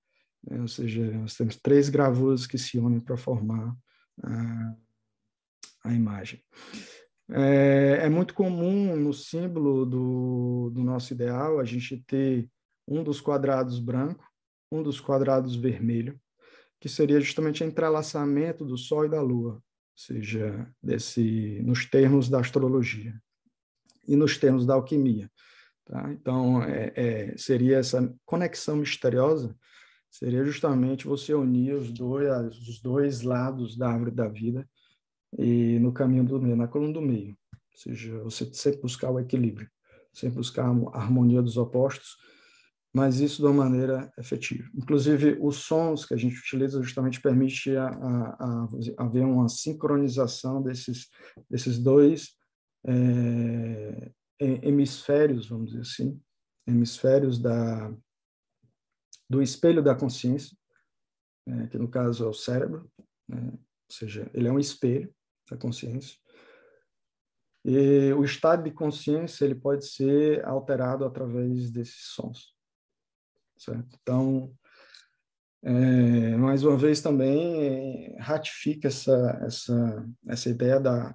[0.43, 3.77] né, ou seja, nós temos três gravuras que se unem para formar
[4.23, 4.75] a,
[5.85, 6.43] a imagem.
[7.31, 12.49] É, é, muito comum no símbolo do, do nosso ideal a gente ter
[12.89, 14.25] um dos quadrados branco,
[14.75, 16.19] um dos quadrados vermelho,
[16.81, 19.63] que seria justamente o entrelaçamento do Sol e da Lua
[19.97, 23.15] seja, desse, nos termos da astrologia
[24.07, 25.31] e nos termos da alquimia.
[25.85, 26.13] Tá?
[26.13, 29.55] Então, é, é, seria essa conexão misteriosa,
[30.11, 34.69] seria justamente você unir os dois, os dois lados da árvore da vida
[35.39, 39.21] e no caminho do meio, na coluna do meio, ou seja, você sempre buscar o
[39.21, 39.69] equilíbrio,
[40.13, 42.17] sempre buscar a harmonia dos opostos,
[42.95, 44.71] mas isso de uma maneira efetiva.
[44.73, 48.69] Inclusive, os sons que a gente utiliza justamente permite a, a,
[48.99, 51.09] a haver uma sincronização desses,
[51.51, 52.37] desses dois
[52.87, 56.23] é, hemisférios, vamos dizer assim,
[56.69, 57.93] hemisférios da,
[59.29, 60.57] do espelho da consciência,
[61.49, 62.89] é, que no caso é o cérebro,
[63.29, 63.51] né?
[63.55, 65.13] ou seja, ele é um espelho
[65.51, 66.17] da consciência.
[67.65, 72.54] E o estado de consciência ele pode ser alterado através desses sons,
[73.57, 73.99] certo?
[74.03, 74.53] Então,
[75.63, 81.15] é, mais uma vez também é, ratifica essa essa essa ideia da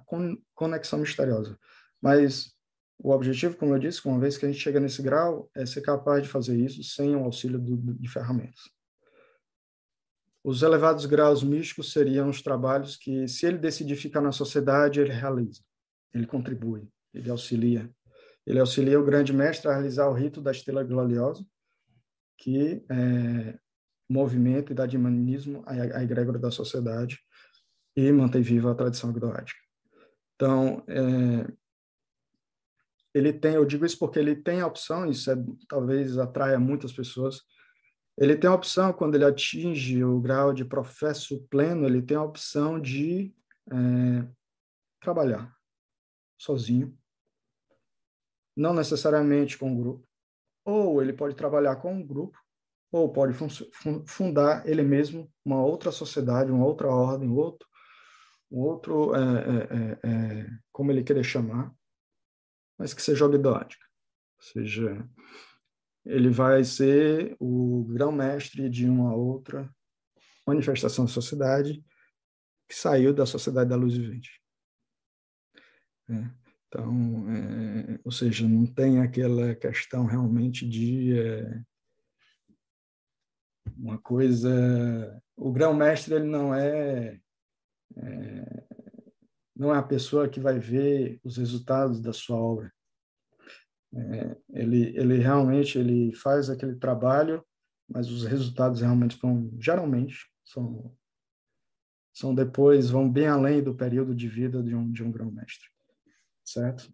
[0.54, 1.58] conexão misteriosa.
[2.02, 2.52] Mas
[2.98, 5.80] o objetivo, como eu disse, uma vez que a gente chega nesse grau, é ser
[5.80, 8.60] capaz de fazer isso sem o auxílio do, de ferramentas.
[10.42, 15.12] Os elevados graus místicos seriam os trabalhos que, se ele decidir ficar na sociedade, ele
[15.12, 15.62] realiza,
[16.12, 17.90] ele contribui, ele auxilia.
[18.46, 21.44] Ele auxilia o grande mestre a realizar o rito da estrela gloriosa,
[22.40, 23.58] que é,
[24.08, 27.20] movimento e dá dinamismo à, à egrégora da sociedade
[27.94, 29.60] e mantém viva a tradição agnoática.
[30.34, 31.52] Então, é,
[33.14, 35.36] ele tem, eu digo isso porque ele tem a opção, isso é,
[35.68, 37.42] talvez atraia muitas pessoas,
[38.16, 42.22] ele tem a opção, quando ele atinge o grau de professo pleno, ele tem a
[42.22, 43.34] opção de
[43.70, 44.28] é,
[45.00, 45.54] trabalhar
[46.38, 46.96] sozinho,
[48.56, 50.09] não necessariamente com um grupo,
[50.70, 52.38] ou ele pode trabalhar com um grupo,
[52.92, 53.34] ou pode
[54.06, 57.68] fundar ele mesmo uma outra sociedade, uma outra ordem, outro,
[58.50, 61.72] outro, é, é, é, como ele querer chamar,
[62.78, 63.84] mas que seja ogdótica.
[64.38, 65.08] Ou seja,
[66.04, 69.72] ele vai ser o grão-mestre de uma outra
[70.46, 71.84] manifestação da sociedade
[72.68, 74.40] que saiu da sociedade da luz vivente.
[76.08, 76.39] É,
[76.70, 81.62] então, é, ou seja, não tem aquela questão realmente de é,
[83.76, 85.20] uma coisa.
[85.36, 87.20] O grão-mestre ele não é,
[87.96, 88.64] é
[89.56, 92.72] não é a pessoa que vai ver os resultados da sua obra.
[93.92, 97.44] É, ele, ele realmente ele faz aquele trabalho,
[97.88, 100.96] mas os resultados realmente são, geralmente, são,
[102.14, 105.68] são depois, vão bem além do período de vida de um, de um grão-mestre,
[106.52, 106.92] certo?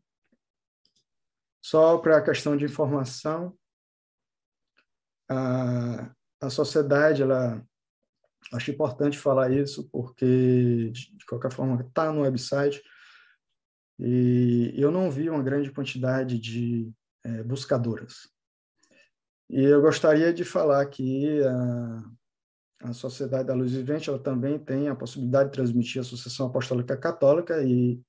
[1.62, 3.56] Só para a questão de informação,
[5.28, 7.64] a, a sociedade, ela,
[8.52, 12.82] acho importante falar isso, porque, de qualquer forma, está no website,
[13.98, 16.92] e eu não vi uma grande quantidade de
[17.24, 18.28] é, buscadoras.
[19.48, 24.88] E eu gostaria de falar que a, a Sociedade da Luz Vivente ela também tem
[24.88, 28.00] a possibilidade de transmitir a Associação Apostólica Católica e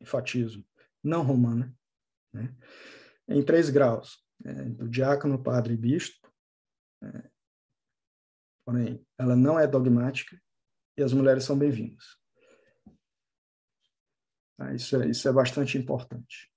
[0.00, 0.64] enfatismo,
[1.04, 1.72] não romana,
[2.32, 2.56] né?
[3.28, 6.32] em três graus, é, do diácono, padre e bispo,
[7.02, 7.30] é,
[8.64, 10.40] porém, ela não é dogmática
[10.96, 12.04] e as mulheres são bem-vindas.
[14.56, 14.74] Tá?
[14.74, 16.50] Isso, é, isso é bastante importante.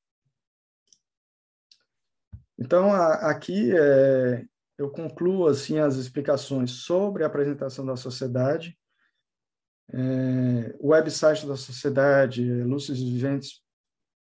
[2.58, 4.46] Então, a, aqui é,
[4.78, 8.78] eu concluo assim as explicações sobre a apresentação da sociedade.
[9.90, 12.66] É, o website da sociedade é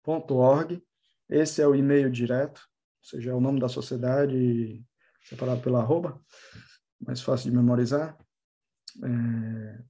[0.09, 0.83] lucidviventes.org.
[1.29, 4.83] Esse é o e-mail direto, ou seja, é o nome da sociedade
[5.25, 6.21] separado pela arroba,
[7.01, 8.17] mais fácil de memorizar.
[9.05, 9.85] É,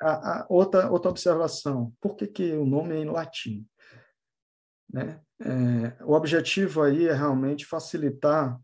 [0.00, 3.66] a, a, outra, outra observação, por que, que o nome é em latim?
[4.92, 5.18] Né?
[5.40, 8.60] É, o objetivo aí é realmente facilitar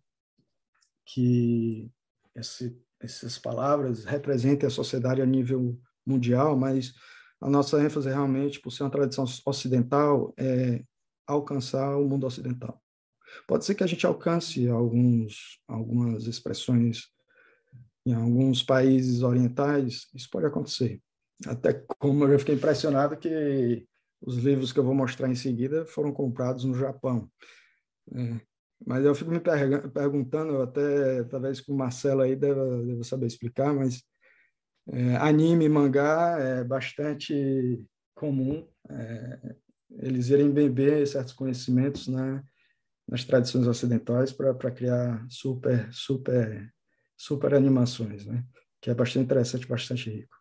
[1.06, 1.90] que
[2.34, 6.92] esse, essas palavras representem a sociedade a nível mundial, mas
[7.40, 10.82] a nossa ênfase realmente, por ser uma tradição ocidental, é
[11.26, 12.82] alcançar o mundo ocidental.
[13.46, 17.08] Pode ser que a gente alcance alguns, algumas expressões
[18.06, 21.00] em alguns países orientais, isso pode acontecer,
[21.46, 23.86] até como eu fiquei impressionado que
[24.20, 27.30] os livros que eu vou mostrar em seguida foram comprados no Japão.
[28.14, 28.40] É,
[28.86, 33.74] mas eu fico me perguntando, até talvez com o Marcelo aí deva, deva saber explicar,
[33.74, 34.02] mas
[34.92, 37.84] é, anime, mangá é bastante
[38.14, 39.56] comum é,
[39.90, 42.42] eles irem beber certos conhecimentos né,
[43.06, 46.72] nas tradições ocidentais para criar super, super,
[47.16, 48.44] super animações, né,
[48.80, 50.36] que é bastante interessante, bastante rico.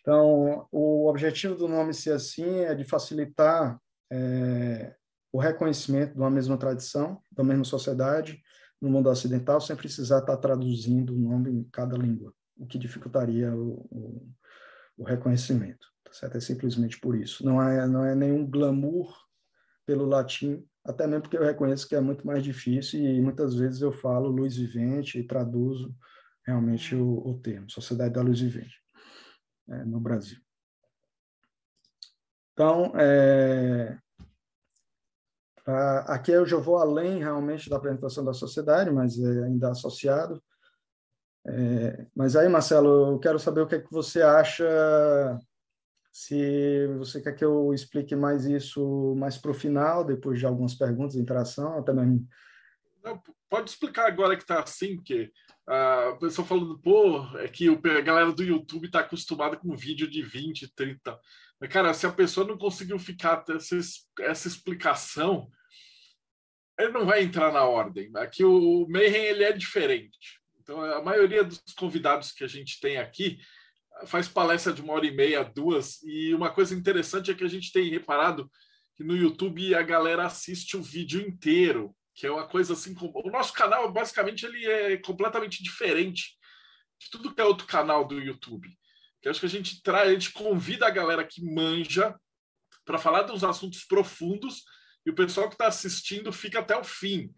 [0.00, 3.78] Então, o objetivo do nome ser assim é de facilitar
[4.10, 4.94] é,
[5.32, 8.42] o reconhecimento de uma mesma tradição, da mesma sociedade,
[8.80, 13.54] no mundo ocidental, sem precisar estar traduzindo o nome em cada língua, o que dificultaria
[13.54, 14.32] o, o,
[14.98, 15.86] o reconhecimento.
[16.04, 16.36] Tá certo?
[16.36, 17.44] É simplesmente por isso.
[17.44, 19.14] Não é, não é nenhum glamour
[19.86, 23.80] pelo latim, até mesmo porque eu reconheço que é muito mais difícil e muitas vezes
[23.80, 25.94] eu falo luz vivente e traduzo
[26.44, 28.80] realmente o, o termo, Sociedade da Luz Vivente,
[29.68, 30.38] é, no Brasil.
[32.52, 33.98] Então, é,
[36.06, 40.42] aqui eu já vou além realmente da apresentação da sociedade, mas é ainda associado.
[41.46, 44.64] É, mas aí, Marcelo, eu quero saber o que, é que você acha,
[46.12, 50.74] se você quer que eu explique mais isso mais para o final, depois de algumas
[50.74, 52.26] perguntas, interação, até mesmo.
[53.02, 55.32] Não, pode explicar agora que está assim, porque
[55.66, 60.22] a pessoa falando, pô, é que a galera do YouTube está acostumada com vídeo de
[60.22, 61.18] 20, 30.
[61.60, 63.76] Mas, cara, se a pessoa não conseguiu ficar essa,
[64.20, 65.48] essa explicação,
[66.78, 68.10] ele não vai entrar na ordem.
[68.16, 70.41] Aqui o Mayhem ele é diferente.
[70.72, 73.38] Então, a maioria dos convidados que a gente tem aqui
[74.06, 76.02] faz palestra de uma hora e meia, duas.
[76.02, 78.50] E uma coisa interessante é que a gente tem reparado
[78.96, 82.94] que no YouTube a galera assiste o vídeo inteiro que é uma coisa assim.
[82.98, 86.38] O nosso canal, basicamente, ele é completamente diferente
[86.98, 88.68] de tudo que é outro canal do YouTube.
[89.20, 92.14] Que acho que a gente traz, a gente convida a galera que manja
[92.84, 94.62] para falar dos assuntos profundos
[95.06, 97.32] e o pessoal que está assistindo fica até o fim.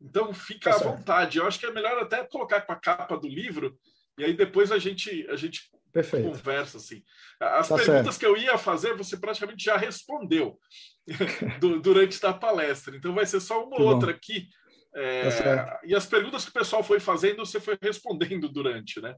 [0.00, 1.38] Então, fica tá à vontade.
[1.38, 3.78] Eu acho que é melhor até colocar com a capa do livro
[4.18, 6.28] e aí depois a gente, a gente Perfeito.
[6.28, 7.04] conversa assim.
[7.38, 8.18] As tá perguntas certo.
[8.18, 10.58] que eu ia fazer, você praticamente já respondeu
[11.82, 12.96] durante a palestra.
[12.96, 14.48] Então vai ser só uma ou outra aqui.
[14.94, 19.14] É, tá e as perguntas que o pessoal foi fazendo, você foi respondendo durante, né?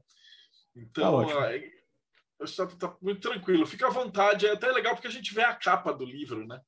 [0.75, 3.65] Então, tá está tá muito tranquilo.
[3.65, 4.45] Fica à vontade.
[4.45, 6.59] É até legal porque a gente vê a capa do livro, né?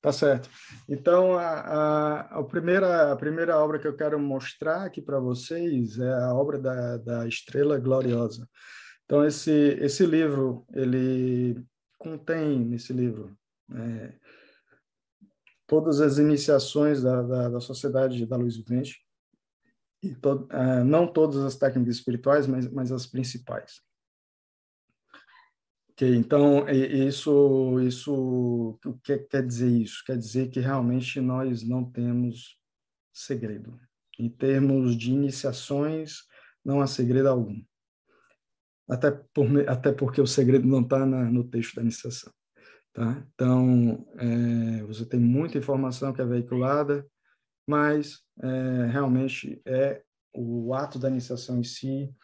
[0.00, 0.48] Tá certo.
[0.88, 5.98] Então, a, a, a, primeira, a primeira obra que eu quero mostrar aqui para vocês
[5.98, 8.48] é a obra da, da Estrela Gloriosa.
[9.04, 11.60] Então, esse, esse livro, ele
[11.98, 13.36] contém, nesse livro,
[13.74, 14.14] é,
[15.66, 19.04] todas as iniciações da, da, da, Sociedade da Luz Vivente,
[20.00, 23.80] e to, é, não todas as técnicas espirituais, mas, mas as principais.
[25.98, 30.04] Okay, então, isso, isso, o que quer dizer isso?
[30.06, 32.56] Quer dizer que realmente nós não temos
[33.12, 33.76] segredo.
[34.16, 36.20] Em termos de iniciações,
[36.64, 37.60] não há segredo algum.
[38.88, 42.32] Até, por, até porque o segredo não está no texto da iniciação.
[42.92, 43.26] Tá?
[43.34, 47.04] Então, é, você tem muita informação que é veiculada,
[47.66, 50.00] mas é, realmente é
[50.32, 52.14] o ato da iniciação em si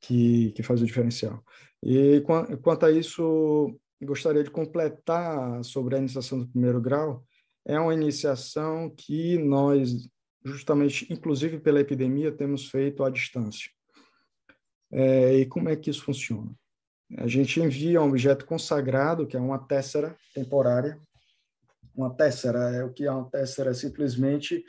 [0.00, 1.42] que, que faz o diferencial.
[1.88, 2.20] E
[2.62, 7.24] quanto a isso, gostaria de completar sobre a iniciação do primeiro grau.
[7.64, 10.08] É uma iniciação que nós,
[10.44, 13.70] justamente, inclusive pela epidemia, temos feito à distância.
[14.90, 16.52] É, e como é que isso funciona?
[17.18, 21.00] A gente envia um objeto consagrado, que é uma tessera temporária.
[21.94, 23.70] Uma tessera é o que é uma tessera?
[23.70, 24.64] É simplesmente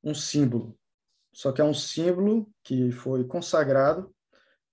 [0.00, 0.78] um símbolo.
[1.34, 4.14] Só que é um símbolo que foi consagrado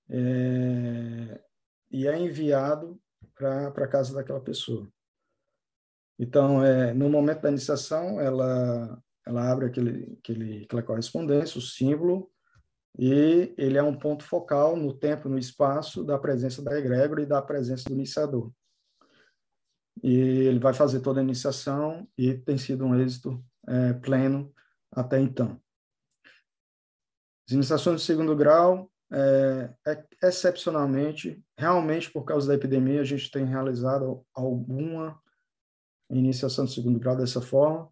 [0.07, 1.41] é,
[1.89, 2.99] e é enviado
[3.35, 4.87] para a casa daquela pessoa.
[6.17, 12.29] Então, é, no momento da iniciação, ela, ela abre aquele, aquele, aquela correspondência, o símbolo,
[12.97, 17.25] e ele é um ponto focal no tempo no espaço da presença da egrégora e
[17.25, 18.51] da presença do iniciador.
[20.03, 24.53] E ele vai fazer toda a iniciação e tem sido um êxito é, pleno
[24.91, 25.61] até então.
[27.47, 33.31] As iniciações de segundo grau é, é, excepcionalmente, realmente por causa da epidemia, a gente
[33.31, 35.19] tem realizado alguma
[36.11, 37.89] iniciação de segundo grau dessa forma,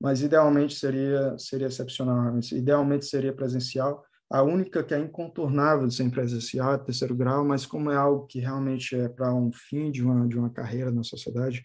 [0.00, 4.04] mas idealmente seria seria excepcional, idealmente seria presencial.
[4.30, 8.26] A única que é incontornável de ser presencial é terceiro grau, mas como é algo
[8.26, 11.64] que realmente é para um fim de uma de uma carreira na sociedade,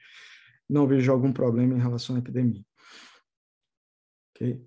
[0.68, 2.64] não vejo algum problema em relação à epidemia.
[4.36, 4.66] Ok?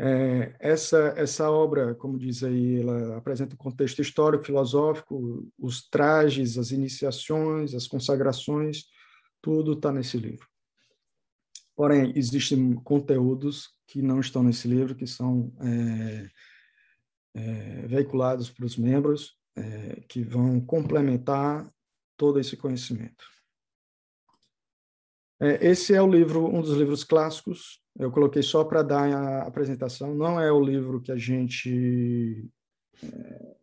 [0.00, 6.56] É, essa, essa obra, como diz aí, ela apresenta o contexto histórico, filosófico, os trajes,
[6.56, 8.84] as iniciações, as consagrações,
[9.42, 10.46] tudo está nesse livro.
[11.74, 16.30] Porém, existem conteúdos que não estão nesse livro, que são é,
[17.34, 21.68] é, veiculados para os membros, é, que vão complementar
[22.16, 23.24] todo esse conhecimento.
[25.40, 29.42] É, esse é o livro, um dos livros clássicos eu coloquei só para dar a
[29.42, 30.14] apresentação.
[30.14, 32.48] Não é o livro que a gente
[33.02, 33.56] é,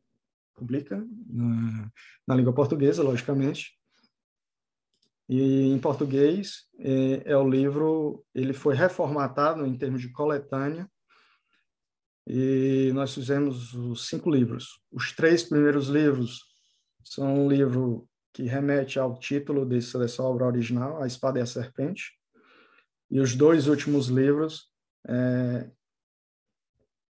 [0.53, 1.89] publica na,
[2.27, 3.79] na, língua portuguesa, logicamente.
[5.29, 10.89] E em português é, é, o livro, ele foi reformatado em termos de coletânea.
[12.27, 14.81] E nós fizemos os cinco livros.
[14.91, 16.43] Os três primeiros livros
[17.03, 18.05] são um livro
[18.35, 22.11] que remete ao título dessa, dessa obra original, A Espada e a Serpente,
[23.09, 24.69] e os dois últimos livros
[25.07, 25.71] é,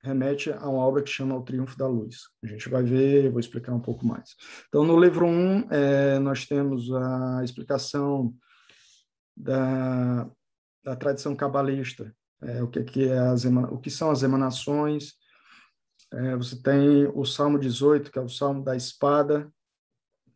[0.04, 2.18] remete a uma obra que chama O Triunfo da Luz.
[2.44, 4.36] A gente vai ver, vou explicar um pouco mais.
[4.68, 8.32] Então, no livro 1, um, é, nós temos a explicação
[9.36, 10.30] da,
[10.84, 15.14] da tradição cabalista, é, o que, que é as, o que são as emanações.
[16.14, 19.52] É, você tem o Salmo 18, que é o Salmo da espada,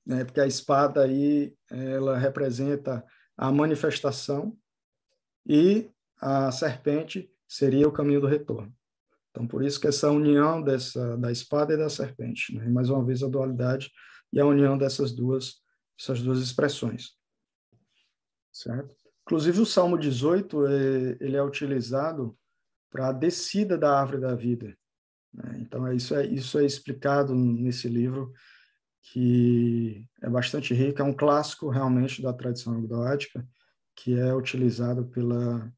[0.05, 3.05] né, porque a espada aí ela representa
[3.37, 4.57] a manifestação
[5.45, 8.73] e a serpente seria o caminho do retorno.
[9.31, 12.67] Então, por isso que essa união dessa da espada e da serpente, né?
[12.69, 13.89] mais uma vez a dualidade
[14.31, 15.61] e a união dessas duas
[15.99, 17.11] essas duas expressões,
[18.51, 18.95] certo?
[19.21, 22.37] Inclusive o Salmo 18 é, ele é utilizado
[22.89, 24.75] para a descida da árvore da vida.
[25.33, 25.59] Né?
[25.61, 28.33] Então é isso é isso é explicado nesse livro
[29.03, 33.45] que é bastante rico, é um clássico realmente da tradição agnoática,
[33.95, 35.71] que é utilizado pela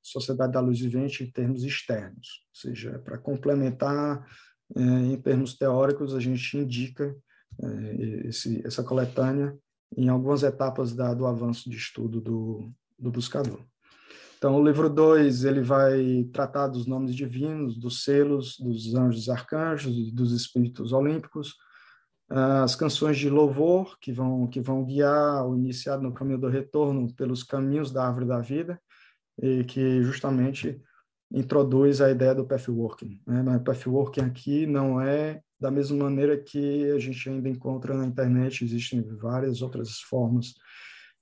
[0.00, 4.26] Sociedade da Luz Vivente em termos externos, ou seja, para complementar
[4.74, 7.14] é, em termos teóricos, a gente indica
[7.62, 9.56] é, esse, essa coletânea
[9.96, 13.64] em algumas etapas da, do avanço de estudo do, do buscador.
[14.42, 20.10] Então, o livro 2 ele vai tratar dos nomes divinos, dos selos, dos anjos arcanjos,
[20.10, 21.54] dos espíritos olímpicos,
[22.28, 27.14] as canções de louvor que vão que vão guiar o iniciado no caminho do retorno
[27.14, 28.82] pelos caminhos da árvore da vida
[29.40, 30.82] e que justamente
[31.32, 33.22] introduz a ideia do pathworking.
[33.24, 33.56] Né?
[33.56, 38.64] O pathworking aqui não é da mesma maneira que a gente ainda encontra na internet,
[38.64, 40.52] existem várias outras formas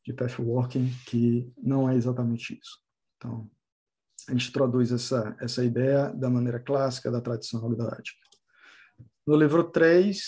[0.06, 2.88] de pathworking que não é exatamente isso.
[3.20, 3.46] Então,
[4.26, 8.18] a gente introduz essa, essa ideia da maneira clássica da tradição algodática.
[9.26, 10.18] No livro 3,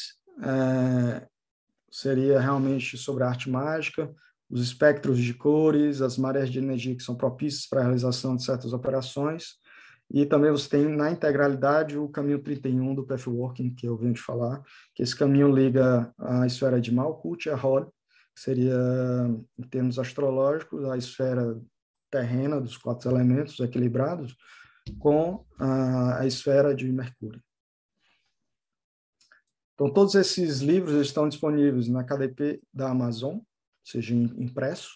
[0.43, 1.27] é,
[1.91, 4.15] seria realmente sobre a arte mágica,
[4.51, 8.45] os espectros de cores, as marés de energia que são propícias para a realização de
[8.45, 9.55] certas operações.
[10.11, 14.21] E também você tem na integralidade o caminho 31 do Pathworking, que eu venho de
[14.21, 14.63] falar,
[14.95, 17.87] que esse caminho liga a esfera de Malkuth e a Hod,
[18.35, 18.77] que seria,
[19.59, 21.59] em termos astrológicos, a esfera
[22.13, 24.37] terrena dos quatro elementos equilibrados,
[24.99, 27.43] com a, a esfera de Mercúrio.
[29.75, 33.39] Então, todos esses livros estão disponíveis na KDP da Amazon,
[33.83, 34.91] seja impresso,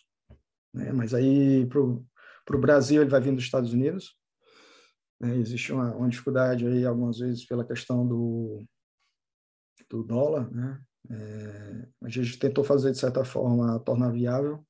[0.73, 0.93] né?
[0.93, 4.17] mas aí para o Brasil ele vai vir dos Estados Unidos.
[5.19, 5.35] Né?
[5.39, 8.65] Existe uma, uma, dificuldade aí algumas vezes pela questão do,
[9.89, 10.81] do dólar, né?
[11.09, 14.67] É, a gente tentou fazer de certa forma tornar viável,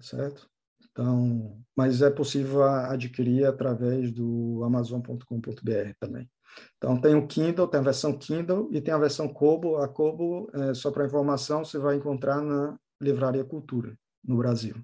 [0.00, 0.50] certo?
[0.98, 6.28] Então, mas é possível adquirir através do amazon.com.br também.
[6.76, 9.76] Então, tem o Kindle, tem a versão Kindle e tem a versão Kobo.
[9.76, 14.74] A Kobo, é, só para informação, você vai encontrar na Livraria Cultura, no Brasil.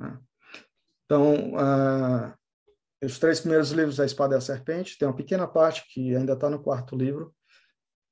[0.00, 0.18] Né?
[1.04, 1.52] Então,
[3.00, 6.32] os três primeiros livros, A Espada e a Serpente, tem uma pequena parte que ainda
[6.32, 7.32] está no quarto livro,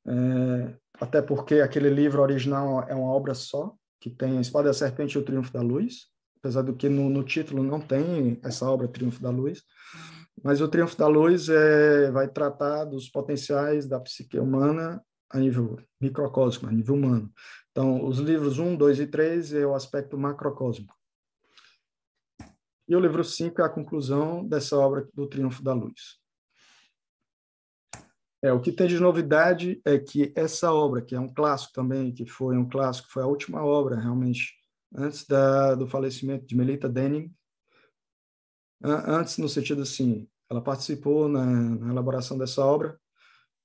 [0.06, 4.70] é, até porque aquele livro original é uma obra só, que tem A Espada e
[4.70, 6.11] a Serpente e o Triunfo da Luz,
[6.42, 9.62] apesar do que no, no título não tem essa obra Triunfo da Luz,
[10.42, 15.00] mas o Triunfo da Luz é, vai tratar dos potenciais da psique humana
[15.30, 17.32] a nível microcósmico, a nível humano.
[17.70, 20.94] Então, os livros 1, 2 e 3 é o aspecto macrocósmico.
[22.88, 26.20] E o livro 5 é a conclusão dessa obra do Triunfo da Luz.
[28.42, 32.12] É, o que tem de novidade é que essa obra, que é um clássico também,
[32.12, 34.60] que foi um clássico, foi a última obra realmente
[34.94, 37.34] antes da, do falecimento de Melita Denning,
[38.82, 42.98] antes no sentido assim, ela participou na, na elaboração dessa obra,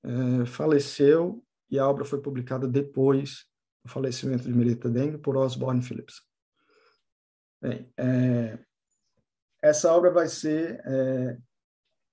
[0.04, 3.46] é, faleceu e a obra foi publicada depois
[3.84, 6.22] do falecimento de Melita Dengue por Osborne Phillips.
[7.62, 8.60] Bem, é,
[9.62, 11.38] essa obra vai ser é,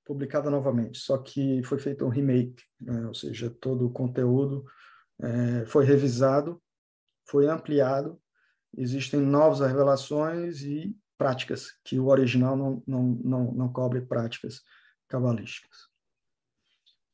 [0.04, 3.06] publicada novamente, só que foi feito um remake, né?
[3.06, 4.64] ou seja, todo o conteúdo
[5.20, 6.60] é, foi revisado,
[7.28, 8.20] foi ampliado,
[8.76, 14.62] existem novas revelações e práticas, que o original não, não, não, não cobre práticas
[15.08, 15.88] cabalísticas.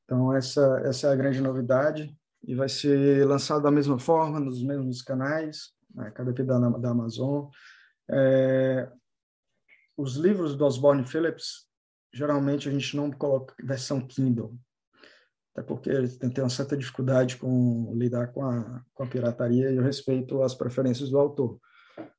[0.05, 4.63] Então, essa, essa é a grande novidade e vai ser lançado da mesma forma, nos
[4.63, 7.49] mesmos canais, né, KDP da, da Amazon.
[8.11, 8.91] É,
[9.97, 11.69] os livros do Osborne Phillips,
[12.13, 14.59] geralmente a gente não coloca versão Kindle,
[15.53, 19.83] até porque tem uma certa dificuldade com lidar com a, com a pirataria e eu
[19.83, 21.61] respeito as preferências do autor.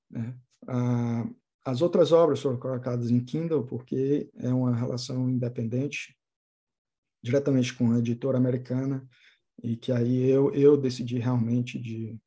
[0.09, 0.35] Né?
[0.67, 1.25] Ah,
[1.65, 6.17] as outras obras foram colocadas em Kindle porque é uma relação independente,
[7.23, 9.07] diretamente com a editora americana,
[9.63, 12.19] e que aí eu, eu decidi realmente de,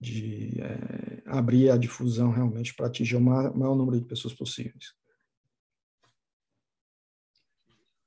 [0.00, 4.94] de é, abrir a difusão realmente para atingir o maior, maior número de pessoas possíveis.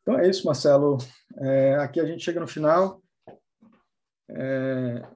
[0.09, 0.97] Então é isso, Marcelo.
[1.37, 2.99] É, aqui a gente chega no final.
[4.27, 5.07] É,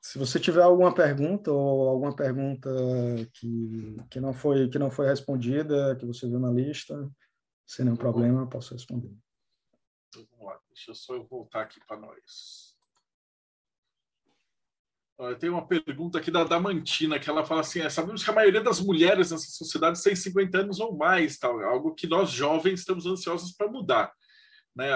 [0.00, 2.70] se você tiver alguma pergunta ou alguma pergunta
[3.34, 7.10] que, que, não foi, que não foi respondida, que você viu na lista,
[7.66, 9.14] sem nenhum problema, posso responder.
[10.08, 12.74] Então, vamos lá, deixa eu só voltar aqui para nós.
[15.38, 18.62] Tem uma pergunta aqui da Damantina, que ela fala assim: é, sabemos que a maioria
[18.62, 23.04] das mulheres nessa sociedade tem 50 anos ou mais, tal, algo que nós jovens estamos
[23.04, 24.10] ansiosos para mudar.
[24.74, 24.88] Né?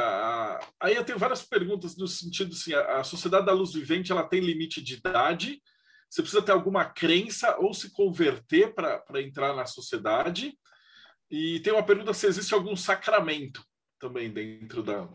[0.80, 4.40] Aí eu tenho várias perguntas no sentido assim: a sociedade da luz vivente ela tem
[4.40, 5.62] limite de idade?
[6.08, 10.56] Você precisa ter alguma crença ou se converter para entrar na sociedade?
[11.30, 13.62] E tem uma pergunta se existe algum sacramento
[13.98, 15.08] também dentro da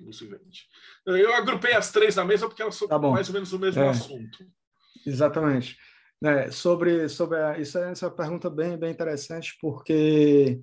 [0.00, 0.68] luz vivente.
[1.06, 3.82] Eu agrupei as três na mesa porque elas são tá mais ou menos o mesmo
[3.82, 4.38] é, assunto.
[5.06, 5.76] Exatamente.
[6.22, 10.60] É, sobre sobre a, isso é essa pergunta bem bem interessante porque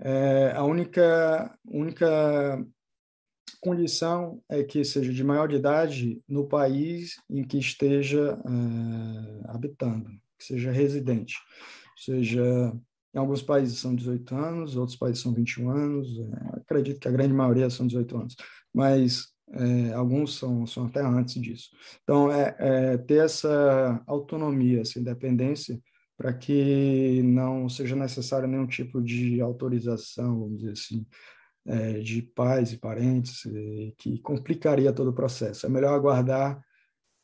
[0.00, 2.64] é, a única única
[3.60, 10.10] condição é que seja de maior de idade no país em que esteja é, habitando,
[10.38, 11.36] que seja residente.
[11.96, 12.72] Ou seja,
[13.14, 17.12] em alguns países são 18 anos, outros países são 21 anos, é, acredito que a
[17.12, 18.36] grande maioria são 18 anos,
[18.72, 21.70] mas é, alguns são, são até antes disso.
[22.02, 25.80] Então, é, é ter essa autonomia, essa independência,
[26.16, 31.06] para que não seja necessário nenhum tipo de autorização, vamos dizer assim,
[31.66, 35.66] é, de pais e parentes, é, que complicaria todo o processo.
[35.66, 36.62] É melhor aguardar.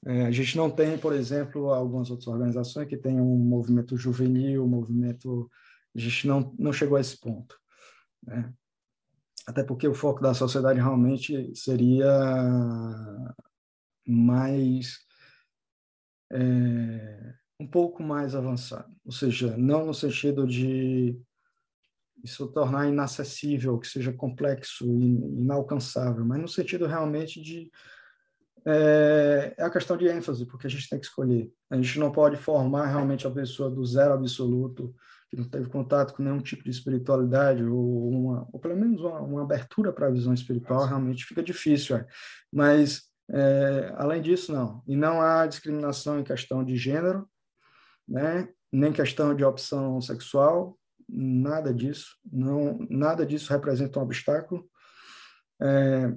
[0.06, 4.64] É, a gente não tem, por exemplo, algumas outras organizações que têm um movimento juvenil,
[4.64, 5.50] um movimento.
[5.94, 7.56] A gente não, não chegou a esse ponto.
[8.22, 8.52] Né?
[9.46, 12.08] Até porque o foco da sociedade realmente seria
[14.06, 14.98] mais.
[16.32, 21.20] É, um pouco mais avançado, ou seja, não no sentido de
[22.24, 27.70] isso tornar inacessível, que seja complexo, inalcançável, mas no sentido realmente de
[28.66, 31.50] é, é, a questão de ênfase, porque a gente tem que escolher.
[31.70, 34.94] A gente não pode formar realmente a pessoa do zero absoluto,
[35.30, 39.20] que não teve contato com nenhum tipo de espiritualidade, ou, uma, ou pelo menos uma,
[39.20, 41.96] uma abertura para a visão espiritual, realmente fica difícil.
[41.96, 42.06] É.
[42.52, 44.82] Mas, é, além disso, não.
[44.86, 47.28] E não há discriminação em questão de gênero,
[48.10, 48.48] né?
[48.72, 50.76] nem questão de opção sexual,
[51.08, 54.68] nada disso, não, nada disso representa um obstáculo.
[55.60, 56.12] É,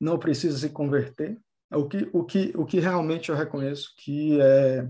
[0.00, 1.38] não precisa se converter.
[1.72, 4.88] O que, o que, o que realmente eu reconheço que é,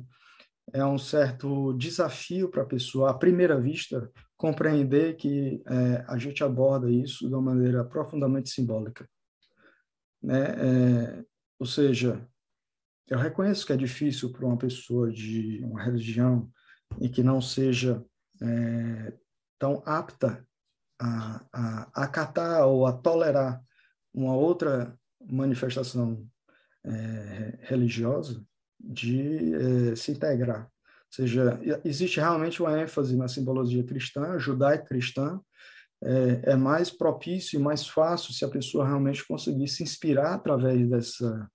[0.73, 6.43] é um certo desafio para a pessoa, à primeira vista, compreender que é, a gente
[6.45, 9.09] aborda isso de uma maneira profundamente simbólica.
[10.23, 10.43] Né?
[10.43, 11.25] É,
[11.59, 12.27] ou seja,
[13.09, 16.51] eu reconheço que é difícil para uma pessoa de uma religião
[17.01, 18.05] e que não seja
[18.43, 19.13] é,
[19.59, 20.45] tão apta
[21.01, 23.63] a, a acatar ou a tolerar
[24.13, 26.27] uma outra manifestação
[26.85, 28.43] é, religiosa
[28.81, 30.65] de é, se integrar.
[30.65, 35.41] Ou seja, existe realmente uma ênfase na simbologia cristã, judaico-cristã,
[36.03, 40.89] é, é, mais propício e mais fácil se a pessoa realmente conseguir se inspirar através
[40.89, 41.51] dessa,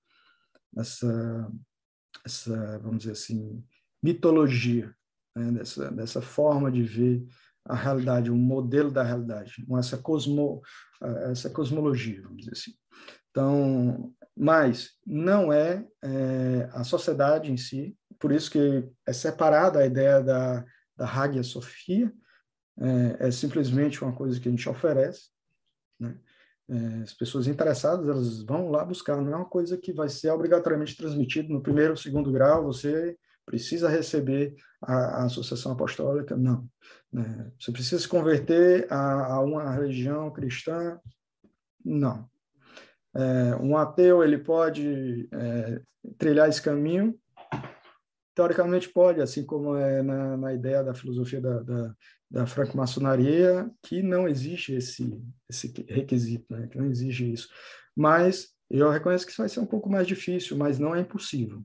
[0.73, 1.52] dessa,
[2.26, 3.64] essa, vamos dizer assim,
[4.02, 4.93] mitologia
[5.35, 7.26] né, dessa, dessa forma de ver
[7.65, 10.61] a realidade, um modelo da realidade, essa, cosmo,
[11.30, 12.73] essa cosmologia, vamos dizer assim.
[13.30, 19.85] Então, mas não é, é, a sociedade em si, por isso que é separada a
[19.85, 20.65] ideia da,
[20.98, 22.11] da Hagia Sophia,
[22.80, 25.30] é, é simplesmente uma coisa que a gente oferece,
[25.99, 26.18] né?
[26.72, 30.31] É, as pessoas interessadas elas vão lá buscar, não é uma coisa que vai ser
[30.31, 36.65] obrigatoriamente transmitida no primeiro ou segundo grau, você precisa receber a, a associação apostólica, não.
[37.11, 37.52] Né?
[37.60, 40.98] Você precisa se converter a, a uma religião cristã,
[41.84, 42.30] não.
[43.14, 45.81] É, um ateu ele pode é,
[46.18, 47.19] trilhar esse caminho,
[48.34, 51.95] teoricamente pode, assim como é na, na ideia da filosofia da, da,
[52.31, 56.67] da franco-maçonaria, que não existe esse, esse requisito, né?
[56.67, 57.49] que não exige isso.
[57.95, 61.61] Mas eu reconheço que isso vai ser um pouco mais difícil, mas não é impossível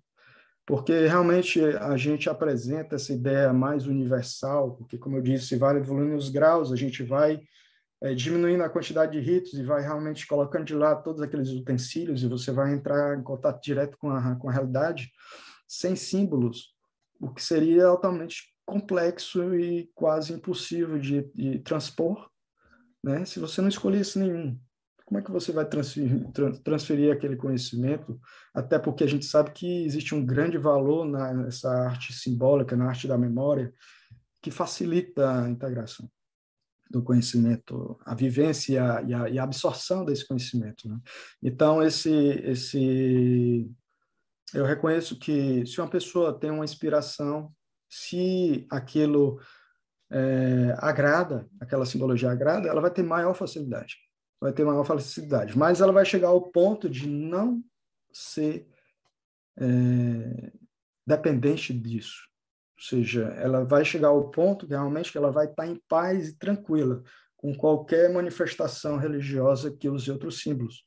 [0.66, 6.16] porque realmente a gente apresenta essa ideia mais universal, porque, como eu disse, vai evoluindo
[6.16, 7.40] os graus, a gente vai
[8.02, 12.22] é, diminuindo a quantidade de ritos e vai realmente colocando de lado todos aqueles utensílios
[12.22, 15.12] e você vai entrar em contato direto com a, com a realidade,
[15.68, 16.74] sem símbolos,
[17.20, 22.28] o que seria altamente complexo e quase impossível de, de transpor,
[23.02, 23.24] né?
[23.24, 24.58] se você não escolhesse nenhum.
[25.06, 26.28] como é que você vai transferir,
[26.64, 28.20] transferir aquele conhecimento?
[28.52, 33.06] Até porque a gente sabe que existe um grande valor nessa arte simbólica, na arte
[33.06, 33.72] da memória,
[34.42, 36.10] que facilita a integração
[36.90, 38.72] do conhecimento, a vivência
[39.06, 40.88] e a, e a absorção desse conhecimento.
[40.88, 40.98] Né?
[41.42, 42.10] Então, esse,
[42.44, 43.68] esse,
[44.54, 47.52] eu reconheço que se uma pessoa tem uma inspiração,
[47.88, 49.40] se aquilo
[50.10, 53.96] é, agrada, aquela simbologia agrada, ela vai ter maior facilidade,
[54.40, 57.62] vai ter maior facilidade, mas ela vai chegar ao ponto de não
[58.12, 58.68] ser
[59.58, 60.52] é,
[61.06, 62.26] dependente disso.
[62.78, 66.38] Ou seja, ela vai chegar ao ponto realmente que ela vai estar em paz e
[66.38, 67.02] tranquila
[67.36, 70.84] com qualquer manifestação religiosa que use outros símbolos,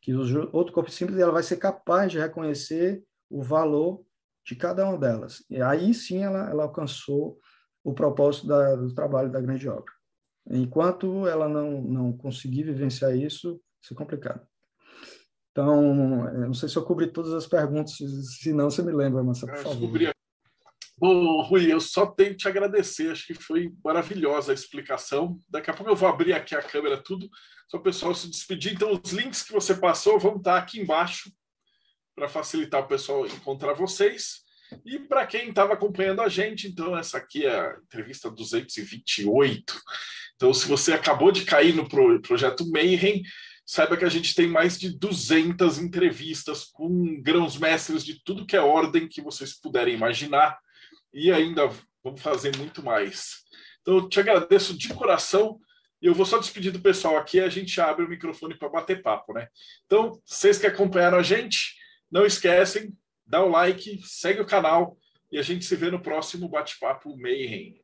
[0.00, 4.04] que use outro corpo símbolo, e ela vai ser capaz de reconhecer o valor
[4.44, 5.44] de cada uma delas.
[5.48, 7.38] E aí sim ela, ela alcançou
[7.82, 9.92] o propósito da, do trabalho da grande obra.
[10.50, 14.46] Enquanto ela não, não conseguir vivenciar isso, isso é complicado.
[15.50, 19.40] Então, não sei se eu cobri todas as perguntas, se não, você me lembra, mas
[19.40, 20.14] por favor.
[20.98, 23.10] Bom, Rui, eu só tenho que te agradecer.
[23.10, 25.38] Acho que foi maravilhosa a explicação.
[25.48, 27.28] Daqui a pouco eu vou abrir aqui a câmera, tudo,
[27.68, 28.74] só o pessoal se despedir.
[28.74, 31.30] Então, os links que você passou vão estar aqui embaixo
[32.14, 34.44] para facilitar o pessoal encontrar vocês.
[34.84, 39.80] E para quem estava acompanhando a gente, então, essa aqui é a entrevista 228.
[40.36, 43.22] Então, se você acabou de cair no pro, projeto Mayhem,
[43.64, 48.56] saiba que a gente tem mais de 200 entrevistas com grãos mestres de tudo que
[48.56, 50.58] é ordem que vocês puderem imaginar
[51.12, 51.70] e ainda
[52.02, 53.44] vamos fazer muito mais.
[53.80, 55.58] Então, eu te agradeço de coração
[56.02, 59.02] e eu vou só despedir do pessoal aqui a gente abre o microfone para bater
[59.02, 59.48] papo, né?
[59.86, 61.74] Então, vocês que acompanharam a gente,
[62.14, 62.96] não esquecem,
[63.26, 64.96] dá o like, segue o canal
[65.32, 67.82] e a gente se vê no próximo bate-papo Mayhem.